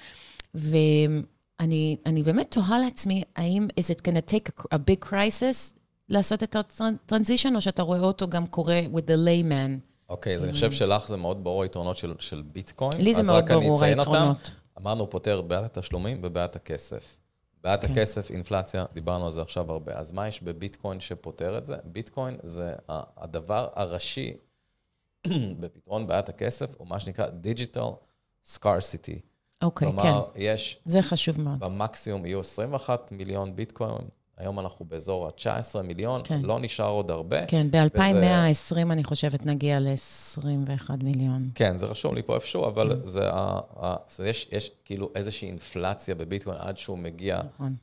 ואני 1.61 2.23
באמת 2.25 2.51
תוהה 2.51 2.79
לעצמי, 2.79 3.23
האם 3.37 3.69
is 3.81 3.85
it 3.85 4.09
to 4.09 4.31
take 4.31 4.49
a, 4.49 4.62
a 4.75 4.79
big 4.79 5.11
crisis 5.11 5.77
לעשות 6.09 6.42
את 6.42 6.57
הטרנזישן, 6.57 7.57
או 7.57 7.61
שאתה 7.61 7.83
רואה 7.83 8.01
אותו 8.01 8.29
גם 8.29 8.47
קורה 8.47 8.81
with 8.92 9.09
the 9.09 9.27
layman? 9.27 9.81
אוקיי, 10.09 10.33
okay, 10.33 10.37
אז 10.37 10.45
אני 10.45 10.53
חושב 10.53 10.73
שלך 10.73 11.09
זה 11.09 11.16
מאוד 11.16 11.45
ברור 11.45 11.62
היתרונות 11.62 11.97
של, 11.97 12.14
של 12.19 12.42
ביטקוין. 12.53 13.01
לי 13.01 13.14
זה 13.14 13.23
מאוד 13.23 13.45
ברור 13.49 13.85
היתרונות. 13.85 14.55
אמרנו, 14.79 15.11
פותר 15.11 15.40
בעיית 15.40 15.77
התשלומים 15.77 16.21
ובעיית 16.23 16.57
הכסף. 16.57 17.16
בעיית 17.64 17.85
okay. 17.85 17.87
כן. 17.87 17.92
הכסף, 17.92 18.31
אינפלציה, 18.31 18.85
דיברנו 18.95 19.25
על 19.25 19.31
זה 19.31 19.42
עכשיו 19.42 19.73
הרבה. 19.73 19.92
אז 19.95 20.12
מה 20.12 20.29
יש 20.29 20.42
בביטקוין 20.42 21.01
שפותר 21.01 21.59
את 21.59 21.64
זה? 21.64 21.77
ביטקוין 21.85 22.37
זה 22.42 22.75
הדבר 22.88 23.69
הראשי 23.75 24.37
בפתרון 25.61 26.07
בעיית 26.07 26.29
הכסף, 26.29 26.75
הוא 26.79 26.88
מה 26.88 27.01
שנקרא 27.01 27.27
Digital 27.27 27.95
Scarcity. 28.47 29.21
אוקיי, 29.62 29.88
okay, 29.88 29.90
כן. 29.90 29.97
כלומר, 29.97 30.25
יש... 30.37 30.79
זה 30.85 31.03
חשוב 31.03 31.40
מאוד. 31.40 31.59
במקסימום 31.59 32.27
יהיו 32.27 32.40
21 32.40 33.12
מיליון 33.12 33.57
ביטקוין, 33.57 33.99
היום 34.37 34.61
אנחנו 34.61 34.85
באזור 34.85 35.27
ה-19 35.27 35.83
מיליון, 35.83 36.21
כן. 36.25 36.40
לא 36.42 36.61
נשאר 36.61 36.88
עוד 36.88 37.11
הרבה. 37.11 37.47
כן, 37.47 37.66
ב-2120 37.71 38.01
וזה... 38.11 38.83
אני 38.83 39.05
חושבת 39.05 39.47
נגיע 39.47 39.81
ל-21 39.81 40.90
מיליון. 41.03 41.51
כן, 41.55 41.77
זה 41.77 41.87
רשום 41.87 42.14
לי 42.14 42.23
פה 42.23 42.35
איפשהו, 42.35 42.66
אבל 42.66 42.90
כן. 42.90 43.07
זה 43.07 43.31
ה... 43.33 43.61
ה... 43.81 43.97
זאת 44.09 44.19
אומרת, 44.19 44.31
יש, 44.31 44.49
יש 44.53 44.71
כאילו 44.85 45.11
איזושהי 45.14 45.49
אינפלציה 45.49 46.14
בביטקוין 46.14 46.57
עד 46.59 46.79
שהוא 46.79 46.99
מגיע 46.99 47.40
נכון. 47.55 47.75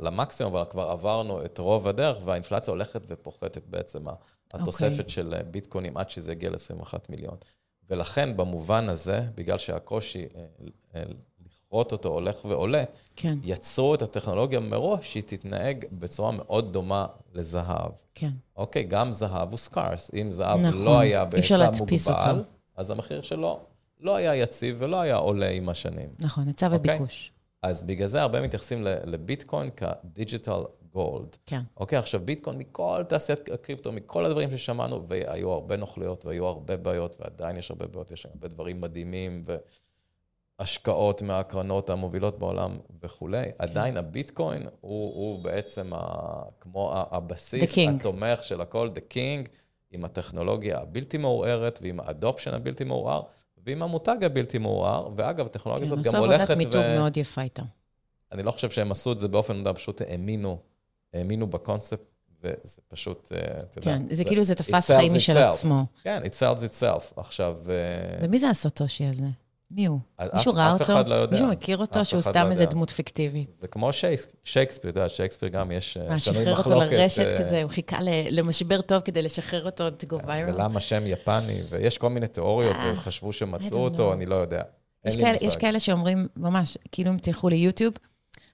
למקסימום, 0.00 0.56
אבל 0.56 0.64
כבר 0.70 0.90
עברנו 0.90 1.44
את 1.44 1.58
רוב 1.58 1.88
הדרך, 1.88 2.16
והאינפלציה 2.24 2.72
הולכת 2.72 3.02
ופוחתת 3.08 3.62
בעצם 3.66 4.04
התוספת 4.54 4.90
okay. 4.90 4.98
אוקיי. 4.98 5.08
של 5.08 5.34
ביטקוינים 5.50 5.96
עד 5.96 6.10
שזה 6.10 6.32
יגיע 6.32 6.50
ל-21 6.50 6.94
מיליון. 7.08 7.36
ולכן, 7.90 8.36
במובן 8.36 8.88
הזה, 8.88 9.22
בגלל 9.34 9.58
שהקושי 9.58 10.26
אה, 10.36 10.44
אה, 10.96 11.02
לכרות 11.46 11.92
אותו 11.92 12.08
הולך 12.08 12.44
ועולה, 12.44 12.84
כן. 13.16 13.38
יצרו 13.42 13.94
את 13.94 14.02
הטכנולוגיה 14.02 14.60
מראש 14.60 15.12
שהיא 15.12 15.22
תתנהג 15.26 15.84
בצורה 15.92 16.32
מאוד 16.32 16.72
דומה 16.72 17.06
לזהב. 17.34 17.90
כן. 18.14 18.30
אוקיי, 18.56 18.82
גם 18.82 19.12
זהב 19.12 19.50
הוא 19.50 19.58
סקארס. 19.58 20.10
אם 20.14 20.30
זהב 20.30 20.60
נכון. 20.60 20.84
לא 20.84 21.00
היה 21.00 21.24
בהיצע 21.24 21.70
מוגבל. 21.78 22.42
אז 22.76 22.90
המחיר 22.90 23.22
שלו 23.22 23.60
לא 24.00 24.16
היה 24.16 24.36
יציב 24.36 24.76
ולא 24.78 25.00
היה 25.00 25.16
עולה 25.16 25.48
עם 25.48 25.68
השנים. 25.68 26.08
נכון, 26.20 26.46
היצע 26.46 26.66
אוקיי? 26.72 26.94
וביקוש. 26.94 27.32
אז 27.62 27.82
בגלל 27.82 28.06
זה 28.06 28.22
הרבה 28.22 28.40
מתייחסים 28.40 28.84
לביטקוין 28.84 29.70
כדיג'יטל 29.76 30.60
גולד. 30.92 31.36
כן. 31.46 31.60
אוקיי, 31.76 31.98
עכשיו 31.98 32.20
ביטקוין 32.24 32.58
מכל 32.58 33.02
תעשיית 33.08 33.48
הקריפטו, 33.48 33.92
מכל 33.92 34.24
הדברים 34.24 34.58
ששמענו, 34.58 35.08
והיו 35.08 35.50
הרבה 35.52 35.76
נוכלויות 35.76 36.26
והיו 36.26 36.46
הרבה 36.46 36.76
בעיות, 36.76 37.16
ועדיין 37.20 37.56
יש 37.56 37.70
הרבה 37.70 37.86
בעיות, 37.86 38.10
יש 38.10 38.26
הרבה 38.26 38.48
דברים 38.48 38.80
מדהימים, 38.80 39.42
ו... 39.46 39.56
השקעות 40.60 41.22
מהקרנות 41.22 41.90
המובילות 41.90 42.38
בעולם 42.38 42.78
וכולי, 43.02 43.44
כן. 43.44 43.50
עדיין 43.58 43.96
הביטקוין 43.96 44.62
הוא, 44.62 45.14
הוא 45.14 45.44
בעצם 45.44 45.90
ה, 45.94 46.42
כמו 46.60 46.92
הבסיס 47.10 47.78
התומך 47.78 48.42
של 48.42 48.60
הכל, 48.60 48.90
the 48.94 49.14
king, 49.14 49.48
עם 49.90 50.04
הטכנולוגיה 50.04 50.78
הבלתי 50.78 51.18
מעורערת 51.18 51.78
ועם 51.82 52.00
האדופשן 52.00 52.54
הבלתי 52.54 52.84
מעורער, 52.84 53.22
ועם 53.64 53.82
המותג 53.82 54.24
הבלתי 54.24 54.58
מעורער, 54.58 55.08
ואגב, 55.16 55.46
הטכנולוגיה 55.46 55.86
כן, 55.86 55.92
הזאת 55.92 56.12
גם 56.12 56.20
הולכת 56.20 56.40
ו... 56.40 56.42
עשו 56.42 56.52
עבודת 56.52 56.66
מיתוג 56.66 56.82
מאוד 56.94 57.16
יפה 57.16 57.42
איתה. 57.42 57.62
אני 58.32 58.42
לא 58.42 58.50
חושב 58.50 58.70
שהם 58.70 58.90
עשו 58.90 59.12
את 59.12 59.18
זה 59.18 59.28
באופן 59.28 59.56
מודע, 59.56 59.72
פשוט 59.72 60.00
האמינו, 60.00 60.58
האמינו 61.14 61.46
בקונספט, 61.46 62.06
וזה 62.42 62.80
פשוט, 62.88 63.32
אה, 63.32 63.38
אתה 63.56 63.78
יודע... 63.78 63.98
כן, 63.98 64.08
זה, 64.08 64.14
זה 64.14 64.24
כאילו 64.24 64.44
זה 64.44 64.54
תפס 64.54 64.90
חיים 64.90 65.14
משל 65.14 65.38
עצמו. 65.38 65.84
כן, 66.02 66.22
it 66.24 66.28
sells 66.28 66.60
itself. 66.60 67.12
עכשיו... 67.16 67.56
אה, 67.68 67.74
ומי 68.22 68.38
זה 68.38 68.50
הסוטושי 68.50 69.04
הזה? 69.04 69.26
מי 69.70 69.86
הוא? 69.86 69.98
מישהו 70.34 70.54
ראה 70.54 70.72
אותו? 70.72 70.84
אף 70.84 70.90
אחד 70.90 71.08
לא 71.08 71.14
יודע. 71.14 71.32
מישהו 71.32 71.48
מכיר 71.48 71.78
אותו 71.78 72.04
שהוא 72.04 72.20
סתם 72.20 72.46
לא 72.46 72.50
איזה 72.50 72.66
דמות 72.66 72.90
פיקטיבית? 72.90 73.50
זה 73.58 73.68
כמו 73.68 73.90
שייקספיר, 74.44 74.90
אתה 74.90 74.98
יודע, 74.98 75.08
שייקספיר 75.08 75.48
גם 75.48 75.70
יש 75.70 75.96
אה, 75.96 76.08
מה, 76.08 76.20
שחרר 76.20 76.58
אותו 76.58 76.74
לרשת 76.80 77.24
אה, 77.32 77.38
כזה, 77.38 77.62
הוא 77.62 77.70
חיכה 77.70 77.98
למשבר 78.30 78.80
טוב 78.80 79.00
כדי 79.00 79.22
לשחרר 79.22 79.64
אותו 79.64 79.88
to 79.88 80.06
go 80.12 80.14
viral? 80.14 80.52
ולמה 80.52 80.80
שם 80.80 81.06
יפני, 81.06 81.60
ויש 81.68 81.98
כל 81.98 82.10
מיני 82.10 82.26
תיאוריות, 82.26 82.76
וחשבו 82.94 83.32
שמצאו 83.32 83.78
אותו, 83.78 84.12
אני 84.12 84.26
לא 84.26 84.34
יודע. 84.34 84.62
יש 85.40 85.56
כאלה 85.56 85.80
שאומרים, 85.80 86.24
ממש, 86.36 86.78
כאילו 86.92 87.10
אם 87.10 87.16
תלכו 87.16 87.48
ליוטיוב, 87.48 87.94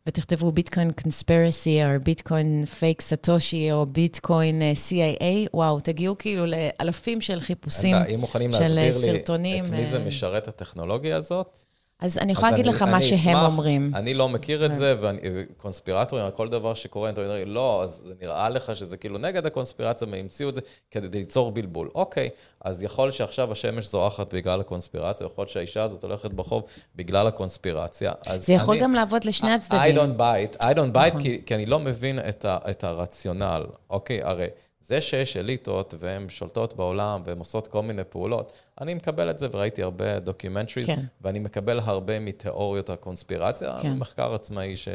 ותכתבו 0.07 0.53
ביטקוין 0.53 0.93
קונספירסי, 1.03 1.85
או 1.85 1.89
ביטקוין 2.03 2.65
פייק 2.65 3.01
סטושי, 3.01 3.73
או 3.73 3.87
ביטקוין 3.87 4.63
CIA, 4.63 5.25
וואו, 5.55 5.81
תגיעו 5.81 6.19
כאילו 6.19 6.45
לאלפים 6.47 7.21
של 7.21 7.41
חיפושים, 7.41 7.91
של 7.91 8.03
סרטונים. 8.03 8.15
אם 8.15 8.21
מוכנים 8.21 8.51
להסביר 8.51 9.37
לי 9.37 9.61
את 9.61 9.71
מי 9.71 9.87
זה 9.87 9.99
משרת 9.99 10.49
הטכנולוגיה 10.49 11.17
הזאת, 11.17 11.59
אז 12.01 12.19
אני 12.19 12.33
יכולה 12.33 12.51
להגיד 12.51 12.67
לך 12.67 12.83
מה 12.83 13.03
שהם 13.03 13.37
אומרים. 13.37 13.93
אני 13.95 14.15
לא 14.15 14.29
מכיר 14.29 14.67
את 14.67 14.75
זה, 14.75 14.95
וקונספירטורים, 15.01 16.25
כל 16.37 16.49
דבר 16.49 16.75
שקורה, 16.75 17.11
אתה 17.11 17.21
אומר, 17.21 17.45
לא, 17.47 17.83
אז 17.85 18.03
זה 18.05 18.15
נראה 18.21 18.49
לך 18.49 18.77
שזה 18.77 18.97
כאילו 18.97 19.19
נגד 19.19 19.47
הקונספירציה, 19.47 20.09
והם 20.11 20.21
המציאו 20.21 20.49
את 20.49 20.55
זה 20.55 20.61
כדי 20.91 21.19
ליצור 21.19 21.53
בלבול. 21.53 21.91
אוקיי, 21.95 22.29
אז 22.61 22.83
יכול 22.83 23.11
שעכשיו 23.11 23.53
השמש 23.53 23.87
זורחת 23.87 24.35
בגלל 24.35 24.61
הקונספירציה, 24.61 25.25
יכול 25.25 25.47
שהאישה 25.47 25.83
הזאת 25.83 26.03
הולכת 26.03 26.33
ברחוב 26.33 26.63
בגלל 26.97 27.27
הקונספירציה. 27.27 28.13
זה 28.35 28.53
יכול 28.53 28.79
גם 28.79 28.93
לעבוד 28.93 29.25
לשני 29.25 29.53
הצדדים. 29.53 29.95
I 29.95 29.99
don't 29.99 30.19
buy 30.19 30.55
it, 30.55 30.65
I 30.65 30.75
don't 30.75 30.97
buy 30.97 31.07
it, 31.07 31.09
נכון. 31.09 31.23
כי, 31.47 31.55
אני 31.55 31.67
לא 31.67 31.81
מבין 31.81 32.19
את 32.47 32.85
הרציונל. 32.85 33.63
אוקיי, 33.91 34.23
הרי... 34.23 34.47
זה 34.87 35.01
שיש 35.01 35.37
אליטות 35.37 35.95
והן 35.99 36.29
שולטות 36.29 36.77
בעולם 36.77 37.23
והן 37.25 37.39
עושות 37.39 37.69
כל 37.69 37.83
מיני 37.83 38.05
פעולות, 38.05 38.53
אני 38.81 38.95
מקבל 38.95 39.31
את 39.31 39.39
זה 39.39 39.49
וראיתי 39.53 39.83
הרבה 39.83 40.19
documentaries, 40.19 40.87
כן. 40.87 41.01
ואני 41.21 41.39
מקבל 41.39 41.79
הרבה 41.79 42.19
מתיאוריות 42.19 42.91
הקונספירציה, 42.91 43.79
כן. 43.83 43.99
מחקר 43.99 44.35
עצמאי 44.35 44.77
ש, 44.77 44.89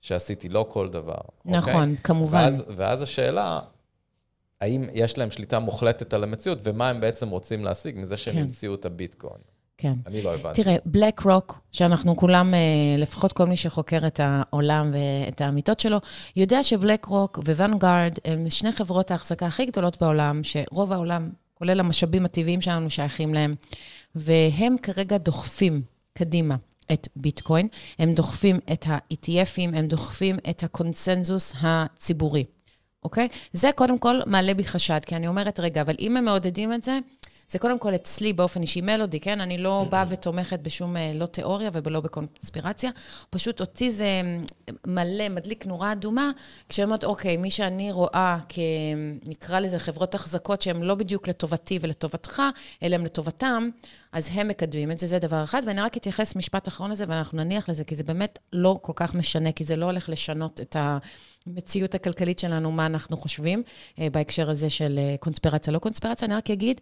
שעשיתי, 0.00 0.48
לא 0.48 0.66
כל 0.68 0.88
דבר. 0.88 1.14
אוקיי? 1.38 1.52
נכון, 1.52 1.90
אוקיי? 1.90 1.96
כמובן. 2.04 2.38
ואז, 2.38 2.64
ואז 2.76 3.02
השאלה, 3.02 3.60
האם 4.60 4.82
יש 4.92 5.18
להם 5.18 5.30
שליטה 5.30 5.58
מוחלטת 5.58 6.14
על 6.14 6.22
המציאות, 6.22 6.58
ומה 6.62 6.90
הם 6.90 7.00
בעצם 7.00 7.28
רוצים 7.28 7.64
להשיג 7.64 7.98
מזה 7.98 8.16
שהם 8.16 8.34
כן. 8.34 8.40
המציאו 8.40 8.74
את 8.74 8.84
הביטקוין. 8.84 9.40
כן. 9.78 9.92
אני 10.06 10.22
לא 10.22 10.34
הבנתי. 10.34 10.62
תראה, 10.62 10.76
BlackRock, 10.84 11.58
שאנחנו 11.72 12.16
כולם, 12.16 12.54
אה, 12.54 12.60
לפחות 12.98 13.32
כל 13.32 13.44
מי 13.44 13.56
שחוקר 13.56 14.06
את 14.06 14.20
העולם 14.22 14.92
ואת 14.92 15.40
האמיתות 15.40 15.80
שלו, 15.80 15.98
יודע 16.36 16.62
ש 16.62 16.70
BlackRock 16.70 17.04
ו 17.04 17.38
Vanguard 17.38 18.12
הם 18.24 18.50
שני 18.50 18.72
חברות 18.72 19.10
ההחזקה 19.10 19.46
הכי 19.46 19.66
גדולות 19.66 20.02
בעולם, 20.02 20.40
שרוב 20.42 20.92
העולם, 20.92 21.30
כולל 21.54 21.80
המשאבים 21.80 22.24
הטבעיים 22.24 22.60
שלנו, 22.60 22.90
שייכים 22.90 23.34
להם, 23.34 23.54
והם 24.14 24.76
כרגע 24.82 25.18
דוחפים 25.18 25.82
קדימה. 26.14 26.56
את 26.92 27.08
ביטקוין, 27.16 27.68
הם 27.98 28.14
דוחפים 28.14 28.58
את 28.72 28.86
ה-ETF 28.86 29.42
ים, 29.42 29.76
הם 29.76 29.86
דוחפים 29.86 30.36
את 30.50 30.62
הקונסנזוס 30.62 31.54
הציבורי, 31.60 32.44
אוקיי? 33.04 33.28
זה 33.52 33.70
קודם 33.74 33.98
כל 33.98 34.20
מעלה 34.26 34.54
בי 34.54 34.64
חשד, 34.64 35.00
כי 35.06 35.16
אני 35.16 35.28
אומרת, 35.28 35.60
רגע, 35.60 35.80
אבל 35.80 35.94
אם 35.98 36.16
הם 36.16 36.24
מעודדים 36.24 36.72
את 36.72 36.84
זה, 36.84 36.98
זה 37.48 37.58
קודם 37.58 37.78
כל 37.78 37.94
אצלי 37.94 38.32
באופן 38.32 38.62
אישי 38.62 38.80
מלודי, 38.80 39.20
כן? 39.20 39.40
אני 39.40 39.58
לא 39.58 39.86
באה 39.90 40.04
ותומכת 40.08 40.60
בשום, 40.60 40.96
אה, 40.96 41.12
לא 41.14 41.26
תיאוריה 41.26 41.70
ולא 41.72 42.00
בקונספירציה. 42.00 42.90
פשוט 43.30 43.60
אותי 43.60 43.90
זה 43.90 44.22
מלא, 44.86 45.28
מדליק 45.28 45.66
נורה 45.66 45.92
אדומה, 45.92 46.30
כשאני 46.68 46.84
אומרת, 46.84 47.04
אוקיי, 47.04 47.36
מי 47.36 47.50
שאני 47.50 47.92
רואה 47.92 48.38
כ... 48.48 48.58
נקרא 49.26 49.60
לזה 49.60 49.78
חברות 49.78 50.14
החזקות 50.14 50.62
שהן 50.62 50.82
לא 50.82 50.94
בדיוק 50.94 51.28
לטובתי 51.28 51.78
ולטובתך, 51.82 52.42
אלא 52.82 52.94
הן 52.94 53.04
לטובתם, 53.04 53.68
אז 54.12 54.28
הם 54.32 54.48
מקדמים 54.48 54.90
את 54.90 54.98
זה, 54.98 55.06
זה 55.06 55.18
דבר 55.18 55.44
אחד. 55.44 55.62
ואני 55.66 55.80
רק 55.80 55.96
אתייחס 55.96 56.36
משפט 56.36 56.68
אחרון 56.68 56.90
לזה, 56.90 57.04
ואנחנו 57.08 57.38
נניח 57.38 57.68
לזה, 57.68 57.84
כי 57.84 57.96
זה 57.96 58.04
באמת 58.04 58.38
לא 58.52 58.78
כל 58.82 58.92
כך 58.96 59.14
משנה, 59.14 59.52
כי 59.52 59.64
זה 59.64 59.76
לא 59.76 59.86
הולך 59.86 60.08
לשנות 60.08 60.60
את 60.60 60.76
המציאות 60.78 61.94
הכלכלית 61.94 62.38
שלנו, 62.38 62.72
מה 62.72 62.86
אנחנו 62.86 63.16
חושבים, 63.16 63.62
אה, 63.98 64.10
בהקשר 64.12 64.50
הזה 64.50 64.70
של 64.70 64.98
אה, 64.98 65.14
קונספירציה, 65.20 65.72
לא 65.72 65.78
קונספירציה. 65.78 66.26
אני 66.26 66.34
רק 66.34 66.50
אגיד, 66.50 66.80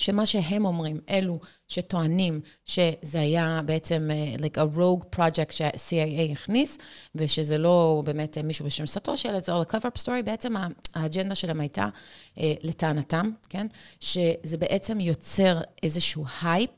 שמה 0.00 0.26
שהם 0.26 0.64
אומרים, 0.64 1.00
אלו 1.10 1.40
שטוענים 1.68 2.40
שזה 2.64 3.20
היה 3.20 3.60
בעצם 3.64 4.10
uh, 4.10 4.40
like 4.40 4.56
a 4.56 4.76
rogue 4.76 5.16
project 5.16 5.52
שה-CIA 5.52 6.32
הכניס, 6.32 6.78
ושזה 7.14 7.58
לא 7.58 8.02
באמת 8.04 8.38
מישהו 8.38 8.66
בשם 8.66 8.86
סאטושי, 8.86 9.28
אלא 9.28 9.40
זה 9.40 9.52
all 9.52 9.64
a 9.64 9.70
cover-up 9.72 10.02
story, 10.02 10.22
בעצם 10.24 10.54
האג'נדה 10.94 11.34
שלהם 11.34 11.60
הייתה, 11.60 11.88
uh, 12.36 12.40
לטענתם, 12.62 13.30
כן? 13.48 13.66
שזה 14.00 14.56
בעצם 14.58 15.00
יוצר 15.00 15.60
איזשהו 15.82 16.24
הייפ. 16.42 16.70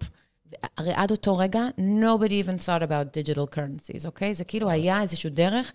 הרי 0.79 0.93
עד 0.93 1.11
אותו 1.11 1.39
רגע, 1.39 1.69
nobody 1.79 2.47
even 2.47 2.59
thought 2.67 2.83
about 2.83 3.19
digital 3.19 3.57
currencies, 3.57 4.07
אוקיי? 4.07 4.31
Okay? 4.31 4.35
זה 4.35 4.45
כאילו 4.45 4.71
היה 4.71 5.03
איזשהו 5.03 5.31
דרך 5.31 5.73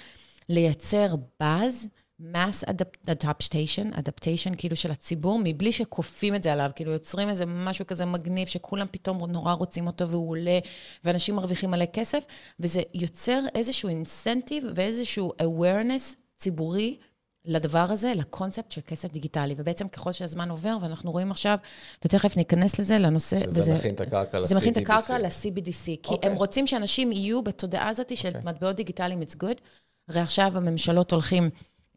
לייצר 0.50 1.16
באז. 1.40 1.88
Mass 2.22 2.70
adaptation, 3.10 3.96
adaptation 3.96 4.56
כאילו 4.58 4.76
של 4.76 4.92
הציבור, 4.92 5.40
מבלי 5.44 5.72
שכופים 5.72 6.36
את 6.36 6.44
זה 6.44 6.54
עליו, 6.54 6.70
כאילו 6.76 6.92
יוצרים 6.92 7.30
איזה 7.30 7.46
משהו 7.46 7.88
כזה 7.88 8.06
מגניב, 8.06 8.48
שכולם 8.48 8.88
פתאום 8.92 9.32
נורא 9.32 9.54
רוצים 9.54 9.88
אותו 9.88 10.10
והוא 10.10 10.30
עולה, 10.30 10.60
ואנשים 11.04 11.36
מרוויחים 11.36 11.72
מלא 11.72 11.86
כסף, 11.86 12.26
וזה 12.60 12.82
יוצר 12.94 13.40
איזשהו 13.56 13.90
אינסנטיב 13.90 14.64
ואיזשהו 14.76 15.32
awareness 15.42 16.16
ציבורי 16.38 16.98
לדבר 17.46 17.86
הזה, 17.90 18.14
לקונספט 18.16 18.72
של 18.72 18.82
כסף 18.88 19.12
דיגיטלי. 19.12 19.56
ובעצם 19.58 19.88
ככל 19.88 20.12
שהזמן 20.12 20.50
עובר, 20.50 20.78
ואנחנו 20.82 21.12
רואים 21.12 21.32
עכשיו, 21.32 21.58
ותכף 22.06 22.38
ניכנס 22.38 22.80
לזה, 22.80 22.98
לנושא... 22.98 23.40
שזה 23.40 23.60
וזה, 23.60 23.74
מכין 23.74 23.96
את 23.96 24.02
הקרקע 24.02 24.40
ל-CBDC. 24.40 24.48
זה 24.48 24.56
מכין 24.56 24.72
את 24.72 24.78
הקרקע 24.78 25.20
ל-CBDC, 25.20 25.86
כי 25.86 25.98
okay. 26.04 26.10
אוקיי. 26.10 26.30
הם 26.30 26.36
רוצים 26.36 26.68
שאנשים 26.68 27.12
יהיו 27.12 27.42
בתודעה 27.42 27.90
הזאת 27.90 28.18
של 28.18 28.30
okay. 28.30 28.36
אוקיי. 28.36 28.52
מטבעות 28.52 28.76
דיגיטליים, 28.76 29.22
it's 29.22 29.36
good. 29.44 29.62
הרי 30.10 30.20
עכשיו 30.20 30.58
הממשלות 30.58 31.12
הולכים... 31.12 31.50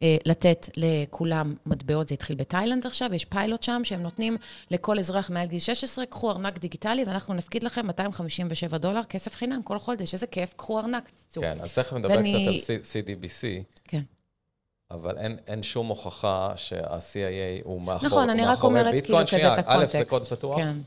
אה, 0.03 0.17
לתת 0.25 0.69
לכולם 0.77 1.55
מטבעות, 1.65 2.07
זה 2.07 2.13
התחיל 2.13 2.35
בתאילנד 2.35 2.85
עכשיו, 2.85 3.13
יש 3.13 3.25
פיילוט 3.25 3.63
שם 3.63 3.81
שהם 3.83 4.01
נותנים 4.01 4.37
לכל 4.71 4.99
אזרח 4.99 5.29
מעל 5.29 5.47
גיל 5.47 5.59
16, 5.59 6.05
קחו 6.05 6.31
ארנק 6.31 6.57
דיגיטלי 6.57 7.03
ואנחנו 7.03 7.33
נפקיד 7.33 7.63
לכם 7.63 7.87
257 7.87 8.77
דולר, 8.77 9.03
כסף 9.03 9.35
חינם 9.35 9.61
כל 9.63 9.79
חודש, 9.79 10.13
איזה 10.13 10.27
כיף, 10.27 10.53
קחו 10.53 10.79
ארנק, 10.79 11.09
תצאו. 11.09 11.41
כן, 11.41 11.57
אז 11.61 11.73
תכף 11.73 11.93
נדבר 11.93 12.13
ואני... 12.13 12.57
קצת 12.61 12.69
על 12.69 12.79
CDBC. 12.81 13.63
כן. 13.83 14.01
אבל 14.91 15.17
אין, 15.17 15.37
אין 15.47 15.63
שום 15.63 15.87
הוכחה 15.87 16.53
שה-CIA 16.55 17.63
הוא 17.63 17.81
מאחור, 17.81 18.07
נכון, 18.07 18.29
אני 18.29 18.45
רק 18.45 18.63
אומרת 18.63 19.03
כאילו 19.03 19.19
כזה 19.27 19.53
את 19.53 19.57
הקונטקסט. 19.57 19.95
א', 19.95 19.99
זה 19.99 20.05
קוד 20.05 20.27
פתוח, 20.27 20.57
כן. 20.57 20.77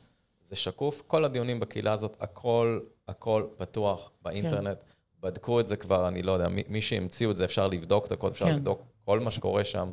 זה 0.46 0.56
שקוף, 0.56 1.02
כל 1.06 1.24
הדיונים 1.24 1.60
בקהילה 1.60 1.92
הזאת, 1.92 2.16
הכל, 2.20 2.80
הכל 3.08 3.46
פתוח 3.56 4.10
באינטרנט. 4.22 4.78
כן. 4.78 4.93
בדקו 5.24 5.60
את 5.60 5.66
זה 5.66 5.76
כבר, 5.76 6.08
אני 6.08 6.22
לא 6.22 6.32
יודע, 6.32 6.48
מי, 6.48 6.62
מי 6.68 6.82
שהמציאו 6.82 7.30
את 7.30 7.36
זה, 7.36 7.44
אפשר 7.44 7.68
לבדוק 7.68 8.06
את 8.06 8.12
הקוד, 8.12 8.32
אפשר 8.32 8.44
כן. 8.46 8.54
לבדוק 8.54 8.82
כל 9.04 9.20
מה 9.20 9.30
שקורה 9.30 9.64
שם. 9.64 9.90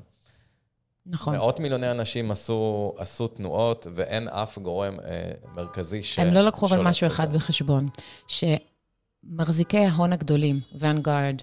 נכון. 1.05 1.35
מאות 1.35 1.59
מיליוני 1.59 1.91
אנשים 1.91 2.31
עשו, 2.31 2.93
עשו 2.97 3.27
תנועות, 3.27 3.87
ואין 3.95 4.27
אף 4.27 4.57
גורם 4.57 4.99
אה, 4.99 5.31
מרכזי 5.55 6.03
ש... 6.03 6.19
הם 6.19 6.33
לא 6.33 6.41
לקחו 6.41 6.65
אבל 6.65 6.81
משהו 6.81 7.07
אחד 7.07 7.31
זה. 7.31 7.37
בחשבון, 7.37 7.87
שמחזיקי 8.27 9.77
ההון 9.77 10.13
הגדולים, 10.13 10.59
ואנגארד, 10.79 11.35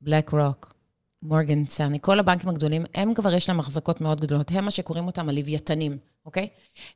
בלק 0.00 0.30
רוק, 0.30 0.74
מורגן 1.22 1.64
סאני, 1.68 1.98
כל 2.00 2.18
הבנקים 2.18 2.48
הגדולים, 2.48 2.84
הם 2.94 3.14
כבר 3.14 3.34
יש 3.34 3.48
להם 3.48 3.60
החזקות 3.60 4.00
מאוד 4.00 4.20
גדולות. 4.20 4.50
הם 4.50 4.64
מה 4.64 4.70
שקוראים 4.70 5.06
אותם 5.06 5.28
הלוויתנים, 5.28 5.98
אוקיי? 6.26 6.48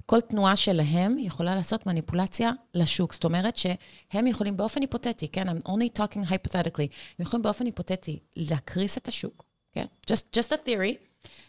כל 0.07 0.21
תנועה 0.21 0.57
שלהם 0.57 1.19
יכולה 1.19 1.55
לעשות 1.55 1.87
מניפולציה 1.87 2.53
לשוק. 2.75 3.13
זאת 3.13 3.25
אומרת 3.25 3.57
שהם 3.57 4.27
יכולים 4.27 4.57
באופן 4.57 4.81
היפותטי, 4.81 5.29
כן? 5.29 5.49
I'm 5.49 5.63
only 5.69 5.99
talking 5.99 6.31
hypothetically, 6.31 6.89
הם 7.19 7.27
יכולים 7.27 7.43
באופן 7.43 7.67
היפותטי 7.67 8.19
להקריס 8.37 8.99
את 8.99 9.09
השוק, 9.09 9.45
כן? 9.73 9.87
Just, 10.11 10.39
just 10.39 10.53
a 10.53 10.69
theory. 10.69 10.95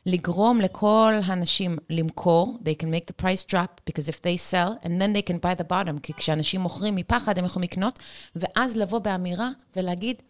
לגרום 0.06 0.62
לכל 0.62 1.14
האנשים 1.26 1.78
למכור, 1.90 2.58
they 2.64 2.84
can 2.84 2.86
make 2.86 3.12
the 3.12 3.24
price 3.24 3.52
drop, 3.52 3.90
because 3.90 4.04
if 4.04 4.16
they 4.16 4.52
sell, 4.52 4.86
and 4.86 5.02
then 5.02 5.14
they 5.14 5.30
can 5.30 5.36
buy 5.36 5.62
the 5.62 5.68
bottom, 5.70 6.00
כי 6.04 6.14
כשאנשים 6.14 6.62
מוכרים 6.62 6.96
מפחד, 6.96 7.38
הם 7.38 7.46
יכולים 7.46 7.70
לקנות, 7.72 8.00
ואז 8.36 8.78
לבוא 8.78 9.00
באמירה 9.00 9.50
ולהגיד, 9.76 10.22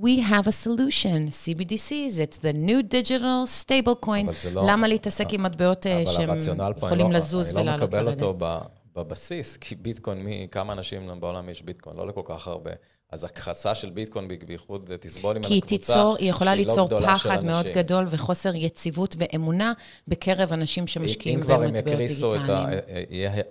we 0.00 0.20
have 0.20 0.46
a 0.46 0.52
solution, 0.52 1.28
CBDCs, 1.30 2.18
it's 2.24 2.38
the 2.38 2.52
new 2.52 2.82
digital 2.82 3.46
stable 3.46 3.96
coin. 4.06 4.26
לא, 4.52 4.62
למה 4.66 4.88
להתעסק 4.88 5.32
עם 5.32 5.42
מטבעות 5.42 5.86
אה, 5.86 6.02
שהם 6.06 6.30
יכולים 6.76 7.12
לא, 7.12 7.18
לזוז 7.18 7.52
ולעלות 7.52 7.94
ולרדת? 7.94 7.94
אני 7.94 8.04
לא 8.04 8.12
מקבל 8.12 8.24
אותו 8.24 8.46
בבסיס, 8.94 9.56
כי 9.56 9.74
ביטקוין, 9.74 10.18
מי, 10.18 10.46
כמה 10.50 10.72
אנשים 10.72 11.20
בעולם 11.20 11.48
יש 11.48 11.62
ביטקוין? 11.62 11.96
לא 11.96 12.06
לכל 12.06 12.22
כך 12.24 12.48
הרבה. 12.48 12.70
אז 13.10 13.24
הכחסה 13.24 13.74
של 13.74 13.90
ביטקוין, 13.90 14.28
בייחוד 14.46 14.90
תסבול 15.00 15.36
עם 15.36 15.42
הקבוצה, 15.42 15.48
כי 15.48 15.74
היא 15.74 15.78
תיצור, 15.78 16.16
היא 16.18 16.30
יכולה 16.30 16.54
לא 16.54 16.62
ליצור 16.62 16.88
לא 16.92 17.00
פחד 17.00 17.44
מאוד 17.44 17.66
גדול 17.66 18.04
וחוסר 18.08 18.54
יציבות 18.54 19.16
ואמונה 19.18 19.72
בקרב 20.08 20.52
אנשים 20.52 20.86
שמשקיעים 20.86 21.40
במטבעות 21.40 21.62
דיגיטליים. 21.62 21.76
אם 21.76 21.82
כבר 21.82 21.94
הם 21.94 22.06
יקריסו 22.06 22.34
את 22.34 22.48
ה... 22.48 22.70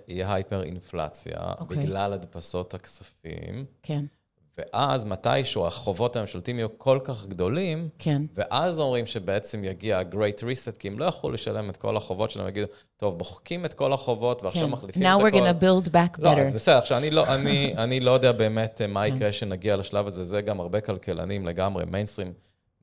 יהיה 0.08 0.34
הייפר 0.34 0.62
אינפלציה. 0.62 1.36
אוקיי. 1.58 1.76
בגלל 1.76 2.12
הדפסות 2.12 2.74
הכספים. 2.74 3.64
כן. 3.82 4.04
ואז 4.58 5.04
מתישהו 5.04 5.66
החובות 5.66 6.16
הממשלתיים 6.16 6.58
יהיו 6.58 6.78
כל 6.78 6.98
כך 7.04 7.26
גדולים, 7.26 7.88
כן. 7.98 8.22
ואז 8.34 8.80
אומרים 8.80 9.06
שבעצם 9.06 9.64
יגיע 9.64 9.98
ה-Great 9.98 10.42
Reset, 10.42 10.76
כי 10.78 10.88
הם 10.88 10.98
לא 10.98 11.04
יכלו 11.04 11.30
לשלם 11.30 11.70
את 11.70 11.76
כל 11.76 11.96
החובות 11.96 12.30
שלהם, 12.30 12.48
יגידו, 12.48 12.66
טוב, 12.96 13.18
מוחקים 13.18 13.64
את 13.64 13.74
כל 13.74 13.92
החובות 13.92 14.42
ועכשיו 14.42 14.66
כן. 14.66 14.70
מחליפים 14.70 15.02
Now 15.02 15.06
את 15.06 15.10
הכל. 15.12 15.28
Now 15.28 15.32
we're 15.32 15.60
to 15.60 15.62
build 15.62 15.88
back 15.88 16.18
לא, 16.18 16.32
better. 16.32 16.36
לא, 16.36 16.40
אז 16.40 16.52
בסדר, 16.52 16.78
עכשיו 16.78 16.98
אני 16.98 17.10
לא, 17.10 17.26
אני, 17.34 17.74
אני 17.76 18.00
לא 18.00 18.10
יודע 18.10 18.32
באמת 18.32 18.80
אה, 18.80 18.86
מה 18.86 19.08
כן. 19.08 19.16
יקרה 19.16 19.30
כשנגיע 19.30 19.76
לשלב 19.76 20.06
הזה, 20.06 20.24
זה 20.24 20.40
גם 20.40 20.60
הרבה 20.60 20.80
כלכלנים 20.80 21.46
לגמרי, 21.46 21.84
מיינסטרים. 21.90 22.32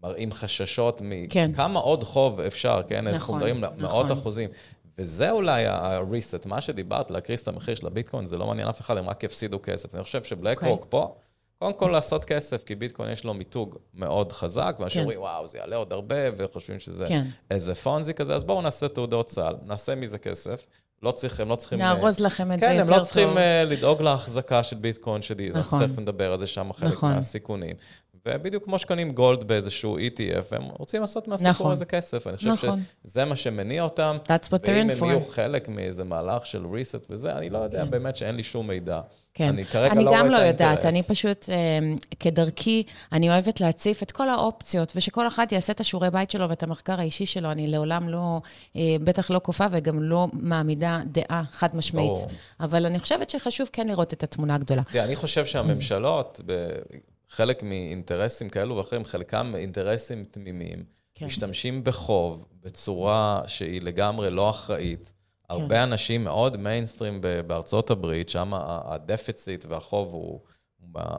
מראים 0.03 0.31
חששות 0.31 1.01
מכמה 1.05 1.79
כן. 1.79 1.85
עוד 1.85 2.03
חוב 2.03 2.39
אפשר, 2.39 2.81
כן? 2.87 3.01
נכון, 3.01 3.13
אנחנו 3.13 3.33
מדברים 3.33 3.61
נכון. 3.61 3.81
מאות 3.81 4.11
אחוזים. 4.11 4.49
וזה 4.97 5.31
אולי 5.31 5.65
ה-reset, 5.65 6.47
מה 6.47 6.61
שדיברת, 6.61 7.11
להקריס 7.11 7.43
את 7.43 7.47
המחיר 7.47 7.75
של 7.75 7.87
הביטקוין, 7.87 8.25
זה 8.25 8.37
לא 8.37 8.47
מעניין 8.47 8.67
אף 8.67 8.81
אחד, 8.81 8.97
הם 8.97 9.09
רק 9.09 9.23
יפסידו 9.23 9.59
כסף. 9.63 9.95
אני 9.95 10.03
חושב 10.03 10.23
שבלק 10.23 10.63
okay. 10.63 10.65
רוק 10.65 10.85
פה, 10.89 11.15
קודם 11.63 11.73
כל 11.79 11.89
לעשות 11.91 12.25
כסף, 12.25 12.63
כי 12.63 12.75
ביטקוין 12.75 13.11
יש 13.11 13.23
לו 13.23 13.33
מיתוג 13.33 13.77
מאוד 13.93 14.31
חזק, 14.31 14.75
ואנשים 14.79 14.99
כן. 14.99 15.03
אומרים, 15.03 15.19
וואו, 15.19 15.47
זה 15.47 15.57
יעלה 15.57 15.75
עוד 15.75 15.93
הרבה, 15.93 16.15
וחושבים 16.37 16.79
שזה 16.79 17.05
כן. 17.07 17.23
איזה 17.51 17.75
פונזי 17.75 18.13
כזה, 18.13 18.35
אז 18.35 18.43
בואו 18.43 18.61
נעשה 18.61 18.87
תעודות 18.87 19.29
סל, 19.29 19.55
נעשה 19.65 19.95
מזה 19.95 20.17
כסף. 20.17 20.65
לא 21.03 21.11
צריך, 21.11 21.39
הם 21.39 21.49
לא 21.49 21.55
צריכים... 21.55 21.79
נארוז 21.79 22.17
uh, 22.17 22.23
לכם 22.23 22.51
את 22.51 22.59
כן, 22.59 22.67
זה 22.67 22.73
יותר 22.73 22.85
טוב. 22.85 22.87
כן, 22.87 22.93
הם 22.93 22.99
לא 22.99 23.05
צריכים 23.05 23.37
uh, 23.37 23.71
לדאוג 23.71 24.01
להחזקה 24.01 24.63
של 24.63 24.75
ביטקוין, 24.75 25.21
שאנחנו 25.21 25.59
נכון. 25.59 25.87
תכף 25.87 25.99
נדבר 25.99 26.33
על 26.33 26.39
זה 26.39 26.47
שם, 26.47 26.73
חלק 26.73 26.93
נכון. 26.93 27.15
מהסיכונים. 27.15 27.75
ובדיוק 28.27 28.63
כמו 28.63 28.79
שקונים 28.79 29.11
גולד 29.11 29.43
באיזשהו 29.43 29.97
ETF, 29.97 30.55
הם 30.55 30.63
רוצים 30.63 31.01
לעשות 31.01 31.27
מהסיפור 31.27 31.51
נכון. 31.51 31.71
הזה 31.71 31.85
כסף. 31.85 32.27
אני 32.27 32.37
חושב 32.37 32.49
נכון. 32.49 32.81
שזה 33.03 33.25
מה 33.25 33.35
שמניע 33.35 33.83
אותם. 33.83 34.17
That's 34.23 34.47
what 34.47 34.65
they're 34.65 34.65
in 34.65 34.99
for. 34.99 35.03
ואם 35.03 35.03
הם 35.03 35.09
יהיו 35.09 35.21
חלק 35.21 35.69
מאיזה 35.69 36.03
מהלך 36.03 36.45
של 36.45 36.63
reset 36.63 37.05
וזה, 37.09 37.31
אני 37.31 37.49
לא 37.49 37.57
יודע, 37.57 37.83
כן. 37.85 37.91
באמת 37.91 38.15
שאין 38.15 38.35
לי 38.35 38.43
שום 38.43 38.67
מידע. 38.67 39.01
כן. 39.33 39.47
אני 39.47 39.65
כרגע 39.65 39.91
אני 39.91 40.03
לא 40.03 40.09
רואה 40.09 40.19
את 40.19 40.25
האינטרס. 40.25 40.45
אני 40.45 40.65
גם 40.65 40.67
לא 40.67 40.73
יודעת, 40.73 40.85
אני 40.85 41.03
פשוט, 41.03 41.49
אה, 41.49 41.79
כדרכי, 42.19 42.83
אני 43.11 43.29
אוהבת 43.29 43.61
להציף 43.61 44.03
את 44.03 44.11
כל 44.11 44.29
האופציות, 44.29 44.93
ושכל 44.95 45.27
אחד 45.27 45.47
יעשה 45.51 45.73
את 45.73 45.79
השיעורי 45.79 46.11
בית 46.11 46.31
שלו 46.31 46.49
ואת 46.49 46.63
המחקר 46.63 46.99
האישי 46.99 47.25
שלו. 47.25 47.51
אני 47.51 47.67
לעולם 47.67 48.09
לא, 48.09 48.41
אה, 48.75 48.81
בטח 49.03 49.31
לא 49.31 49.39
כופה 49.43 49.65
וגם 49.71 50.03
לא 50.03 50.27
מעמידה 50.33 51.01
דעה 51.05 51.43
חד 51.51 51.75
משמעית. 51.75 52.17
אבל 52.59 52.85
אני 52.85 52.99
חושבת 52.99 53.29
שחשוב 53.29 53.69
כן 53.73 53.87
לראות 53.87 54.13
את 54.13 54.23
התמונה 54.23 54.55
הגדולה. 54.55 54.81
תראה, 54.91 55.05
אני 55.05 55.15
חושב 55.15 55.45
שהממשלות, 55.45 56.41
חלק 57.35 57.63
מאינטרסים 57.63 58.49
כאלו 58.49 58.75
ואחרים, 58.75 59.05
חלקם 59.05 59.53
אינטרסים 59.55 60.25
תמימים, 60.31 60.83
כן. 61.15 61.25
משתמשים 61.25 61.83
בחוב 61.83 62.45
בצורה 62.63 63.41
שהיא 63.47 63.81
לגמרי 63.81 64.29
לא 64.29 64.49
אחראית. 64.49 65.05
כן. 65.07 65.53
הרבה 65.53 65.83
אנשים 65.83 66.23
מאוד 66.23 66.57
מיינסטרים 66.57 67.21
בארצות 67.47 67.91
הברית, 67.91 68.29
שם 68.29 68.51
הדפיציט 68.55 69.65
והחוב 69.69 70.13
הוא 70.13 70.39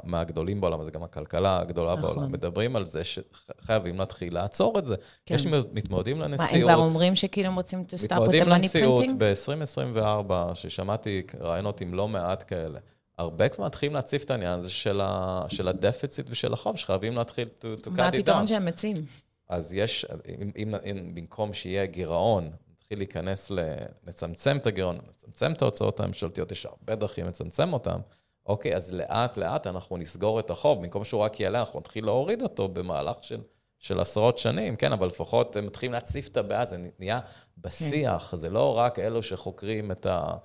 מהגדולים 0.05 0.61
בעולם, 0.61 0.85
זה 0.85 0.91
גם 0.91 1.03
הכלכלה 1.03 1.61
הגדולה 1.61 1.95
נכון. 1.95 2.15
בעולם. 2.15 2.33
מדברים 2.33 2.77
על 2.77 2.85
זה 2.85 3.03
שחייבים 3.05 3.99
להתחיל 3.99 4.35
לעצור 4.35 4.79
את 4.79 4.87
זה. 4.87 4.95
כן. 5.27 5.35
יש 5.35 5.47
מתמודדים 5.47 6.21
לנשיאות. 6.21 6.53
מה, 6.53 6.73
הם 6.73 6.77
כבר 6.77 6.85
אומרים 6.85 7.17
שכאילו 7.17 7.49
הם 7.49 7.55
רוצים 7.55 7.85
to 7.89 8.07
stop 8.07 8.13
with 8.13 8.29
the 8.29 8.47
money 8.47 8.67
printing? 8.67 8.79
מתמודדים 8.79 9.19
לנשיאות 9.21 9.75
ב-2024, 9.99 10.55
ששמעתי 10.55 11.23
רעיונות 11.41 11.81
עם 11.81 11.95
לא 11.95 12.09
מעט 12.09 12.45
כאלה. 12.47 12.79
הרבה 13.19 13.49
כבר 13.49 13.65
מתחילים 13.65 13.95
להציף 13.95 14.25
את 14.25 14.31
העניין 14.31 14.59
הזה 14.59 14.71
של, 14.71 15.01
ה, 15.01 15.43
של 15.49 15.69
הדפיציט 15.69 16.27
ושל 16.29 16.53
החוב, 16.53 16.77
שחייבים 16.77 17.17
להתחיל 17.17 17.49
to, 17.61 17.81
to 17.81 17.85
cut 17.85 17.89
it 17.89 17.89
down. 17.89 17.97
מה 17.97 18.09
הפתרון 18.09 18.47
שהם 18.47 18.65
מציעים? 18.65 19.05
אז 19.49 19.75
יש, 19.75 20.07
אם, 20.29 20.51
אם, 20.57 20.75
אם 20.75 21.15
במקום 21.15 21.53
שיהיה 21.53 21.87
גירעון, 21.87 22.51
נתחיל 22.73 22.99
להיכנס 22.99 23.51
ל... 23.51 23.59
לצמצם 24.07 24.57
את 24.57 24.67
הגירעון, 24.67 24.99
לצמצם 25.09 25.53
את 25.53 25.63
ההוצאות 25.63 26.01
הממשלתיות, 26.01 26.53
יש 26.53 26.67
הרבה 26.67 26.95
דרכים 26.95 27.27
לצמצם 27.27 27.73
אותן. 27.73 27.99
אוקיי, 28.47 28.77
אז 28.77 28.93
לאט-לאט 28.93 29.67
אנחנו 29.67 29.97
נסגור 29.97 30.41
את 30.41 30.51
החוב, 30.51 30.79
במקום 30.79 31.05
שהוא 31.05 31.21
רק 31.21 31.41
יעלה, 31.41 31.61
אנחנו 31.61 31.81
נתחיל 31.81 32.05
להוריד 32.05 32.43
אותו 32.43 32.69
במהלך 32.69 33.17
של, 33.25 33.41
של 33.79 34.01
עשרות 34.01 34.39
שנים, 34.39 34.77
כן, 34.77 34.93
אבל 34.93 35.07
לפחות 35.07 35.57
הם 35.57 35.67
מתחילים 35.67 35.93
להציף 35.93 36.29
את 36.29 36.37
הבעיה, 36.37 36.65
זה 36.65 36.77
נהיה 36.99 37.21
בשיח, 37.59 38.29
כן. 38.31 38.37
זה 38.37 38.51
לא 38.51 38.79
רק 38.79 38.99
אלו 38.99 39.23
שחוקרים 39.23 39.93
את, 39.93 40.07
ה, 40.07 40.37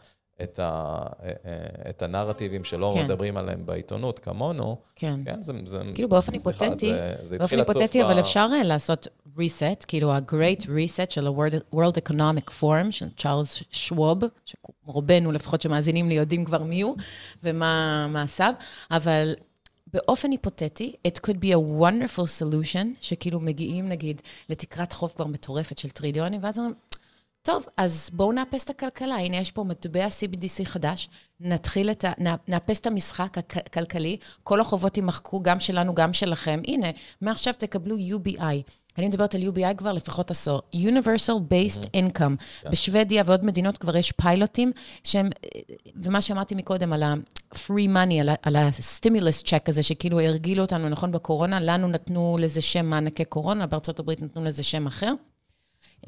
את, 0.44 0.60
ה, 0.60 1.06
את 1.90 2.02
הנרטיבים 2.02 2.64
שלא 2.64 2.92
כן. 2.96 3.06
מדברים 3.06 3.38
עליהם 3.38 3.66
בעיתונות, 3.66 4.20
כמונו. 4.20 4.78
כן. 4.96 5.20
כן, 5.26 5.42
זה... 5.42 5.54
זה 5.66 5.82
כאילו 5.94 6.10
באופן 6.10 6.34
היפותטי, 6.34 6.94
באופן 7.38 7.60
היפותטי, 7.60 8.04
אבל 8.04 8.16
ב... 8.16 8.18
אפשר 8.18 8.48
אה, 8.54 8.64
לעשות 8.64 9.08
reset, 9.38 9.86
כאילו 9.88 10.12
ה-Great 10.12 10.64
Reset 10.64 11.10
של 11.10 11.28
ה-World 11.28 12.10
Economic 12.10 12.52
Forum, 12.62 12.92
של 12.92 13.08
צ'ארלס 13.18 13.64
שווב, 13.72 14.20
שרובנו 14.46 15.32
לפחות 15.32 15.62
שמאזינים 15.62 16.08
לי 16.08 16.14
יודעים 16.14 16.46
כבר 16.46 16.64
מי 16.64 16.82
הוא 16.82 16.96
ומה 17.44 18.08
מעשיו, 18.10 18.54
אבל 18.92 19.34
באופן 19.94 20.32
היפותטי, 20.32 20.94
it 21.08 21.20
could 21.28 21.36
be 21.36 21.54
a 21.54 21.82
wonderful 21.82 22.26
solution, 22.42 22.88
שכאילו 23.02 23.40
מגיעים 23.40 23.90
נגיד 23.90 24.22
לתקרת 24.50 24.94
חוב 24.94 25.14
כבר 25.16 25.26
מטורפת 25.26 25.78
של 25.78 25.90
טריליונים, 25.90 26.44
ואז 26.44 26.58
אומרים, 26.58 26.74
טוב, 27.42 27.66
אז 27.78 28.10
בואו 28.14 28.32
נאפס 28.32 28.64
את 28.64 28.70
הכלכלה. 28.70 29.16
הנה, 29.16 29.38
יש 29.38 29.52
פה 29.52 29.64
מטבע 29.64 30.08
CBDC 30.08 30.66
חדש, 30.66 31.10
נתחיל 31.40 31.92
את 31.92 32.06
ה... 32.06 32.12
נאפס 32.48 32.80
את 32.80 32.88
המשחק 32.88 33.38
הכלכלי, 33.38 34.18
כל 34.44 34.62
החובות 34.62 34.98
יימחקו, 34.98 35.44
גם 35.44 35.60
שלנו, 35.60 35.96
גם 35.96 36.14
שלכם. 36.14 36.62
הנה, 36.68 36.88
מעכשיו 37.22 37.54
תקבלו 37.58 37.96
UBI. 37.96 38.72
אני 38.98 39.08
מדברת 39.08 39.36
על 39.36 39.42
UBI 39.42 39.74
כבר 39.78 39.92
לפחות 39.92 40.32
עשור. 40.32 40.62
Universal 40.76 41.40
Based 41.52 41.84
mm-hmm. 41.84 41.98
Income. 41.98 42.36
Yeah. 42.40 42.62
כן. 42.62 42.70
בשוודיה 42.72 43.24
ועוד 43.26 43.46
מדינות 43.46 43.78
כבר 43.78 43.98
יש 43.98 44.12
פיילוטים 44.12 44.72
שהם, 45.04 45.30
ומה 46.04 46.22
שאמרתי 46.22 46.56
מקודם 46.56 46.94
על 46.94 47.04
ה-free 47.04 47.90
money, 47.96 48.22
על, 48.22 48.30
על 48.42 48.56
ה-stimulus 48.56 49.44
check 49.46 49.64
הזה, 49.68 49.84
שכאילו 49.84 50.20
הרגילו 50.20 50.62
אותנו, 50.62 50.90
נכון, 50.90 51.12
בקורונה, 51.12 51.60
לנו 51.60 51.88
נתנו 51.88 52.38
לזה 52.40 52.62
שם 52.62 52.86
מענקי 52.86 53.26
קורונה, 53.26 53.68
בארצות 53.68 54.00
הברית 54.00 54.22
נתנו 54.22 54.44
לזה 54.44 54.64
שם 54.64 54.88
אחר. 54.88 55.14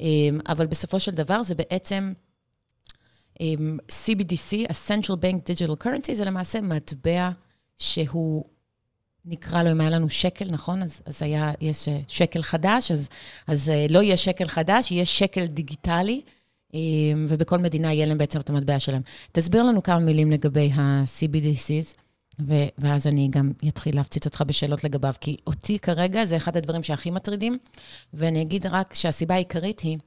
אמ, 0.00 0.38
אבל 0.48 0.66
בסופו 0.66 1.00
של 1.00 1.12
דבר 1.12 1.42
זה 1.42 1.54
בעצם 1.54 2.12
אמ, 3.40 3.78
CBDC, 3.88 4.56
ה-Central 4.68 5.16
Bank 5.16 5.50
Digital 5.50 5.84
Currency, 5.84 6.14
זה 6.14 6.24
למעשה 6.24 6.60
מטבע 6.60 7.30
שהוא, 7.78 8.44
נקרא 9.24 9.62
לו, 9.62 9.70
אם 9.72 9.80
היה 9.80 9.90
לנו 9.90 10.10
שקל, 10.10 10.50
נכון? 10.50 10.82
אז, 10.82 11.02
אז 11.06 11.22
היה, 11.22 11.52
יש 11.60 11.88
אה, 11.88 12.00
שקל 12.08 12.42
חדש, 12.42 12.90
אז, 12.90 13.08
אז 13.46 13.68
אה, 13.68 13.86
לא 13.90 14.02
יהיה 14.02 14.16
שקל 14.16 14.48
חדש, 14.48 14.90
יהיה 14.90 15.06
שקל 15.06 15.46
דיגיטלי. 15.46 16.22
אמ, 16.74 17.24
ובכל 17.28 17.58
מדינה 17.58 17.92
יהיה 17.92 18.06
להם 18.06 18.18
בעצם 18.18 18.40
את 18.40 18.50
המטבע 18.50 18.78
שלהם. 18.78 19.02
תסביר 19.32 19.62
לנו 19.62 19.82
כמה 19.82 19.98
מילים 19.98 20.30
לגבי 20.30 20.70
ה-CBDCs. 20.72 22.01
ו- 22.40 22.68
ואז 22.78 23.06
אני 23.06 23.28
גם 23.28 23.52
אתחיל 23.68 23.96
להפציץ 23.96 24.26
אותך 24.26 24.44
בשאלות 24.46 24.84
לגביו, 24.84 25.14
כי 25.20 25.36
אותי 25.46 25.78
כרגע 25.78 26.24
זה 26.24 26.36
אחד 26.36 26.56
הדברים 26.56 26.82
שהכי 26.82 27.10
מטרידים, 27.10 27.58
ואני 28.14 28.42
אגיד 28.42 28.66
רק 28.66 28.94
שהסיבה 28.94 29.34
העיקרית 29.34 29.80
היא, 29.80 29.98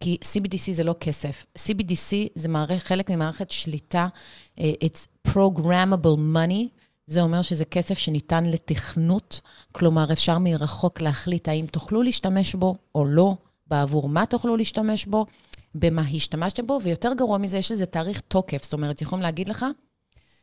כי 0.00 0.16
CBDC 0.22 0.72
זה 0.72 0.84
לא 0.84 0.94
כסף. 1.00 1.46
CBDC 1.58 2.14
זה 2.34 2.48
מערכ, 2.48 2.82
חלק 2.82 3.10
ממערכת 3.10 3.50
שליטה, 3.50 4.08
uh, 4.56 4.60
it's 4.60 5.28
programmable 5.28 6.18
money, 6.34 6.80
זה 7.06 7.22
אומר 7.22 7.42
שזה 7.42 7.64
כסף 7.64 7.98
שניתן 7.98 8.44
לתכנות, 8.44 9.40
כלומר, 9.72 10.12
אפשר 10.12 10.38
מרחוק 10.38 11.00
להחליט 11.00 11.48
האם 11.48 11.66
תוכלו 11.66 12.02
להשתמש 12.02 12.54
בו 12.54 12.76
או 12.94 13.04
לא, 13.04 13.34
בעבור 13.66 14.08
מה 14.08 14.26
תוכלו 14.26 14.56
להשתמש 14.56 15.06
בו, 15.06 15.26
במה 15.74 16.02
השתמשתם 16.14 16.66
בו, 16.66 16.78
ויותר 16.82 17.12
גרוע 17.14 17.38
מזה, 17.38 17.58
יש 17.58 17.72
לזה 17.72 17.86
תאריך 17.86 18.20
תוקף. 18.28 18.64
זאת 18.64 18.72
אומרת, 18.72 19.02
יכולים 19.02 19.22
להגיד 19.22 19.48
לך, 19.48 19.66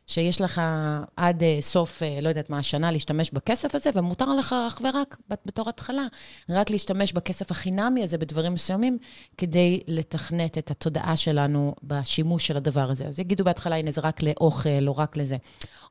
שיש 0.08 0.40
לך 0.40 0.60
עד 1.16 1.42
uh, 1.42 1.44
סוף, 1.62 2.02
uh, 2.02 2.22
לא 2.22 2.28
יודעת 2.28 2.50
מה, 2.50 2.58
השנה 2.58 2.90
להשתמש 2.90 3.30
בכסף 3.30 3.74
הזה, 3.74 3.90
ומותר 3.94 4.34
לך 4.34 4.54
אך 4.66 4.80
ורק, 4.84 5.16
בתור 5.46 5.68
התחלה, 5.68 6.06
רק 6.48 6.70
להשתמש 6.70 7.12
בכסף 7.12 7.50
החינמי 7.50 8.02
הזה 8.02 8.18
בדברים 8.18 8.54
מסוימים, 8.54 8.98
כדי 9.36 9.80
לתכנת 9.86 10.58
את 10.58 10.70
התודעה 10.70 11.16
שלנו 11.16 11.74
בשימוש 11.82 12.46
של 12.46 12.56
הדבר 12.56 12.90
הזה. 12.90 13.04
אז 13.06 13.20
יגידו 13.20 13.44
בהתחלה, 13.44 13.76
הנה, 13.76 13.90
זה 13.90 14.00
רק 14.00 14.22
לאוכל 14.22 14.88
או 14.88 14.96
רק 14.96 15.16
לזה. 15.16 15.36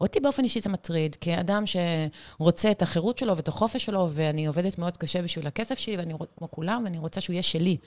אותי 0.01 0.19
באופן 0.19 0.43
אישי 0.43 0.59
זה 0.59 0.69
מטריד, 0.69 1.15
כאדם 1.21 1.63
שרוצה 1.65 2.71
את 2.71 2.81
החירות 2.81 3.17
שלו 3.17 3.35
ואת 3.35 3.47
החופש 3.47 3.85
שלו, 3.85 4.09
ואני 4.11 4.45
עובדת 4.45 4.77
מאוד 4.77 4.97
קשה 4.97 5.21
בשביל 5.21 5.47
הכסף 5.47 5.79
שלי, 5.79 5.97
ואני, 5.97 6.13
כמו 6.37 6.51
כולם, 6.51 6.81
ואני 6.83 6.97
רוצה 6.97 7.21
שהוא 7.21 7.33
יהיה 7.33 7.43
שלי. 7.43 7.77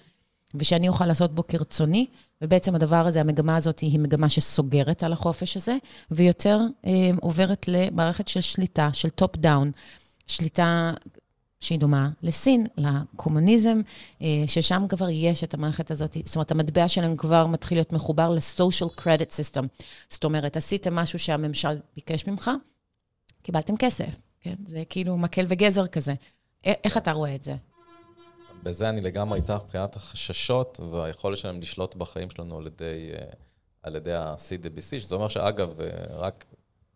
ושאני 0.55 0.89
אוכל 0.89 1.07
לעשות 1.07 1.35
בו 1.35 1.47
כרצוני, 1.47 2.07
ובעצם 2.43 2.75
הדבר 2.75 3.07
הזה, 3.07 3.21
המגמה 3.21 3.57
הזאת 3.57 3.79
היא 3.79 4.01
מגמה 4.01 4.29
שסוגרת 4.29 5.03
על 5.03 5.13
החופש 5.13 5.57
הזה, 5.57 5.77
ויותר 6.11 6.61
אה, 6.87 7.11
עוברת 7.21 7.69
למערכת 7.69 8.29
של 8.29 8.41
שליטה, 8.41 8.91
של 8.93 9.09
top 9.09 9.37
down, 9.37 9.71
שליטה 10.27 10.93
שהיא 11.61 11.79
דומה 11.79 12.11
לסין, 12.23 12.67
לקומוניזם, 12.77 13.81
אה, 14.23 14.45
ששם 14.47 14.85
כבר 14.89 15.09
יש 15.09 15.45
את 15.45 15.55
המערכת 15.55 15.91
הזאת, 15.91 16.17
זאת 16.25 16.37
אומרת, 16.37 16.51
המטבע 16.51 16.89
שלהם 16.89 17.17
כבר 17.17 17.47
מתחיל 17.47 17.79
להיות 17.79 17.93
מחובר 17.93 18.29
ל-social 18.29 19.01
credit 19.01 19.31
system. 19.31 19.67
זאת 20.09 20.25
אומרת, 20.25 20.57
עשיתם 20.57 20.95
משהו 20.95 21.19
שהממשל 21.19 21.79
ביקש 21.95 22.27
ממך, 22.27 22.51
קיבלתם 23.43 23.77
כסף, 23.77 24.17
כן? 24.41 24.55
זה 24.69 24.83
כאילו 24.89 25.19
מקל 25.19 25.47
וגזר 25.49 25.87
כזה. 25.87 26.15
איך 26.65 26.97
אתה 26.97 27.13
רואה 27.13 27.35
את 27.35 27.45
זה? 27.45 27.55
בזה 28.63 28.89
אני 28.89 29.01
לגמרי 29.01 29.39
איתך 29.39 29.55
מבחינת 29.65 29.97
החששות 29.97 30.81
והיכולת 30.93 31.39
שלהם 31.39 31.61
לשלוט 31.61 31.95
בחיים 31.95 32.31
שלנו 32.31 32.59
על 32.59 32.67
ידי, 32.67 33.11
אה, 33.15 33.25
על 33.83 33.97
ידי 33.97 34.15
ה-CDBC, 34.15 35.01
שזה 35.01 35.15
אומר 35.15 35.29
שאגב, 35.29 35.81
אה, 35.81 35.89
רק 36.19 36.45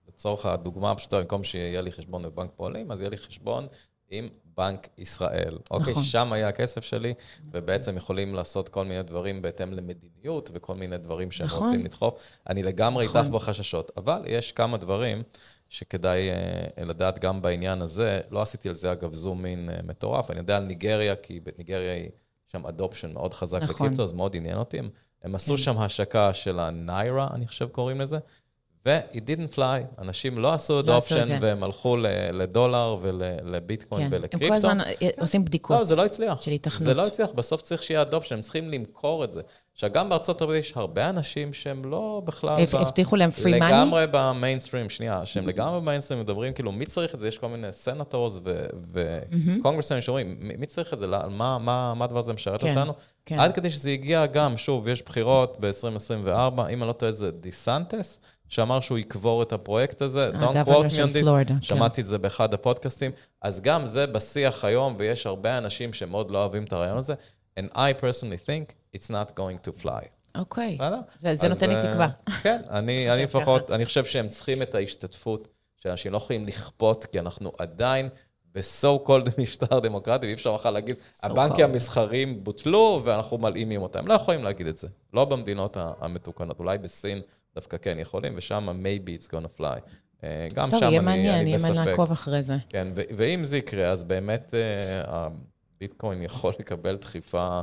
לצורך 0.08 0.46
הדוגמה 0.46 0.90
הפשוטה, 0.90 1.18
במקום 1.18 1.44
שיהיה 1.44 1.80
לי 1.80 1.92
חשבון 1.92 2.22
בבנק 2.22 2.50
פועלים, 2.56 2.92
אז 2.92 3.00
יהיה 3.00 3.10
לי 3.10 3.16
חשבון 3.16 3.66
עם 4.10 4.28
בנק 4.56 4.88
ישראל. 4.98 5.58
אוקיי, 5.70 5.92
נכון. 5.92 6.02
שם 6.02 6.32
היה 6.32 6.48
הכסף 6.48 6.84
שלי, 6.84 7.14
ובעצם 7.50 7.96
יכולים 7.96 8.34
לעשות 8.34 8.68
כל 8.68 8.84
מיני 8.84 9.02
דברים 9.02 9.42
בהתאם 9.42 9.72
למדיניות 9.72 10.50
וכל 10.52 10.74
מיני 10.74 10.98
דברים 10.98 11.30
שהם 11.30 11.46
נכון. 11.46 11.66
רוצים 11.66 11.84
לדחוף. 11.84 12.38
אני 12.48 12.62
לגמרי 12.62 13.06
נכון. 13.06 13.20
איתך 13.20 13.30
בחששות, 13.34 13.90
אבל 13.96 14.22
יש 14.26 14.52
כמה 14.52 14.76
דברים 14.76 15.22
שכדאי 15.74 16.30
uh, 16.30 16.84
לדעת 16.84 17.18
גם 17.18 17.42
בעניין 17.42 17.82
הזה. 17.82 18.20
לא 18.30 18.42
עשיתי 18.42 18.68
על 18.68 18.74
זה, 18.74 18.92
אגב, 18.92 19.14
zoom 19.14 19.46
in 19.46 19.70
uh, 19.70 19.82
מטורף. 19.86 20.30
אני 20.30 20.38
יודע 20.38 20.56
על 20.56 20.64
ניגריה, 20.64 21.16
כי 21.16 21.40
בניגריה 21.40 21.94
היא 21.94 22.08
שם 22.48 22.66
adoption 22.66 23.12
מאוד 23.12 23.34
חזק 23.34 23.62
נכון. 23.62 23.74
לקריפטו, 23.74 24.04
אז 24.04 24.12
מאוד 24.12 24.36
עניין 24.36 24.58
אותי. 24.58 24.78
הם, 24.78 24.90
הם 25.22 25.34
עשו 25.34 25.52
כן. 25.52 25.56
שם 25.56 25.78
השקה 25.78 26.34
של 26.34 26.58
הניירה, 26.58 27.28
אני 27.34 27.46
חושב 27.46 27.68
קוראים 27.68 28.00
לזה, 28.00 28.18
ו-it 28.86 29.16
didn't 29.16 29.56
fly, 29.56 30.02
אנשים 30.02 30.38
לא 30.38 30.52
עשו 30.52 30.82
לא 30.82 31.00
והם 31.40 31.62
הלכו 31.62 31.96
לדולר 32.32 32.96
ולביטקוין 33.02 34.08
כן. 34.08 34.16
ולקריפטו. 34.16 34.54
הם 34.54 34.60
כל 34.60 34.68
הזמן 34.68 34.78
כן. 35.00 35.08
עושים 35.20 35.44
בדיקות. 35.44 35.78
לא, 35.78 35.84
זה 35.84 35.96
לא 35.96 36.04
הצליח. 36.04 36.42
של 36.42 36.50
התכנות. 36.50 36.82
זה 36.82 36.94
לא 36.94 37.06
הצליח, 37.06 37.30
בסוף 37.30 37.60
צריך 37.60 37.82
שיהיה 37.82 38.02
adoption, 38.02 38.34
הם 38.34 38.40
צריכים 38.40 38.70
למכור 38.70 39.24
את 39.24 39.32
זה. 39.32 39.40
עכשיו, 39.74 39.90
גם 39.92 40.08
בארצות 40.08 40.42
הברית 40.42 40.64
יש 40.64 40.72
הרבה 40.76 41.08
אנשים 41.08 41.52
שהם 41.52 41.84
לא 41.84 42.22
בכלל... 42.24 42.56
הבטיחו 42.72 43.16
להם 43.16 43.30
free 43.30 43.58
money? 43.58 43.72
לגמרי 43.72 44.04
במיינסטרים, 44.10 44.90
שנייה, 44.90 45.26
שהם 45.26 45.48
לגמרי 45.48 45.80
במיינסטרים 45.80 46.20
מדברים, 46.20 46.52
כאילו, 46.52 46.72
מי 46.72 46.86
צריך 46.86 47.14
את 47.14 47.20
זה? 47.20 47.28
יש 47.28 47.38
כל 47.38 47.48
מיני 47.48 47.72
senators 47.72 48.40
וקונגרסים 48.92 50.00
שאומרים, 50.00 50.36
מי 50.58 50.66
צריך 50.66 50.94
את 50.94 50.98
זה? 50.98 51.06
מה 51.28 51.94
הדבר 52.00 52.18
הזה 52.18 52.32
משרת 52.32 52.60
כן, 52.60 52.78
אותנו? 52.78 52.92
כן. 53.26 53.38
עד 53.38 53.54
כדי 53.54 53.70
שזה 53.70 53.90
הגיע 53.90 54.26
גם, 54.26 54.56
שוב, 54.56 54.88
יש 54.88 55.02
בחירות 55.02 55.56
ב-2024, 55.60 56.28
אם 56.72 56.82
אני 56.82 56.88
לא 56.88 56.92
טועה, 56.92 57.12
זה 57.12 57.30
דיסנטס. 57.30 58.20
שאמר 58.48 58.80
שהוא 58.80 58.98
יקבור 58.98 59.42
את 59.42 59.52
הפרויקט 59.52 60.02
הזה. 60.02 60.30
Don't 60.30 60.68
quote 60.68 60.86
me 60.86 60.94
on 60.94 61.24
this, 61.24 61.48
כן. 61.48 61.62
שמעתי 61.62 62.00
את 62.00 62.06
זה 62.06 62.18
באחד 62.18 62.54
הפודקאסטים. 62.54 63.10
אז 63.42 63.60
גם 63.60 63.86
זה 63.86 64.06
בשיח 64.06 64.64
היום, 64.64 64.94
ויש 64.98 65.26
הרבה 65.26 65.58
אנשים 65.58 65.92
שמאוד 65.92 66.30
לא 66.30 66.38
אוהבים 66.38 66.64
את 66.64 66.72
הרעיון 66.72 66.98
הזה. 66.98 67.14
And 67.60 67.72
I 67.74 68.00
personally 68.00 68.46
think 68.46 68.96
it's 68.96 69.10
not 69.10 69.32
going 69.36 69.68
to 69.68 69.82
fly. 69.82 70.06
אוקיי, 70.38 70.78
זה, 71.18 71.36
זה 71.36 71.48
נותן 71.48 71.68
לי 71.68 71.76
אה, 71.76 71.82
תקווה. 71.82 72.08
כן, 72.42 72.60
אני, 72.70 73.10
אני 73.12 73.22
לפחות, 73.22 73.70
אני 73.70 73.84
חושב 73.84 74.04
שהם 74.04 74.28
צריכים 74.28 74.62
את 74.62 74.74
ההשתתפות, 74.74 75.48
שאנשים 75.76 76.12
לא 76.12 76.16
יכולים 76.16 76.46
לכפות, 76.46 77.04
כי 77.04 77.20
אנחנו 77.20 77.52
עדיין 77.58 78.08
ב-so 78.54 79.08
called 79.08 79.30
משטר 79.42 79.80
דמוקרטי, 79.80 80.26
ואי 80.26 80.34
אפשר 80.34 80.54
בכלל 80.54 80.72
להגיד, 80.72 80.96
so 80.96 81.26
הבנקים 81.26 81.64
המסחריים 81.64 82.44
בוטלו 82.44 83.02
ואנחנו 83.04 83.38
מלאימים 83.38 83.82
אותם. 83.82 84.06
לא 84.06 84.14
יכולים 84.14 84.44
להגיד 84.44 84.66
את 84.66 84.76
זה. 84.76 84.88
לא 85.12 85.24
במדינות 85.24 85.76
המתוקנות, 86.00 86.58
אולי 86.58 86.78
בסין 86.78 87.20
דווקא 87.54 87.76
כן 87.76 87.98
יכולים, 87.98 88.32
ושם 88.36 88.68
maybe 88.82 89.22
it's 89.22 89.26
gonna 89.26 89.58
fly. 89.60 89.80
אה, 90.24 90.48
גם 90.54 90.70
טוב, 90.70 90.80
שם 90.80 90.86
אני, 90.86 90.98
מעניין, 90.98 91.34
אני 91.34 91.54
בספק. 91.54 91.66
טוב, 91.66 91.74
יהיה 91.74 91.74
מעניין 91.74 91.88
לעקוב 91.88 92.12
אחרי 92.12 92.42
זה. 92.42 92.54
כן, 92.68 92.88
ו- 92.96 93.02
ואם 93.16 93.44
זה 93.44 93.58
יקרה, 93.58 93.90
אז 93.90 94.04
באמת 94.04 94.54
uh, 94.54 95.08
הביטקוין 95.08 96.22
יכול 96.22 96.52
לקבל 96.58 96.96
דחיפה 96.96 97.60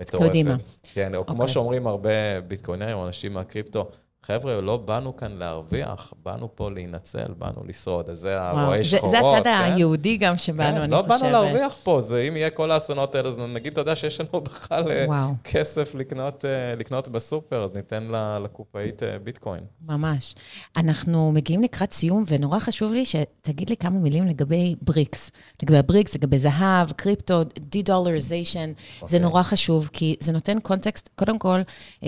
מטורפת. 0.00 0.28
קדימה. 0.28 0.56
כן, 0.82 1.14
או 1.14 1.20
okay. 1.20 1.24
כמו 1.24 1.34
אוקיי. 1.36 1.48
שאומרים 1.48 1.86
הרבה 1.86 2.40
ביטקוינרים, 2.48 2.98
אנשים 3.06 3.32
מהקריפטו, 3.32 3.90
חבר'ה, 4.22 4.60
לא 4.60 4.76
באנו 4.76 5.16
כאן 5.16 5.32
להרוויח, 5.32 6.12
באנו 6.22 6.48
פה 6.54 6.70
להינצל, 6.70 7.32
באנו 7.38 7.62
לשרוד. 7.66 8.10
אז 8.10 8.18
זה 8.18 8.40
הרואי 8.40 8.84
שחורות, 8.84 9.10
זה 9.10 9.18
הצד 9.18 9.44
כן? 9.44 9.72
היהודי 9.74 10.16
גם 10.16 10.38
שבאנו, 10.38 10.76
כן, 10.76 10.82
אני 10.82 10.90
לא 10.90 10.96
חושבת. 10.96 11.10
לא 11.10 11.18
באנו 11.18 11.32
להרוויח 11.32 11.74
פה, 11.84 12.00
זה 12.00 12.20
אם 12.28 12.36
יהיה 12.36 12.50
כל 12.50 12.70
האסונות 12.70 13.14
האלה, 13.14 13.28
אז 13.28 13.36
נגיד, 13.36 13.72
אתה 13.72 13.80
יודע 13.80 13.96
שיש 13.96 14.20
לנו 14.20 14.40
בכלל 14.50 14.90
אה, 14.90 15.04
וואו. 15.08 15.30
כסף 15.44 15.94
לקנות, 15.94 16.44
אה, 16.44 16.74
לקנות 16.74 17.08
בסופר, 17.08 17.64
אז 17.64 17.70
ניתן 17.74 18.08
לקופאית 18.44 19.02
אה, 19.02 19.18
ביטקוין. 19.18 19.64
ממש. 19.86 20.34
אנחנו 20.76 21.32
מגיעים 21.32 21.62
לקראת 21.62 21.92
סיום, 21.92 22.24
ונורא 22.26 22.58
חשוב 22.58 22.92
לי 22.92 23.04
שתגיד 23.04 23.70
לי 23.70 23.76
כמה 23.76 23.98
מילים 23.98 24.26
לגבי 24.26 24.74
בריקס. 24.82 25.30
לגבי 25.62 25.78
הבריקס, 25.78 26.14
לגבי 26.14 26.38
זהב, 26.38 26.92
קריפטו, 26.92 27.44
de-dollarization. 27.44 28.72
Okay. 28.72 29.00
זה 29.00 29.02
אוקיי. 29.02 29.18
נורא 29.18 29.42
חשוב, 29.42 29.90
כי 29.92 30.16
זה 30.20 30.32
נותן 30.32 30.60
קונטקסט, 30.60 31.08
קודם 31.14 31.38
כל, 31.38 31.60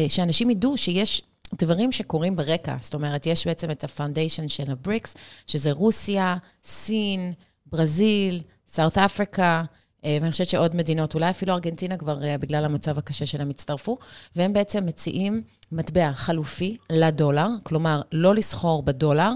שאנשים 0.08 0.50
ידעו 0.50 0.76
שיש... 0.76 1.22
דברים 1.58 1.92
שקורים 1.92 2.36
ברקע. 2.36 2.76
זאת 2.80 2.94
אומרת, 2.94 3.26
יש 3.26 3.46
בעצם 3.46 3.70
את 3.70 3.84
ה 3.84 3.90
foundation 3.90 4.48
של 4.48 4.70
הבריקס, 4.70 5.16
שזה 5.46 5.72
רוסיה, 5.72 6.36
סין, 6.64 7.32
ברזיל, 7.66 8.42
South 8.66 8.98
Africa, 8.98 9.64
ואני 10.04 10.30
חושבת 10.30 10.48
שעוד 10.48 10.76
מדינות, 10.76 11.14
אולי 11.14 11.30
אפילו 11.30 11.52
ארגנטינה 11.52 11.96
כבר 11.96 12.24
אה, 12.24 12.38
בגלל 12.38 12.64
המצב 12.64 12.98
הקשה 12.98 13.26
שלהם 13.26 13.50
הצטרפו, 13.50 13.98
והם 14.36 14.52
בעצם 14.52 14.86
מציעים 14.86 15.42
מטבע 15.72 16.12
חלופי 16.12 16.76
לדולר, 16.90 17.48
כלומר, 17.62 18.02
לא 18.12 18.34
לסחור 18.34 18.82
בדולר, 18.82 19.32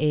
אה, 0.00 0.06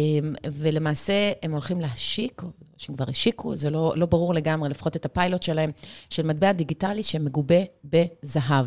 ולמעשה 0.54 1.32
הם 1.44 1.52
הולכים 1.52 1.82
להשיק, 1.82 2.42
שהם 2.78 2.96
כבר 2.96 3.06
השיקו, 3.10 3.56
זה 3.56 3.70
לא, 3.70 3.94
לא 3.98 4.06
ברור 4.06 4.34
לגמרי, 4.34 4.70
לפחות 4.70 4.96
את 4.96 5.06
הפיילוט 5.06 5.44
שלהם, 5.44 5.72
של 6.10 6.28
מטבע 6.28 6.52
דיגיטלי 6.52 7.04
שמגובה 7.04 7.62
בזהב. 7.84 8.66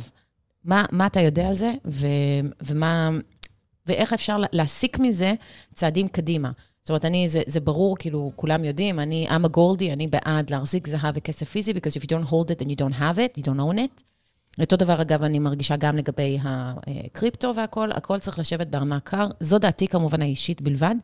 מה, 0.66 0.84
מה 0.92 1.06
אתה 1.06 1.20
יודע 1.20 1.48
על 1.48 1.54
זה, 1.54 1.72
ו, 1.86 2.06
ומה, 2.60 3.10
ואיך 3.86 4.12
אפשר 4.12 4.36
להסיק 4.52 4.98
מזה 4.98 5.34
צעדים 5.74 6.08
קדימה. 6.08 6.50
זאת 6.82 6.90
אומרת, 6.90 7.04
אני, 7.04 7.28
זה, 7.28 7.42
זה 7.46 7.60
ברור, 7.60 7.96
כאילו, 7.98 8.32
כולם 8.36 8.64
יודעים, 8.64 9.00
אני, 9.00 9.26
I'm 9.28 9.46
a 9.46 9.56
goldie, 9.56 9.92
אני 9.92 10.06
בעד 10.06 10.50
להחזיק 10.50 10.88
זהב 10.88 11.14
וכסף 11.16 11.48
פיזי, 11.48 11.72
because 11.72 12.00
if 12.00 12.02
you 12.02 12.06
don't 12.06 12.30
hold 12.30 12.50
it 12.50 12.64
and 12.64 12.68
you 12.68 12.76
don't 12.76 12.98
have 13.00 13.18
it, 13.18 13.40
you 13.40 13.42
don't 13.42 13.60
own 13.60 13.78
it. 13.78 14.02
אותו 14.60 14.76
דבר, 14.76 15.02
אגב, 15.02 15.22
אני 15.22 15.38
מרגישה 15.38 15.76
גם 15.76 15.96
לגבי 15.96 16.38
הקריפטו 16.44 17.54
והכול, 17.54 17.92
הכל 17.92 18.18
צריך 18.18 18.38
לשבת 18.38 18.66
בארנק 18.66 19.08
קר. 19.08 19.28
זו 19.40 19.58
דעתי 19.58 19.88
כמובן 19.88 20.22
האישית 20.22 20.60
בלבד. 20.60 20.94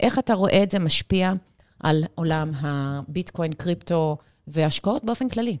איך 0.00 0.18
אתה 0.18 0.34
רואה 0.34 0.62
את 0.62 0.70
זה 0.70 0.78
משפיע 0.78 1.32
על 1.80 2.04
עולם 2.14 2.50
הביטקוין, 2.54 3.52
קריפטו 3.52 4.16
והשקעות 4.46 5.04
באופן 5.04 5.28
כללי? 5.28 5.56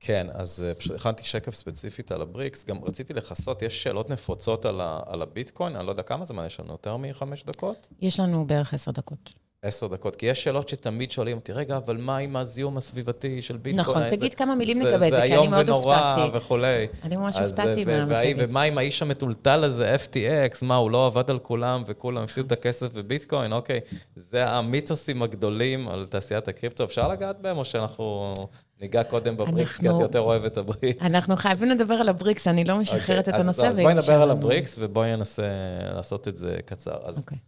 כן, 0.00 0.26
אז 0.32 0.64
אה, 0.66 0.74
פשוט 0.74 0.96
הכנתי 0.96 1.24
שקף 1.24 1.54
ספציפית 1.54 2.12
על 2.12 2.22
הבריקס. 2.22 2.64
גם 2.64 2.84
רציתי 2.84 3.14
לכסות, 3.14 3.62
יש 3.62 3.82
שאלות 3.82 4.10
נפוצות 4.10 4.64
על, 4.64 4.80
ה, 4.80 5.00
על 5.06 5.22
הביטקוין, 5.22 5.76
אני 5.76 5.86
לא 5.86 5.90
יודע 5.90 6.02
כמה 6.02 6.24
זמן 6.24 6.46
יש 6.46 6.60
לנו, 6.60 6.72
יותר 6.72 6.96
מחמש 6.96 7.44
דקות? 7.44 7.88
יש 8.00 8.20
לנו 8.20 8.46
בערך 8.46 8.74
עשר 8.74 8.90
דקות. 8.90 9.32
עשר 9.62 9.86
דקות, 9.86 10.16
כי 10.16 10.26
יש 10.26 10.44
שאלות 10.44 10.68
שתמיד 10.68 11.10
שואלים 11.10 11.36
אותי, 11.36 11.52
רגע, 11.52 11.76
אבל 11.76 11.96
מה 11.96 12.16
עם 12.16 12.36
הזיהום 12.36 12.76
הסביבתי 12.76 13.42
של 13.42 13.56
ביטקוין? 13.56 13.80
נכון, 13.80 14.08
תגיד 14.08 14.30
זה, 14.30 14.36
כמה 14.36 14.54
מילים 14.54 14.82
לגבי 14.82 15.10
זה, 15.10 15.16
זה 15.16 15.22
כי 15.26 15.36
אני 15.36 15.48
מאוד 15.48 15.68
הופתעתי. 15.68 15.94
זה 15.94 16.20
איום 16.20 16.28
ונורא 16.28 16.36
וכולי. 16.36 16.86
אני 17.02 17.16
ממש 17.16 17.38
הופתעתי 17.38 17.84
מהמצגת. 17.84 18.36
ומה 18.38 18.62
עם 18.62 18.78
האיש 18.78 19.02
המטולטל 19.02 19.64
הזה, 19.64 19.96
FTX, 19.96 20.64
מה, 20.64 20.76
הוא 20.76 20.90
לא 20.90 21.06
עבד 21.06 21.30
על 21.30 21.38
כולם 21.38 21.82
וכולם 21.86 22.22
הפסידו 22.22 22.46
את 22.46 22.52
הכסף 22.52 22.92
בביטקוין? 22.92 23.52
אוקיי, 23.52 23.80
זה 24.16 24.48
המיתוסים 24.48 25.22
הגדולים 25.22 25.88
על 25.88 26.06
תעשיית 26.10 26.48
הקריפטו, 26.48 26.84
אפשר 26.84 27.08
לגעת 27.08 27.40
בהם, 27.40 27.58
או 27.58 27.64
שאנחנו 27.64 28.34
ניגע 28.80 29.04
קודם 29.04 29.36
בבריקס, 29.36 29.80
אנחנו, 29.80 29.88
כי 29.90 29.96
את 29.96 30.00
יותר 30.00 30.20
אוהבת 30.20 30.52
את 30.52 30.58
הבריקס. 30.58 31.02
אנחנו 31.02 31.36
חייבים 31.36 31.68
לדבר 31.68 31.94
על 31.94 32.08
הבריקס, 32.08 32.48
אני 32.48 32.64
לא 32.64 32.78
משחררת 32.78 33.28
okay, 33.28 33.30
את 33.30 33.34
הנושא. 33.34 33.66
אז 33.66 33.78
בואי 33.78 33.94
נדבר 33.94 34.22
על 34.22 34.30
הבריקס 34.30 34.76
ובואי 34.80 35.16
ננסה 35.16 35.48
לעשות 35.94 36.28
את 36.28 36.36
זה 36.36 36.56
קצר. 36.64 36.98
אז 37.04 37.16
okay. 37.16 37.20
אוקיי. 37.20 37.38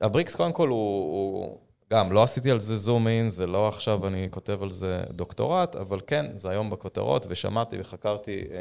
הבריקס, 0.00 0.36
קודם 0.36 0.52
כל, 0.52 0.68
הוא, 0.68 0.76
הוא... 0.76 1.58
גם, 1.92 2.12
לא 2.12 2.22
עשיתי 2.22 2.50
על 2.50 2.60
זה 2.60 2.76
zoom 2.76 3.08
in, 3.08 3.28
זה 3.28 3.46
לא 3.46 3.68
עכשיו 3.68 4.06
אני 4.06 4.28
כותב 4.30 4.62
על 4.62 4.70
זה 4.70 5.02
דוקטורט, 5.10 5.76
אבל 5.76 6.00
כן, 6.06 6.26
זה 6.34 6.50
היום 6.50 6.70
בכותרות, 6.70 7.26
ושמעתי 7.28 7.76
וחקרתי 7.80 8.44
אה, 8.50 8.58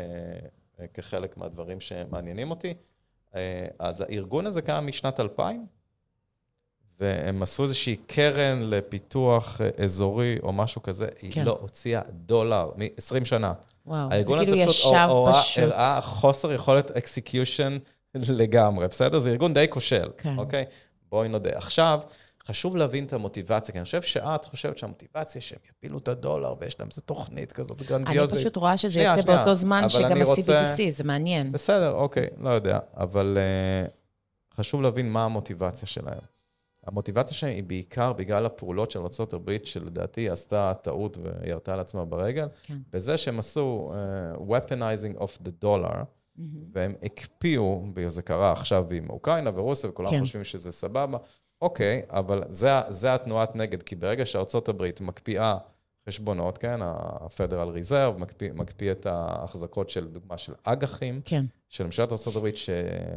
אה, 0.79 0.87
כחלק 0.87 1.37
מהדברים 1.37 1.79
שמעניינים 1.79 2.51
אותי. 2.51 2.73
אה, 3.35 3.67
אז 3.79 4.01
הארגון 4.01 4.45
הזה 4.45 4.61
קם 4.61 4.87
משנת 4.87 5.19
2000, 5.19 5.65
והם 7.01 7.43
עשו 7.43 7.63
איזושהי 7.63 7.95
קרן 7.95 8.59
לפיתוח 8.61 9.61
אה, 9.61 9.85
אזורי 9.85 10.37
או 10.43 10.53
משהו 10.53 10.81
כזה, 10.81 11.07
כן. 11.19 11.27
היא 11.27 11.43
לא 11.43 11.57
הוציאה 11.61 12.01
דולר 12.11 12.71
מ-20 12.75 13.25
שנה. 13.25 13.53
וואו, 13.85 14.09
זה 14.09 14.23
כאילו 14.23 14.55
ישב 14.55 15.07
פשוט. 15.31 15.63
הראה 15.63 16.01
חוסר 16.01 16.53
יכולת 16.53 16.91
execution 16.91 17.77
לגמרי, 18.15 18.87
בסדר? 18.87 19.19
זה 19.19 19.29
ארגון 19.29 19.53
די 19.53 19.65
כושל, 19.69 20.09
כן. 20.17 20.37
אוקיי? 20.37 20.65
בואי 21.09 21.27
נודה. 21.27 21.49
עכשיו, 21.55 22.01
חשוב 22.47 22.77
להבין 22.77 23.05
את 23.05 23.13
המוטיבציה, 23.13 23.71
כי 23.71 23.77
אני 23.77 23.85
חושב 23.85 24.01
שאת 24.01 24.45
חושבת 24.45 24.77
שהמוטיבציה 24.77 25.41
שהם 25.41 25.59
יפילו 25.69 25.97
את 25.97 26.07
הדולר 26.07 26.53
ויש 26.59 26.79
להם 26.79 26.89
איזו 26.91 27.01
תוכנית 27.01 27.51
כזאת 27.51 27.81
גרנדיוזית. 27.81 28.33
אני 28.33 28.39
פשוט 28.39 28.55
רואה 28.55 28.77
שזה 28.77 28.93
שנייה, 28.93 29.09
יוצא 29.09 29.21
שנייה. 29.21 29.37
באותו 29.37 29.55
זמן 29.55 29.89
שגם 29.89 30.11
ה-CBDC, 30.11 30.27
רוצה... 30.27 30.85
זה 30.89 31.03
מעניין. 31.03 31.51
בסדר, 31.51 31.91
אוקיי, 31.91 32.27
לא 32.39 32.49
יודע, 32.49 32.79
אבל 32.97 33.37
uh, 33.87 33.91
חשוב 34.57 34.81
להבין 34.81 35.11
מה 35.11 35.25
המוטיבציה 35.25 35.87
שלהם. 35.87 36.40
המוטיבציה 36.85 37.33
שלהם 37.33 37.53
היא 37.53 37.63
בעיקר 37.63 38.13
בגלל 38.13 38.45
הפעולות 38.45 38.91
של 38.91 38.99
ארה"ב, 38.99 39.57
שלדעתי 39.63 40.29
עשתה 40.29 40.73
טעות 40.81 41.17
וירתה 41.17 41.73
על 41.73 41.79
עצמה 41.79 42.05
ברגל, 42.05 42.47
כן. 42.63 42.77
בזה 42.93 43.17
שהם 43.17 43.39
עשו 43.39 43.91
uh, 43.91 44.39
weaponizing 44.41 45.21
of 45.21 45.47
the 45.47 45.65
dollar, 45.65 45.95
mm-hmm. 45.95 46.41
והם 46.71 46.95
הקפיאו, 47.03 47.83
וזה 47.95 48.21
קרה 48.21 48.51
עכשיו 48.51 48.85
עם 48.91 49.09
אוקראינה 49.09 49.51
ורוסיה, 49.53 49.89
וכולם 49.89 50.09
כן. 50.09 50.19
חושבים 50.19 50.43
שזה 50.43 50.71
סבבה. 50.71 51.17
אוקיי, 51.61 52.01
אבל 52.09 52.43
זה, 52.49 52.69
זה 52.89 53.13
התנועת 53.13 53.55
נגד, 53.55 53.83
כי 53.83 53.95
ברגע 53.95 54.25
שארה"ב 54.25 54.89
מקפיאה 55.01 55.57
חשבונות, 56.09 56.57
כן, 56.57 56.81
ה-Federal 56.81 57.77
Reserve 57.77 58.17
מקפיא, 58.17 58.51
מקפיא 58.53 58.91
את 58.91 59.05
ההחזקות 59.05 59.89
של, 59.89 60.07
דוגמה 60.07 60.37
של 60.37 60.53
אג"חים, 60.63 61.21
כן. 61.25 61.45
של 61.69 61.85
ממשלת 61.85 62.11
ארה"ב, 62.11 62.55
ש, 62.55 62.69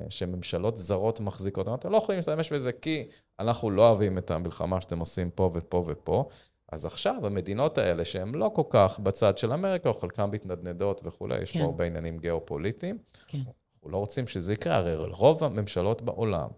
שממשלות 0.08 0.76
זרות 0.76 1.20
מחזיקות, 1.20 1.68
אתם 1.74 1.90
לא 1.90 1.96
יכולים 1.96 2.18
להשתמש 2.18 2.52
בזה 2.52 2.72
כי 2.72 3.08
אנחנו 3.40 3.70
לא 3.70 3.88
אוהבים 3.88 4.18
את 4.18 4.30
המלחמה 4.30 4.80
שאתם 4.80 4.98
עושים 4.98 5.30
פה 5.30 5.50
ופה 5.54 5.84
ופה. 5.88 6.28
אז 6.72 6.84
עכשיו 6.84 7.26
המדינות 7.26 7.78
האלה, 7.78 8.04
שהן 8.04 8.34
לא 8.34 8.50
כל 8.54 8.62
כך 8.70 9.00
בצד 9.00 9.38
של 9.38 9.52
אמריקה, 9.52 9.88
או 9.88 9.94
חלקן 9.94 10.24
מתנדנדות 10.24 11.00
וכולי, 11.04 11.36
כן. 11.36 11.42
יש 11.42 11.52
פה 11.52 11.58
כן. 11.58 11.64
הרבה 11.64 11.84
עניינים 11.84 12.18
גיאופוליטיים, 12.18 12.98
כן. 13.26 13.38
אנחנו 13.38 13.90
לא 13.90 13.96
רוצים 13.96 14.26
שזה 14.26 14.52
יקרה, 14.52 14.76
הרי 14.76 14.96
רוב 14.96 15.44
הממשלות 15.44 16.02
בעולם, 16.02 16.48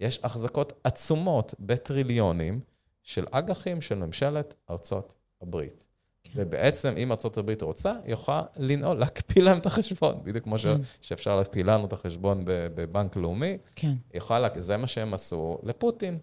יש 0.00 0.20
החזקות 0.22 0.72
עצומות 0.84 1.54
בטריליונים 1.60 2.60
של 3.02 3.26
אג"חים 3.30 3.80
של 3.80 3.94
ממשלת 3.94 4.54
ארצות 4.70 5.14
הברית. 5.42 5.84
כן. 6.32 6.42
ובעצם, 6.42 6.94
אם 6.96 7.12
ארה"ב 7.12 7.62
רוצה, 7.62 7.92
היא 8.04 8.12
יכולה 8.12 8.42
לנעול, 8.56 8.98
להקפיא 8.98 9.42
להם 9.42 9.58
את 9.58 9.66
החשבון, 9.66 10.20
בדיוק 10.24 10.44
כמו 10.44 10.58
כן. 10.58 10.76
שאפשר 11.00 11.36
להקפיא 11.36 11.64
לנו 11.64 11.86
את 11.86 11.92
החשבון 11.92 12.42
בבנק 12.44 13.16
לאומי. 13.16 13.58
כן. 13.76 13.88
היא 13.88 13.96
יכולה, 14.14 14.48
זה 14.58 14.76
מה 14.76 14.86
שהם 14.86 15.14
עשו 15.14 15.58
לפוטין. 15.62 16.18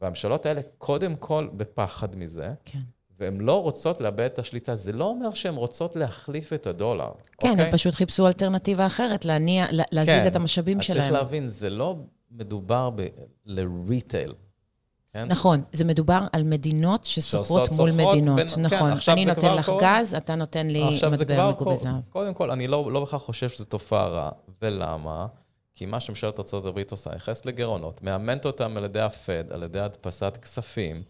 והממשלות 0.00 0.46
האלה, 0.46 0.60
קודם 0.78 1.16
כל, 1.16 1.48
בפחד 1.56 2.16
מזה. 2.16 2.52
כן. 2.64 2.78
והן 3.18 3.40
לא 3.40 3.62
רוצות 3.62 4.00
לאבד 4.00 4.20
את 4.20 4.38
השליטה. 4.38 4.74
זה 4.74 4.92
לא 4.92 5.04
אומר 5.04 5.34
שהן 5.34 5.54
רוצות 5.54 5.96
להחליף 5.96 6.52
את 6.52 6.66
הדולר. 6.66 7.10
כן, 7.38 7.48
אוקיי? 7.50 7.64
הם 7.64 7.72
פשוט 7.72 7.94
חיפשו 7.94 8.26
אלטרנטיבה 8.26 8.86
אחרת, 8.86 9.24
להניע, 9.24 9.66
להזיז 9.70 10.22
כן. 10.22 10.28
את 10.28 10.36
המשאבים 10.36 10.80
שלהם. 10.80 10.98
אז 10.98 11.08
צריך 11.08 11.22
להבין, 11.22 11.48
זה 11.48 11.70
לא 11.70 11.96
מדובר 12.30 12.90
ב- 12.94 13.06
לריטייל. 13.46 14.32
כן? 15.12 15.28
נכון, 15.28 15.62
זה 15.72 15.84
מדובר 15.84 16.26
על 16.32 16.42
מדינות 16.42 17.04
שסוחרות 17.04 17.68
מול 17.72 17.90
מדינות. 17.90 18.36
בין, 18.36 18.48
כן, 18.48 18.60
נכון, 18.60 18.94
כן, 19.00 19.12
אני 19.12 19.24
נותן 19.24 19.54
לך 19.54 19.66
קוד, 19.66 19.82
גז, 19.82 20.14
אתה 20.14 20.34
נותן 20.34 20.66
לי 20.66 20.84
מטבע 21.12 21.50
מגובי 21.50 21.76
זהב. 21.76 21.94
קודם 22.10 22.34
כל, 22.34 22.50
אני 22.50 22.66
לא, 22.66 22.92
לא 22.92 23.02
בכלל 23.02 23.18
חושב 23.18 23.48
שזו 23.48 23.64
תופעה 23.64 24.08
רעה. 24.08 24.30
ולמה? 24.62 25.26
כי 25.74 25.86
מה 25.86 26.00
שממשלת 26.00 26.54
ארה"ב 26.54 26.80
עושה, 26.90 27.10
נכנס 27.14 27.46
לגירעונות, 27.46 28.02
מאמנת 28.02 28.46
אותם 28.46 28.76
על 28.76 28.84
ידי 28.84 29.00
הפד, 29.00 29.52
על 29.52 29.62
ידי 29.62 29.80
הדפסת 29.80 30.38
כספים, 30.42 31.02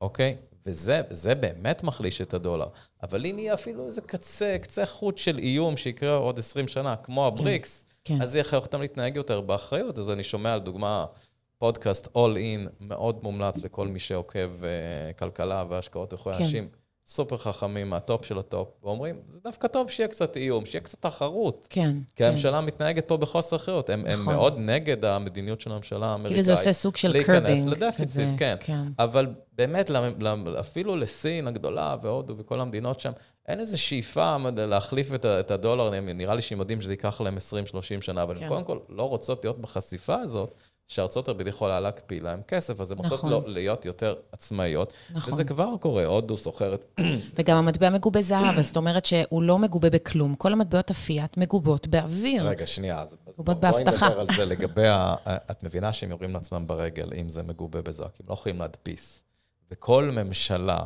אוקיי? 0.00 0.36
וזה 0.66 1.34
באמת 1.34 1.82
מחליש 1.82 2.20
את 2.20 2.34
הדולר. 2.34 2.66
אבל 3.02 3.26
אם 3.26 3.38
יהיה 3.38 3.54
אפילו 3.54 3.86
איזה 3.86 4.00
קצה, 4.00 4.56
קצה 4.62 4.86
חוט 4.86 5.18
של 5.18 5.38
איום 5.38 5.76
שיקרה 5.76 6.14
עוד 6.14 6.38
20 6.38 6.68
שנה, 6.68 6.96
כמו 6.96 7.26
הבריקס, 7.26 7.84
כן, 8.04 8.14
כן. 8.16 8.22
אז 8.22 8.30
זה 8.30 8.38
יכריח 8.38 8.64
אותם 8.64 8.80
להתנהג 8.80 9.16
יותר 9.16 9.40
באחריות. 9.40 9.98
אז 9.98 10.10
אני 10.10 10.24
שומע 10.24 10.52
על 10.52 10.60
דוגמה, 10.60 11.06
פודקאסט 11.58 12.06
All 12.06 12.36
In, 12.36 12.70
מאוד 12.80 13.22
מומלץ 13.22 13.64
לכל 13.64 13.88
מי 13.88 13.98
שעוקב 13.98 14.60
uh, 14.60 15.18
כלכלה 15.18 15.64
והשקעות 15.68 16.12
לכל 16.12 16.32
כן. 16.32 16.42
אנשים. 16.42 16.68
סופר 17.06 17.36
חכמים 17.36 17.90
מהטופ 17.90 18.24
של 18.24 18.38
הטופ, 18.38 18.68
ואומרים, 18.82 19.16
זה 19.28 19.38
דווקא 19.44 19.68
טוב 19.68 19.90
שיהיה 19.90 20.08
קצת 20.08 20.36
איום, 20.36 20.66
שיהיה 20.66 20.82
קצת 20.82 21.02
תחרות. 21.02 21.66
כן. 21.70 21.92
כי 22.06 22.12
כן. 22.16 22.28
הממשלה 22.28 22.60
מתנהגת 22.60 23.08
פה 23.08 23.16
בחוסר 23.16 23.56
אחריות. 23.56 23.90
הם, 23.90 24.00
נכון. 24.00 24.12
הם 24.12 24.24
מאוד 24.24 24.54
נגד 24.58 25.04
המדיניות 25.04 25.60
של 25.60 25.72
הממשלה 25.72 26.06
האמריקאית. 26.06 26.32
כאילו 26.32 26.42
זה 26.42 26.52
עושה 26.52 26.72
סוג 26.72 26.96
של 26.96 27.22
curbing. 27.22 27.46
להיכנס 27.46 27.66
ל 27.66 27.73
deficit, 27.73 28.28
כן. 28.38 28.56
כן. 28.60 28.82
אבל 28.98 29.26
באמת, 29.52 29.90
אפילו 30.60 30.96
לסין 30.96 31.48
הגדולה 31.48 31.96
והודו 32.02 32.34
וכל 32.38 32.60
המדינות 32.60 33.00
שם, 33.00 33.12
אין 33.48 33.60
איזו 33.60 33.82
שאיפה 33.82 34.36
להחליף 34.56 35.08
את 35.24 35.50
הדולר, 35.50 36.00
נראה 36.00 36.34
לי 36.34 36.42
שהם 36.42 36.58
יודעים 36.58 36.82
שזה 36.82 36.92
ייקח 36.92 37.20
להם 37.20 37.36
20-30 37.36 37.40
שנה, 38.00 38.22
אבל 38.22 38.36
כן. 38.36 38.42
הם 38.42 38.48
קודם 38.48 38.64
כל 38.64 38.78
לא 38.88 39.08
רוצות 39.08 39.44
להיות 39.44 39.60
בחשיפה 39.60 40.14
הזאת, 40.14 40.54
שארצות 40.88 41.28
הברית 41.28 41.46
יכולה 41.46 41.80
להקפיא 41.80 42.20
להם 42.20 42.42
כסף, 42.48 42.80
אז 42.80 42.92
הן 42.92 42.98
נכון. 42.98 43.10
רוצות 43.10 43.30
לא, 43.30 43.52
להיות 43.52 43.84
יותר 43.84 44.14
עצמאיות, 44.32 44.92
נכון. 45.10 45.32
וזה 45.32 45.44
כבר 45.44 45.76
קורה, 45.80 46.06
הודו 46.06 46.36
סוחרת. 46.36 47.00
וגם 47.38 47.56
המטבע 47.56 47.90
מגובה 47.90 48.22
זהב, 48.22 48.60
זאת 48.60 48.76
אומרת 48.76 49.04
שהוא 49.04 49.42
לא 49.42 49.58
מגובה 49.58 49.90
בכלום. 49.90 50.34
כל 50.34 50.52
המטבעות 50.52 50.90
הפיאט 50.90 51.36
מגובות 51.36 51.86
באוויר. 51.86 52.48
רגע, 52.48 52.66
שנייה, 52.66 53.00
אז, 53.00 53.16
אז 53.26 53.34
בואי 53.38 53.56
נדבר 53.80 54.20
על 54.20 54.26
זה 54.36 54.44
לגבי, 54.54 54.86
ה, 54.86 55.14
את 55.50 55.62
מבינה 55.62 55.92
שהם 55.92 56.10
יורים 56.10 56.30
לעצמם 56.30 56.66
ברגל, 56.66 57.10
אם 57.20 57.28
זה 57.28 57.42
מגובה 57.42 57.82
בזהב, 57.82 58.08
כי 58.08 58.22
הם 58.22 58.28
לא 58.28 58.34
יכולים 58.34 58.58
להדפיס. 58.58 59.22
וכל 59.70 60.04
ממשלה 60.04 60.78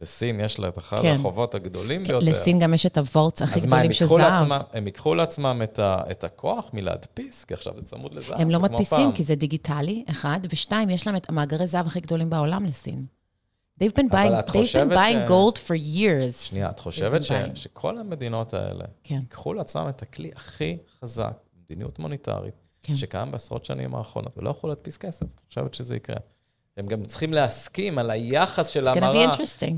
וסין 0.00 0.40
יש 0.40 0.58
לה 0.58 0.68
את 0.68 0.78
אחד 0.78 1.02
כן. 1.02 1.16
החובות 1.18 1.54
הגדולים 1.54 2.00
כן, 2.00 2.08
ביותר. 2.08 2.26
לסין 2.26 2.58
גם 2.58 2.74
יש 2.74 2.86
את 2.86 2.98
הוורטס 2.98 3.42
הכי 3.42 3.60
גדולים 3.60 3.92
של 3.92 4.06
זהב. 4.06 4.20
אז 4.20 4.48
מה, 4.48 4.60
הם 4.72 4.86
ייקחו 4.86 5.14
לעצמם 5.14 5.60
את, 5.64 5.78
ה, 5.78 6.02
את 6.10 6.24
הכוח 6.24 6.70
מלהדפיס, 6.72 7.44
כי 7.44 7.54
עכשיו 7.54 7.72
זה 7.76 7.82
צמוד 7.82 8.14
לזהב, 8.14 8.40
הם 8.40 8.50
לא 8.50 8.60
מדפיסים, 8.60 9.12
כי 9.12 9.22
זה 9.22 9.34
דיגיטלי, 9.34 10.04
אחד, 10.10 10.40
ושתיים, 10.50 10.90
יש 10.90 11.06
להם 11.06 11.16
את 11.16 11.28
המאגרי 11.28 11.66
זהב 11.66 11.86
הכי 11.86 12.00
גדולים 12.00 12.30
בעולם 12.30 12.64
לסין. 12.64 13.06
They've 13.80 13.96
been 13.98 14.10
buying, 14.12 14.32
they've 14.32 14.72
been 14.72 14.90
buying 14.90 15.26
ש... 15.26 15.30
gold 15.30 15.56
for 15.56 15.96
years. 15.96 16.32
שנייה, 16.40 16.70
את 16.70 16.80
חושבת 16.80 17.24
ש... 17.24 17.32
שכל 17.54 17.98
המדינות 17.98 18.54
האלה 18.54 18.84
כן. 19.04 19.14
ייקחו 19.14 19.54
לעצמם 19.54 19.88
את 19.88 20.02
הכלי 20.02 20.30
הכי 20.36 20.76
חזק, 21.00 21.32
מדיניות 21.64 21.98
מוניטרית, 21.98 22.54
כן. 22.82 22.96
שקיים 22.96 23.30
בעשרות 23.30 23.64
שנים 23.64 23.94
האחרונות, 23.94 24.38
ולא 24.38 24.50
יכולו 24.50 24.72
להדפיס 24.72 24.96
כסף? 24.96 25.26
את 25.34 25.40
חושבת 25.48 25.74
שזה 25.74 25.96
יקרה? 25.96 26.16
הם 26.76 26.86
גם 26.86 27.04
צריכים 27.04 27.32
להסכים 27.32 27.98
על 27.98 28.10
היחס 28.10 28.68
של 28.68 28.88
המרה. 28.88 28.96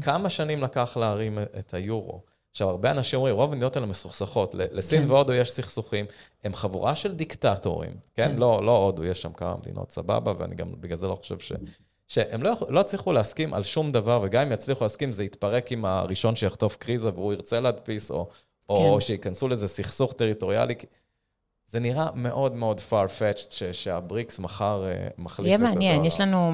כמה 0.00 0.30
שנים 0.30 0.62
לקח 0.62 0.96
להרים 0.96 1.38
את 1.58 1.74
היורו. 1.74 2.22
עכשיו, 2.50 2.68
הרבה 2.68 2.90
אנשים 2.90 3.16
אומרים, 3.16 3.34
רוב 3.34 3.52
המדינות 3.52 3.76
האלה 3.76 3.86
מסוכסכות. 3.86 4.54
לסין 4.54 5.02
כן. 5.02 5.10
והודו 5.10 5.32
יש 5.32 5.50
סכסוכים. 5.50 6.06
הם 6.44 6.54
חבורה 6.54 6.96
של 6.96 7.14
דיקטטורים, 7.14 7.90
כן? 8.14 8.28
כן. 8.28 8.38
לא, 8.38 8.64
לא 8.64 8.76
הודו, 8.76 9.04
יש 9.04 9.22
שם 9.22 9.32
כמה 9.32 9.56
מדינות 9.56 9.90
סבבה, 9.90 10.32
ואני 10.38 10.54
גם 10.54 10.72
בגלל 10.80 10.96
זה 10.96 11.06
לא 11.06 11.14
חושב 11.14 11.38
ש... 11.38 11.52
שהם 12.08 12.42
לא, 12.42 12.52
לא 12.68 12.80
הצליחו 12.80 13.12
להסכים 13.12 13.54
על 13.54 13.64
שום 13.64 13.92
דבר, 13.92 14.20
וגם 14.22 14.42
אם 14.42 14.52
יצליחו 14.52 14.84
להסכים, 14.84 15.12
זה 15.12 15.24
יתפרק 15.24 15.72
עם 15.72 15.84
הראשון 15.84 16.36
שיחטוף 16.36 16.76
קריזה 16.76 17.10
והוא 17.14 17.32
ירצה 17.32 17.60
להדפיס, 17.60 18.10
או, 18.10 18.28
כן. 18.30 18.34
או 18.68 19.00
שייכנסו 19.00 19.48
לזה 19.48 19.68
סכסוך 19.68 20.12
טריטוריאלי. 20.12 20.74
זה 21.70 21.80
נראה 21.80 22.08
מאוד 22.14 22.54
מאוד 22.54 22.80
far-fetched 22.90 23.72
שהבריקס 23.72 24.38
מחר 24.38 24.84
uh, 24.84 25.12
מחליף 25.18 25.48
את 25.48 25.54
הדבר. 25.54 25.64
יהיה 25.64 25.74
מעניין, 25.74 26.04
יש 26.04 26.20
לנו, 26.20 26.52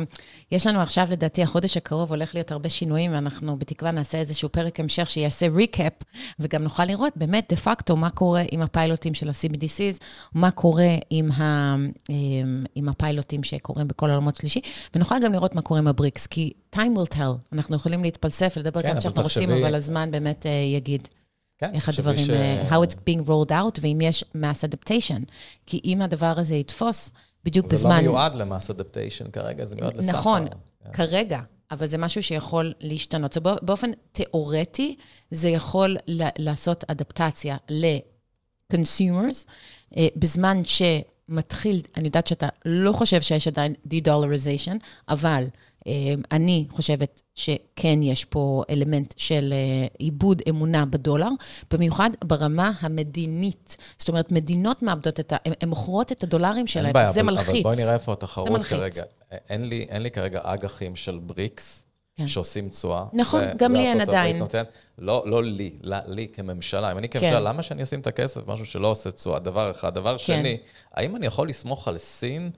יש 0.52 0.66
לנו 0.66 0.80
עכשיו, 0.80 1.06
לדעתי, 1.10 1.42
החודש 1.42 1.76
הקרוב 1.76 2.10
הולך 2.10 2.34
להיות 2.34 2.52
הרבה 2.52 2.68
שינויים, 2.68 3.12
ואנחנו 3.12 3.56
בתקווה 3.58 3.90
נעשה 3.90 4.18
איזשהו 4.18 4.48
פרק 4.48 4.80
המשך 4.80 5.08
שיעשה 5.08 5.46
recap, 5.48 5.92
וגם 6.38 6.62
נוכל 6.62 6.84
לראות 6.84 7.12
באמת, 7.16 7.46
דה 7.48 7.56
פקטו, 7.56 7.96
מה 7.96 8.10
קורה 8.10 8.42
עם 8.50 8.62
הפיילוטים 8.62 9.14
של 9.14 9.28
ה-CBDCs, 9.28 10.04
מה 10.34 10.50
קורה 10.50 10.94
עם, 11.10 11.32
ה, 11.32 11.76
עם 12.74 12.88
הפיילוטים 12.88 13.42
שקורים 13.42 13.88
בכל 13.88 14.10
העולמות 14.10 14.34
שלישי, 14.34 14.60
ונוכל 14.94 15.14
גם 15.22 15.32
לראות 15.32 15.54
מה 15.54 15.62
קורה 15.62 15.80
עם 15.80 15.86
הבריקס, 15.86 16.26
כי 16.26 16.52
time 16.74 16.78
will 16.96 17.14
tell, 17.14 17.52
אנחנו 17.52 17.76
יכולים 17.76 18.02
להתפלסף, 18.02 18.56
לדבר 18.56 18.82
כן, 18.82 18.92
כמה 18.92 19.00
שאנחנו 19.00 19.22
רוצים, 19.22 19.50
אבל 19.50 19.74
הזמן 19.74 20.10
באמת 20.10 20.46
uh, 20.46 20.48
יגיד. 20.48 21.08
כן, 21.68 21.74
איך 21.74 21.88
הדברים, 21.88 22.26
ש... 22.26 22.30
uh, 22.30 22.72
how 22.72 22.74
it's 22.74 22.94
being 22.94 23.26
rolled 23.26 23.50
out, 23.50 23.78
ואם 23.80 23.98
יש 24.00 24.24
mass 24.36 24.68
adaptation. 24.68 25.24
כי 25.66 25.80
אם 25.84 26.02
הדבר 26.02 26.34
הזה 26.36 26.54
יתפוס, 26.54 27.12
בדיוק 27.44 27.66
זה 27.66 27.72
בזמן... 27.76 27.90
זה 27.90 27.96
לא 27.96 28.02
מיועד 28.02 28.34
ל-mass 28.34 28.70
adaptation 28.70 29.30
כרגע, 29.32 29.64
זה 29.64 29.76
מיועד 29.76 29.96
לסחר. 29.96 30.18
נכון, 30.18 30.46
yeah. 30.46 30.50
כן. 30.84 30.92
כרגע, 30.92 31.40
אבל 31.70 31.86
זה 31.86 31.98
משהו 31.98 32.22
שיכול 32.22 32.72
להשתנות. 32.80 33.36
So, 33.36 33.40
באופן 33.62 33.90
תיאורטי, 34.12 34.96
זה 35.30 35.48
יכול 35.48 35.96
לעשות 36.38 36.84
אדפטציה 36.88 37.56
ל-consumers, 37.68 39.46
uh, 39.92 39.96
בזמן 40.16 40.62
שמתחיל, 40.64 41.80
אני 41.96 42.04
יודעת 42.04 42.26
שאתה 42.26 42.48
לא 42.64 42.92
חושב 42.92 43.22
שיש 43.22 43.48
עדיין 43.48 43.74
de-dollarization, 43.88 44.76
אבל... 45.08 45.44
אמ, 45.86 46.22
אני 46.32 46.66
חושבת 46.70 47.22
שכן 47.34 48.02
יש 48.02 48.24
פה 48.24 48.62
אלמנט 48.70 49.14
של 49.16 49.52
אה, 49.52 49.86
עיבוד 49.98 50.42
אמונה 50.48 50.86
בדולר, 50.86 51.28
במיוחד 51.70 52.10
ברמה 52.24 52.72
המדינית. 52.80 53.76
זאת 53.98 54.08
אומרת, 54.08 54.32
מדינות 54.32 54.82
מאבדות 54.82 55.20
את 55.20 55.32
ה... 55.32 55.36
הן 55.60 55.68
מוכרות 55.68 56.12
את 56.12 56.22
הדולרים 56.22 56.66
שלהן, 56.66 57.12
זה 57.12 57.20
אבל, 57.20 57.22
מלחיץ. 57.22 57.48
אבל 57.48 57.62
בואי 57.62 57.76
נראה 57.76 57.94
איפה 57.94 58.12
התחרות 58.12 58.62
כרגע. 58.62 59.02
אין 59.50 59.68
לי, 59.68 59.86
אין 59.88 60.02
לי 60.02 60.10
כרגע 60.10 60.40
אג"חים 60.42 60.96
של 60.96 61.18
בריקס. 61.18 61.86
כן. 62.16 62.28
שעושים 62.28 62.68
תשואה. 62.68 63.04
נכון, 63.12 63.44
גם 63.56 63.74
לי 63.74 63.86
אין 63.86 64.00
עדיין. 64.00 64.38
נותן, 64.38 64.62
לא, 64.98 65.22
לא 65.26 65.44
לי, 65.44 65.70
לא, 65.82 65.96
לי 66.06 66.28
כממשלה. 66.32 66.92
אם 66.92 66.98
אני 66.98 67.08
כממשלה, 67.08 67.30
כן. 67.30 67.42
למה 67.42 67.62
שאני 67.62 67.82
אשים 67.82 68.00
את 68.00 68.06
הכסף 68.06 68.40
במשהו 68.40 68.66
שלא 68.66 68.88
עושה 68.88 69.10
תשואה? 69.10 69.38
דבר 69.38 69.70
אחד. 69.70 69.94
דבר 69.94 70.12
כן. 70.12 70.24
שני, 70.24 70.56
האם 70.94 71.16
אני 71.16 71.26
יכול 71.26 71.48
לסמוך 71.48 71.88
על 71.88 71.98
סין 71.98 72.50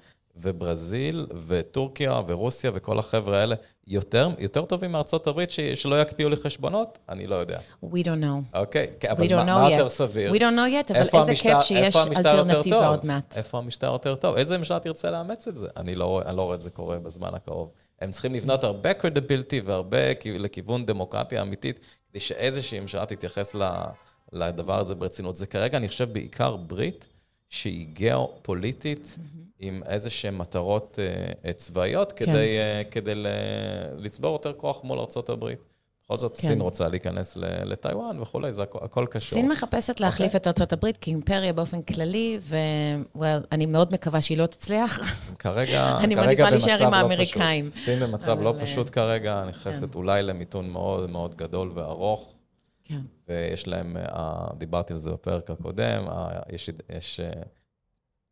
וברזיל 0.43 1.27
וטורקיה 1.47 2.21
ורוסיה 2.27 2.71
וכל 2.75 2.99
החבר'ה 2.99 3.39
האלה 3.41 3.55
יותר, 3.87 4.29
יותר 4.39 4.65
טובים 4.65 4.93
מארצות 4.93 5.27
הברית 5.27 5.51
ש, 5.51 5.61
שלא 5.61 6.01
יקפיאו 6.01 6.29
לי 6.29 6.37
חשבונות? 6.37 6.99
אני 7.09 7.27
לא 7.27 7.35
יודע. 7.35 7.59
We 7.85 7.87
don't 7.87 8.23
know. 8.23 8.59
אוקיי, 8.59 8.87
okay, 9.01 9.11
אבל 9.11 9.37
מה, 9.37 9.45
מה 9.45 9.71
יותר 9.71 9.89
סביר? 9.89 10.33
We 10.33 10.37
don't 10.37 10.39
know 10.39 10.89
yet, 10.89 10.93
אבל 10.93 11.01
איזה 11.01 11.19
המשטר, 11.19 11.35
כיף 11.35 11.61
שיש 11.61 11.97
אלטרנטיבה 11.97 12.89
עוד 12.89 13.07
מעט. 13.07 13.37
איפה 13.37 13.59
המשטר 13.59 13.87
יותר 13.93 14.15
טוב? 14.15 14.37
איזה 14.37 14.59
ממשלה 14.59 14.79
תרצה 14.79 15.11
לאמץ 15.11 15.49
את 15.49 15.57
זה? 15.57 15.67
אני 15.77 15.95
לא, 15.95 16.23
אני 16.27 16.37
לא 16.37 16.43
רואה 16.43 16.55
את 16.55 16.63
זה 16.63 16.71
קורה 16.71 16.99
בזמן 16.99 17.31
הקרוב. 17.35 17.71
הם 18.01 18.11
צריכים 18.11 18.35
לבנות 18.35 18.65
הרבה 18.65 18.95
קרדיביליטי 18.95 19.61
והרבה 19.61 19.99
לכיוון 20.25 20.87
דמוקרטיה 20.87 21.43
אמיתית, 21.43 21.81
כדי 22.11 22.21
שאיזושהי 22.21 22.81
ממשלה 22.81 23.07
תתייחס 23.07 23.57
לדבר 24.33 24.79
הזה 24.79 24.95
ברצינות. 24.95 25.37
זה 25.37 25.47
כרגע, 25.47 25.79
אני 25.79 25.89
חושב, 25.89 26.13
בעיקר 26.13 26.57
ברית. 26.57 27.07
שהיא 27.57 27.87
גיאו-פוליטית, 27.93 29.17
mm-hmm. 29.19 29.39
עם 29.61 29.83
איזה 29.87 30.11
שהן 30.11 30.37
מטרות 30.37 30.99
uh, 31.49 31.53
צבאיות, 31.53 32.13
כן. 32.13 32.25
כדי, 32.27 32.59
uh, 32.59 32.91
כדי 32.91 33.15
ל- 33.15 33.27
לצבור 33.97 34.33
יותר 34.33 34.53
כוח 34.53 34.85
מול 34.85 34.99
ארה"ב. 34.99 35.45
בכל 36.05 36.19
זאת, 36.19 36.37
כן. 36.39 36.49
סין 36.49 36.61
רוצה 36.61 36.89
להיכנס 36.89 37.37
לטיוואן 37.41 38.21
וכולי, 38.23 38.53
זה 38.53 38.63
הכ- 38.63 38.85
הכל 38.85 39.07
קשור. 39.11 39.39
סין 39.39 39.49
מחפשת 39.49 40.01
להחליף 40.01 40.33
okay. 40.35 40.39
אוקיי. 40.49 40.51
את 40.65 40.73
ארה"ב 40.73 40.93
כאימפריה 41.01 41.53
באופן 41.53 41.83
כללי, 41.83 42.39
ואני 43.15 43.67
מאוד 43.67 43.93
מקווה 43.93 44.21
שהיא 44.21 44.39
לא 44.39 44.47
תצליח. 44.47 45.01
כרגע, 45.39 45.97
אני 46.05 46.15
מעדיפה 46.15 46.51
להישאר 46.51 46.83
עם 46.87 46.91
לא 46.93 46.97
האמריקאים. 46.97 47.71
פשוט. 47.71 47.85
סין 47.85 48.01
במצב 48.01 48.41
לא 48.43 48.55
פשוט 48.61 48.89
כרגע, 48.93 49.45
נכנסת 49.49 49.93
כן. 49.93 49.99
אולי 49.99 50.23
למיתון 50.23 50.71
מאוד 50.71 51.11
מאוד 51.11 51.35
גדול 51.35 51.71
וארוך. 51.75 52.33
כן. 52.89 53.01
ויש 53.29 53.69
להם, 53.69 53.97
אה, 53.97 54.47
דיברתי 54.59 54.93
על 54.93 54.99
זה 54.99 55.11
בפרק 55.11 55.51
הקודם, 55.51 56.05
יש, 56.53 56.71
יש, 56.97 57.21
אה, 57.21 57.43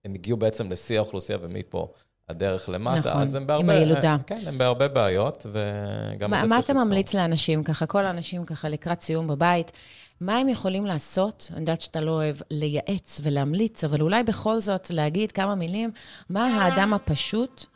הם 0.05 0.14
הגיעו 0.14 0.36
בעצם 0.36 0.72
לשיא 0.72 0.98
האוכלוסייה 0.98 1.38
ומפה 1.42 1.92
הדרך 2.28 2.68
למטה, 2.68 3.11
נכון, 3.11 3.22
אז 3.22 3.34
הם 3.34 3.46
בהרבה... 3.46 3.62
עם 3.62 3.70
הילודה. 3.70 4.16
כן, 4.26 4.40
הם 4.46 4.59
בהרבה 4.59 4.88
בעיות, 4.88 5.46
וגם... 5.52 6.30
מה, 6.30 6.46
מה 6.46 6.59
אתה 6.59 6.74
ממליץ 6.74 7.14
לאנשים, 7.14 7.64
ככה, 7.64 7.86
כל 7.86 8.05
האנשים 8.05 8.44
ככה 8.44 8.68
לקראת 8.68 9.02
סיום 9.02 9.26
בבית, 9.26 9.72
מה 10.20 10.38
הם 10.38 10.48
יכולים 10.48 10.86
לעשות? 10.86 11.50
אני 11.52 11.61
יודעת 11.61 11.80
שאתה 11.80 12.00
לא 12.00 12.11
אוהב 12.11 12.36
לייעץ 12.50 13.20
ולהמליץ, 13.22 13.84
אבל 13.84 14.00
אולי 14.00 14.22
בכל 14.22 14.61
זאת 14.61 14.90
להגיד 14.90 15.32
כמה 15.32 15.55
מילים, 15.55 15.90
מה 16.30 16.46
האדם 16.46 16.94
הפשוט 16.94 17.66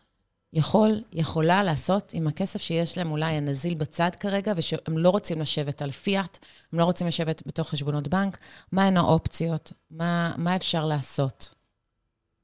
יכול, 0.52 1.02
יכולה 1.12 1.62
לעשות 1.62 2.10
עם 2.14 2.26
הכסף 2.26 2.60
שיש 2.60 2.98
להם 2.98 3.10
אולי 3.10 3.32
הנזיל 3.32 3.74
בצד 3.74 4.10
כרגע, 4.20 4.52
ושהם 4.56 4.98
לא 4.98 5.10
רוצים 5.10 5.40
לשבת 5.40 5.82
על 5.82 5.90
פיאט, 5.90 6.38
הם 6.72 6.78
לא 6.78 6.84
רוצים 6.84 7.06
לשבת 7.06 7.42
בתוך 7.46 7.68
חשבונות 7.68 8.08
בנק, 8.08 8.38
מהן 8.72 8.96
האופציות? 8.96 9.72
מה, 9.90 10.34
מה 10.36 10.56
אפשר 10.56 10.84
לעשות? 10.84 11.54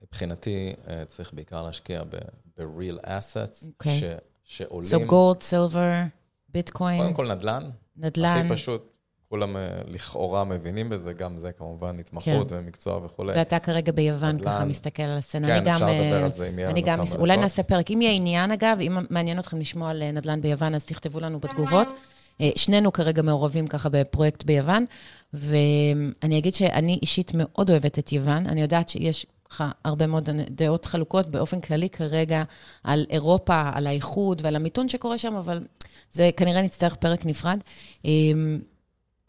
מבחינתי, 0.02 0.72
אה, 0.88 1.04
צריך 1.04 1.34
בעיקר 1.34 1.62
להשקיע 1.62 2.02
ב-real 2.04 3.04
assets, 3.04 3.62
okay. 3.62 3.68
אוקיי. 3.68 4.00
ש, 4.00 4.04
שעולים... 4.44 4.90
So 4.90 5.10
gold, 5.10 5.40
silver, 5.40 6.08
ביטקוין. 6.48 7.02
קודם 7.02 7.14
כל 7.14 7.32
נדל"ן. 7.32 7.70
נדל"ן. 7.96 8.38
הכי 8.46 8.54
פשוט, 8.54 8.93
כולם 9.34 9.56
אה, 9.56 9.68
לכאורה 9.86 10.44
מבינים 10.44 10.88
בזה, 10.88 11.12
גם 11.12 11.36
זה 11.36 11.52
כמובן 11.52 11.98
התמחות 12.00 12.50
כן. 12.50 12.56
ומקצוע 12.58 13.00
וכולי. 13.04 13.32
ואתה 13.36 13.58
כרגע 13.58 13.92
ביוון 13.92 14.34
נדל"ן. 14.34 14.50
ככה 14.50 14.64
מסתכל 14.64 15.02
על 15.02 15.18
הסצנה. 15.18 15.46
כן, 15.46 15.66
אפשר 15.68 15.86
גם, 15.86 15.88
לדבר 15.88 16.24
על 16.24 16.32
זה 16.32 16.48
אם 16.48 16.58
יהיה 16.58 16.68
לנו 16.68 16.82
כמה 16.84 17.04
דקות. 17.04 17.20
אולי 17.20 17.36
נעשה 17.36 17.62
פרק. 17.62 17.90
אם 17.90 18.00
יהיה 18.02 18.12
עניין, 18.12 18.50
אגב, 18.50 18.78
אם 18.80 18.96
מעניין 19.10 19.38
אתכם 19.38 19.60
לשמוע 19.60 19.90
על 19.90 20.02
אה, 20.02 20.12
נדל"ן 20.12 20.40
ביוון, 20.40 20.74
אז 20.74 20.84
תכתבו 20.84 21.20
לנו 21.20 21.40
בתגובות. 21.40 21.88
אה, 22.40 22.50
שנינו 22.56 22.92
כרגע 22.92 23.22
מעורבים 23.22 23.66
ככה 23.66 23.88
בפרויקט 23.88 24.44
ביוון, 24.44 24.84
ואני 25.32 26.38
אגיד 26.38 26.54
שאני 26.54 26.98
אישית 27.02 27.30
מאוד 27.34 27.70
אוהבת 27.70 27.98
את 27.98 28.12
יוון. 28.12 28.46
אני 28.46 28.62
יודעת 28.62 28.88
שיש 28.88 29.26
ככה 29.50 29.70
הרבה 29.84 30.06
מאוד 30.06 30.28
דעות 30.50 30.84
חלוקות 30.84 31.28
באופן 31.28 31.60
כללי 31.60 31.88
כרגע 31.88 32.42
על 32.84 33.06
אירופה, 33.10 33.70
על 33.74 33.86
האיחוד 33.86 34.40
ועל 34.44 34.56
המיתון 34.56 34.88
שקורה 34.88 35.18
שם, 35.18 35.34
אבל 35.34 35.60
זה 36.12 36.30
כנראה 36.36 36.62
נצטרך 36.62 36.94
פרק 36.94 37.26
נפרד. 37.26 37.58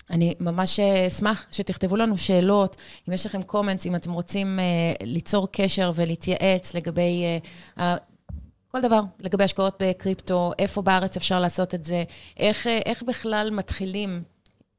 אני 0.10 0.34
ממש 0.40 0.80
אה, 0.80 1.08
אשמח 1.08 1.46
שתכתבו 1.52 1.96
לנו 1.96 2.18
שאלות, 2.18 2.76
אם 3.10 3.14
יש 3.14 3.26
לכם 3.26 3.42
קומנטס, 3.42 3.86
אם 3.86 3.96
אתם 3.96 4.12
רוצים 4.12 4.60
uh, 4.60 5.06
ליצור 5.06 5.48
קשר 5.52 5.92
ולהתייעץ 5.96 6.74
לגבי 6.74 7.24
uh, 7.78 7.82
כל 8.68 8.82
דבר, 8.82 9.02
לגבי 9.20 9.44
השקעות 9.44 9.84
בקריפטו, 9.84 10.52
איפה 10.60 10.82
בארץ 10.82 11.18
אפשר 11.18 11.40
לעשות 11.40 11.76
את 11.76 11.84
זה, 11.84 12.04
איך, 12.38 12.68
איך 12.68 13.04
בכלל 13.04 13.50
מתחילים 13.52 14.24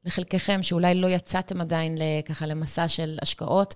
לחלקכם 0.05 0.61
שאולי 0.61 0.95
לא 0.95 1.07
יצאתם 1.07 1.61
עדיין 1.61 1.97
ככה 2.25 2.45
למסע 2.45 2.87
של 2.87 3.17
השקעות, 3.21 3.73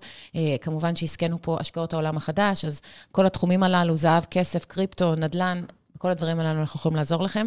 כמובן 0.60 0.96
שהזכינו 0.96 1.42
פה 1.42 1.56
השקעות 1.60 1.92
העולם 1.92 2.16
החדש, 2.16 2.64
אז 2.64 2.80
כל 3.10 3.26
התחומים 3.26 3.62
הללו, 3.62 3.96
זהב, 3.96 4.24
כסף, 4.24 4.64
קריפטו, 4.64 5.14
נדל"ן, 5.14 5.64
כל 5.98 6.10
הדברים 6.10 6.40
הללו 6.40 6.60
אנחנו 6.60 6.78
יכולים 6.78 6.96
לעזור 6.96 7.22
לכם. 7.22 7.46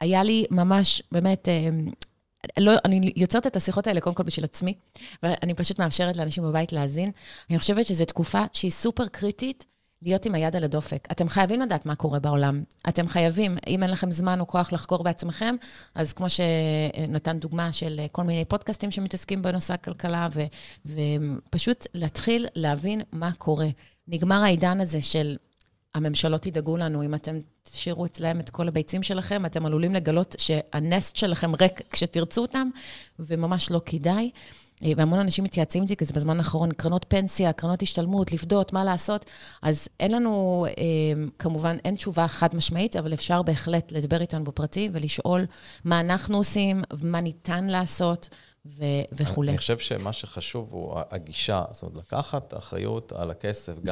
היה 0.00 0.22
לי 0.22 0.44
ממש, 0.50 1.02
באמת, 1.12 1.48
לא, 2.58 2.72
אני 2.84 3.12
יוצרת 3.16 3.46
את 3.46 3.56
השיחות 3.56 3.86
האלה 3.86 4.00
קודם 4.00 4.16
כל 4.16 4.22
בשביל 4.22 4.44
עצמי, 4.44 4.74
ואני 5.22 5.54
פשוט 5.54 5.78
מאפשרת 5.78 6.16
לאנשים 6.16 6.44
בבית 6.44 6.72
להאזין. 6.72 7.10
אני 7.50 7.58
חושבת 7.58 7.86
שזו 7.86 8.04
תקופה 8.04 8.44
שהיא 8.52 8.70
סופר 8.70 9.06
קריטית 9.06 9.64
להיות 10.02 10.26
עם 10.26 10.34
היד 10.34 10.56
על 10.56 10.64
הדופק. 10.64 11.08
אתם 11.12 11.28
חייבים 11.28 11.60
לדעת 11.60 11.86
מה 11.86 11.94
קורה 11.94 12.18
בעולם. 12.18 12.62
אתם 12.88 13.08
חייבים, 13.08 13.52
אם 13.66 13.82
אין 13.82 13.90
לכם 13.90 14.10
זמן 14.10 14.40
או 14.40 14.46
כוח 14.46 14.72
לחקור 14.72 15.04
בעצמכם, 15.04 15.54
אז 15.94 16.12
כמו 16.12 16.26
שנתן 16.28 17.38
דוגמה 17.38 17.72
של 17.72 18.00
כל 18.12 18.22
מיני 18.22 18.44
פודקאסטים 18.44 18.90
שמתעסקים 18.90 19.42
בנושא 19.42 19.74
הכלכלה, 19.74 20.28
ו, 20.32 20.42
ופשוט 20.86 21.86
להתחיל 21.94 22.46
להבין 22.54 23.00
מה 23.12 23.32
קורה. 23.38 23.68
נגמר 24.08 24.42
העידן 24.42 24.80
הזה 24.80 25.02
של 25.02 25.36
הממשלות 25.94 26.46
ידאגו 26.46 26.76
לנו, 26.76 27.02
אם 27.02 27.14
אתם 27.14 27.38
תשאירו 27.62 28.06
אצלם 28.06 28.40
את 28.40 28.50
כל 28.50 28.68
הביצים 28.68 29.02
שלכם, 29.02 29.46
אתם 29.46 29.66
עלולים 29.66 29.94
לגלות 29.94 30.34
שהנסט 30.38 31.16
שלכם 31.16 31.54
ריק 31.54 31.80
כשתרצו 31.90 32.42
אותם, 32.42 32.68
וממש 33.18 33.70
לא 33.70 33.80
כדאי. 33.86 34.30
והמון 34.96 35.18
אנשים 35.18 35.44
מתייעצים 35.44 35.82
איתי, 35.82 35.96
כי 35.96 36.04
זה 36.04 36.14
בזמן 36.14 36.38
האחרון, 36.38 36.72
קרנות 36.72 37.06
פנסיה, 37.08 37.52
קרנות 37.52 37.82
השתלמות, 37.82 38.32
לפדות, 38.32 38.72
מה 38.72 38.84
לעשות. 38.84 39.24
אז 39.62 39.88
אין 40.00 40.12
לנו, 40.12 40.66
אה, 40.66 40.72
כמובן, 41.38 41.76
אין 41.84 41.96
תשובה 41.96 42.28
חד 42.28 42.56
משמעית, 42.56 42.96
אבל 42.96 43.14
אפשר 43.14 43.42
בהחלט 43.42 43.92
לדבר 43.92 44.20
איתנו 44.20 44.44
בפרטי 44.44 44.90
ולשאול 44.92 45.46
מה 45.84 46.00
אנחנו 46.00 46.36
עושים, 46.36 46.82
מה 47.02 47.20
ניתן 47.20 47.66
לעשות. 47.66 48.28
ו- 48.66 48.84
וכולי. 49.12 49.50
אני 49.50 49.58
חושב 49.58 49.78
שמה 49.78 50.12
שחשוב 50.12 50.68
הוא 50.72 51.00
הגישה, 51.10 51.64
זאת 51.70 51.82
אומרת, 51.82 51.96
לקחת 51.96 52.54
אחריות 52.58 53.12
על 53.12 53.30
הכסף, 53.30 53.72
כן. 53.74 53.82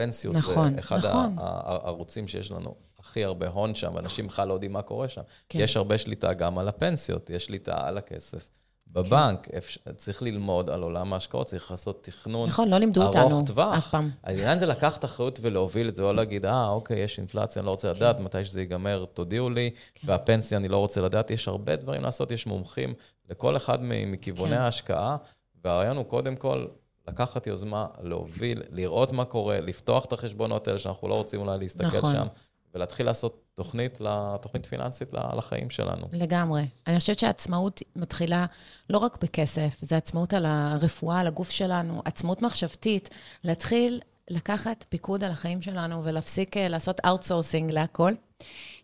גם 0.00 0.08
בפנסיות. 0.08 0.34
נכון, 0.34 0.74
זה 0.74 0.80
אחד 0.80 0.98
נכון. 0.98 1.36
הערוצים 1.38 2.28
שיש 2.28 2.50
לנו 2.50 2.74
הכי 2.98 3.24
הרבה 3.24 3.48
הון 3.48 3.74
שם, 3.74 3.92
ואנשים 3.94 4.26
בכלל 4.26 4.48
לא 4.48 4.52
יודעים 4.52 4.72
מה 4.72 4.82
קורה 4.82 5.08
שם. 5.08 5.22
כן. 5.48 5.58
יש 5.60 5.76
הרבה 5.76 5.98
שליטה 5.98 6.32
גם 6.32 6.58
על 6.58 6.68
הפנסיות, 6.68 7.30
יש 7.30 7.44
שליטה 7.44 7.86
על 7.86 7.98
הכסף. 7.98 8.50
בבנק, 8.92 9.48
כן. 9.50 9.92
צריך 9.96 10.22
ללמוד 10.22 10.70
על 10.70 10.82
עולם 10.82 11.12
ההשקעות, 11.12 11.46
צריך 11.46 11.70
לעשות 11.70 12.04
תכנון 12.04 12.48
נכון, 12.48 12.68
לא 12.68 12.78
לימדו 12.78 13.02
אותנו 13.02 13.42
טווח. 13.46 13.78
אף 13.78 13.86
פעם. 13.86 14.10
העניין 14.24 14.58
זה 14.58 14.66
לקחת 14.66 15.04
אחריות 15.04 15.38
ולהוביל 15.42 15.88
את 15.88 15.94
זה, 15.94 16.02
או 16.02 16.12
להגיד, 16.12 16.46
אה, 16.46 16.68
אוקיי, 16.68 16.98
יש 16.98 17.18
אינפלציה, 17.18 17.60
אני 17.60 17.66
לא 17.66 17.70
רוצה 17.70 17.88
כן. 17.88 17.96
לדעת, 17.96 18.20
מתי 18.20 18.44
שזה 18.44 18.60
ייגמר, 18.60 19.04
תודיעו 19.14 19.50
לי, 19.50 19.70
כן. 19.94 20.08
והפנסיה, 20.10 20.58
אני 20.58 20.68
לא 20.68 20.76
רוצה 20.76 21.00
לדעת. 21.00 21.30
יש 21.30 21.48
הרבה 21.48 21.76
דברים 21.76 22.02
לעשות, 22.02 22.30
יש 22.30 22.46
מומחים 22.46 22.94
לכל 23.30 23.56
אחד 23.56 23.78
מכיווני 23.82 24.56
כן. 24.56 24.62
ההשקעה, 24.62 25.16
והרעיון 25.64 25.96
הוא 25.96 26.04
קודם 26.04 26.36
כל 26.36 26.66
לקחת 27.10 27.46
יוזמה, 27.46 27.86
להוביל, 28.02 28.62
לראות 28.70 29.12
מה 29.12 29.24
קורה, 29.24 29.60
לפתוח 29.60 30.04
את 30.04 30.12
החשבונות 30.12 30.68
האלה 30.68 30.78
שאנחנו 30.78 31.08
לא 31.08 31.14
רוצים 31.14 31.40
אולי 31.40 31.58
להסתכל 31.58 31.98
נכון. 31.98 32.14
שם. 32.14 32.26
ולהתחיל 32.74 33.06
לעשות 33.06 33.44
תוכנית, 33.54 33.98
תוכנית 34.42 34.66
פיננסית 34.66 35.14
לחיים 35.36 35.70
שלנו. 35.70 36.06
לגמרי. 36.12 36.66
אני 36.86 36.98
חושבת 36.98 37.18
שהעצמאות 37.18 37.82
מתחילה 37.96 38.46
לא 38.90 38.98
רק 38.98 39.22
בכסף, 39.22 39.76
זה 39.80 39.96
עצמאות 39.96 40.34
על 40.34 40.46
הרפואה, 40.46 41.20
על 41.20 41.26
הגוף 41.26 41.50
שלנו, 41.50 42.02
עצמאות 42.04 42.42
מחשבתית, 42.42 43.08
להתחיל 43.44 44.00
לקחת 44.30 44.84
פיקוד 44.88 45.24
על 45.24 45.30
החיים 45.30 45.62
שלנו 45.62 46.04
ולהפסיק 46.04 46.56
אה, 46.56 46.68
לעשות 46.68 47.00
outsourcing 47.06 47.70
להכל. 47.70 48.12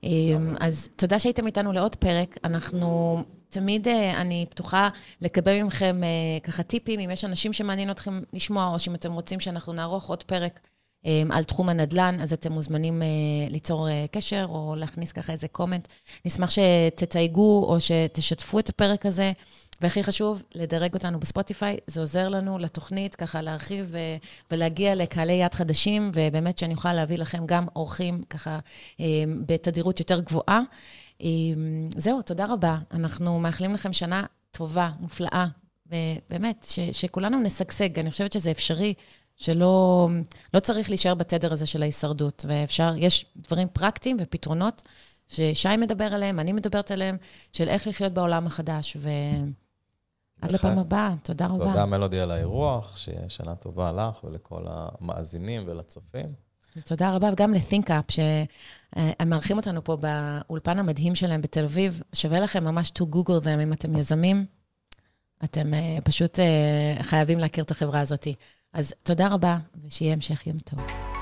אמ, 0.03 0.55
אז 0.61 0.89
תודה 0.97 1.19
שהייתם 1.19 1.47
איתנו 1.47 1.73
לעוד 1.73 1.97
פרק. 1.97 2.39
אנחנו 2.45 3.23
תמיד 3.49 3.89
אה, 3.89 4.21
אני 4.21 4.47
פתוחה 4.51 4.89
לקבל 5.21 5.63
מכם 5.63 6.01
אה, 6.05 6.41
ככה 6.43 6.63
טיפים, 6.63 7.01
אם 7.01 7.11
יש 7.11 7.25
אנשים 7.25 7.53
שמעניין 7.53 7.91
אתכם 7.91 8.21
לשמוע, 8.33 8.73
או 8.73 8.79
שאם 8.79 8.95
אתם 8.95 9.13
רוצים 9.13 9.41
שאנחנו 9.41 9.73
נערוך 9.73 10.09
עוד 10.09 10.23
פרק 10.23 10.61
אמ, 11.07 11.33
על 11.33 11.45
תחום 11.45 11.69
הנדל"ן, 11.69 12.17
אז 12.21 12.33
אתם 12.33 12.53
מוזמנים 12.53 13.03
אה, 13.03 13.09
ליצור 13.51 13.89
אה, 13.89 14.05
קשר 14.13 14.47
או 14.49 14.75
להכניס 14.79 15.13
ככה 15.13 15.33
איזה 15.33 15.49
קומנט. 15.49 15.89
נשמח 16.25 16.51
שתתייגו 16.51 17.65
או 17.69 17.81
שתשתפו 17.81 18.59
את 18.59 18.69
הפרק 18.69 19.07
הזה. 19.07 19.33
והכי 19.81 20.03
חשוב, 20.03 20.43
לדרג 20.55 20.95
אותנו 20.95 21.21
בספוטיפיי, 21.21 21.77
זה 21.87 22.01
עוזר 22.01 22.29
לנו 22.29 22.59
לתוכנית 22.59 23.15
ככה 23.15 23.43
להרחיב 23.43 23.95
אה, 23.97 24.17
ולהגיע 24.51 24.95
לקהלי 24.95 25.33
יד 25.33 25.55
חדשים, 25.55 26.11
ובאמת 26.15 26.59
שאני 26.59 26.75
אוכל 26.75 26.93
להביא 26.93 27.19
לכם 27.19 27.47
גם 27.47 27.67
אורחים 27.77 28.21
ככה 28.31 28.59
בתדירות 29.47 30.01
יותר 30.01 30.21
גבוהה. 30.21 30.61
זהו, 31.97 32.23
תודה 32.23 32.47
רבה. 32.53 32.79
אנחנו 32.93 33.41
מאחלים 33.41 33.75
לכם 33.75 33.93
שנה 33.93 34.25
טובה, 34.51 34.91
מופלאה, 35.01 35.47
ובאמת, 35.87 36.67
ש- 36.69 36.81
שכולנו 36.81 37.41
נשגשג. 37.43 37.99
אני 37.99 38.11
חושבת 38.11 38.33
שזה 38.33 38.51
אפשרי. 38.51 38.95
שלא 39.37 40.09
לא 40.55 40.61
צריך 40.61 40.89
להישאר 40.89 41.15
בתדר 41.15 41.53
הזה 41.53 41.67
של 41.67 41.83
ההישרדות, 41.83 42.45
ואפשר, 42.49 42.93
יש 42.97 43.27
דברים 43.37 43.69
פרקטיים 43.73 44.17
ופתרונות 44.21 44.83
ששי 45.29 45.77
מדבר 45.79 46.05
עליהם, 46.05 46.41
אני 46.41 46.53
מדברת 46.53 46.91
עליהם, 46.91 47.17
של 47.53 47.69
איך 47.69 47.87
לחיות 47.87 48.13
בעולם 48.13 48.47
החדש. 48.47 48.97
ועד 49.01 50.53
לפעם 50.53 50.79
הבאה, 50.79 51.15
תודה 51.23 51.47
רבה. 51.47 51.65
תודה 51.65 51.87
מלודי 51.87 52.21
על 52.21 52.31
האירוח, 52.31 52.97
שיהיה 52.97 53.29
שנה 53.29 53.55
טובה 53.55 53.93
לך 53.93 54.25
ולכל 54.25 54.65
המאזינים 54.69 55.63
ולצופים. 55.67 56.46
תודה 56.85 57.11
רבה, 57.11 57.31
וגם 57.33 57.55
ל-ThinkUp, 57.55 58.13
שהם 58.13 59.29
מארחים 59.31 59.57
אותנו 59.57 59.85
פה 59.85 59.97
באולפן 59.97 60.79
המדהים 60.79 61.15
שלהם 61.15 61.41
בתל 61.41 61.65
אביב. 61.65 62.03
שווה 62.13 62.41
לכם 62.41 62.65
ממש 62.65 62.93
to 62.99 63.03
Google 63.03 63.45
them 63.45 63.63
אם 63.63 63.73
אתם 63.73 63.97
יזמים. 63.97 64.47
אתם 65.45 65.73
uh, 65.75 66.01
פשוט 66.01 66.39
uh, 66.39 67.03
חייבים 67.03 67.39
להכיר 67.39 67.65
את 67.65 67.71
החברה 67.71 68.01
הזאת. 68.01 68.27
אז 68.73 68.95
תודה 69.03 69.29
רבה, 69.29 69.59
ושיהיה 69.85 70.13
המשך 70.13 70.47
יום 70.47 70.59
טוב. 70.59 71.16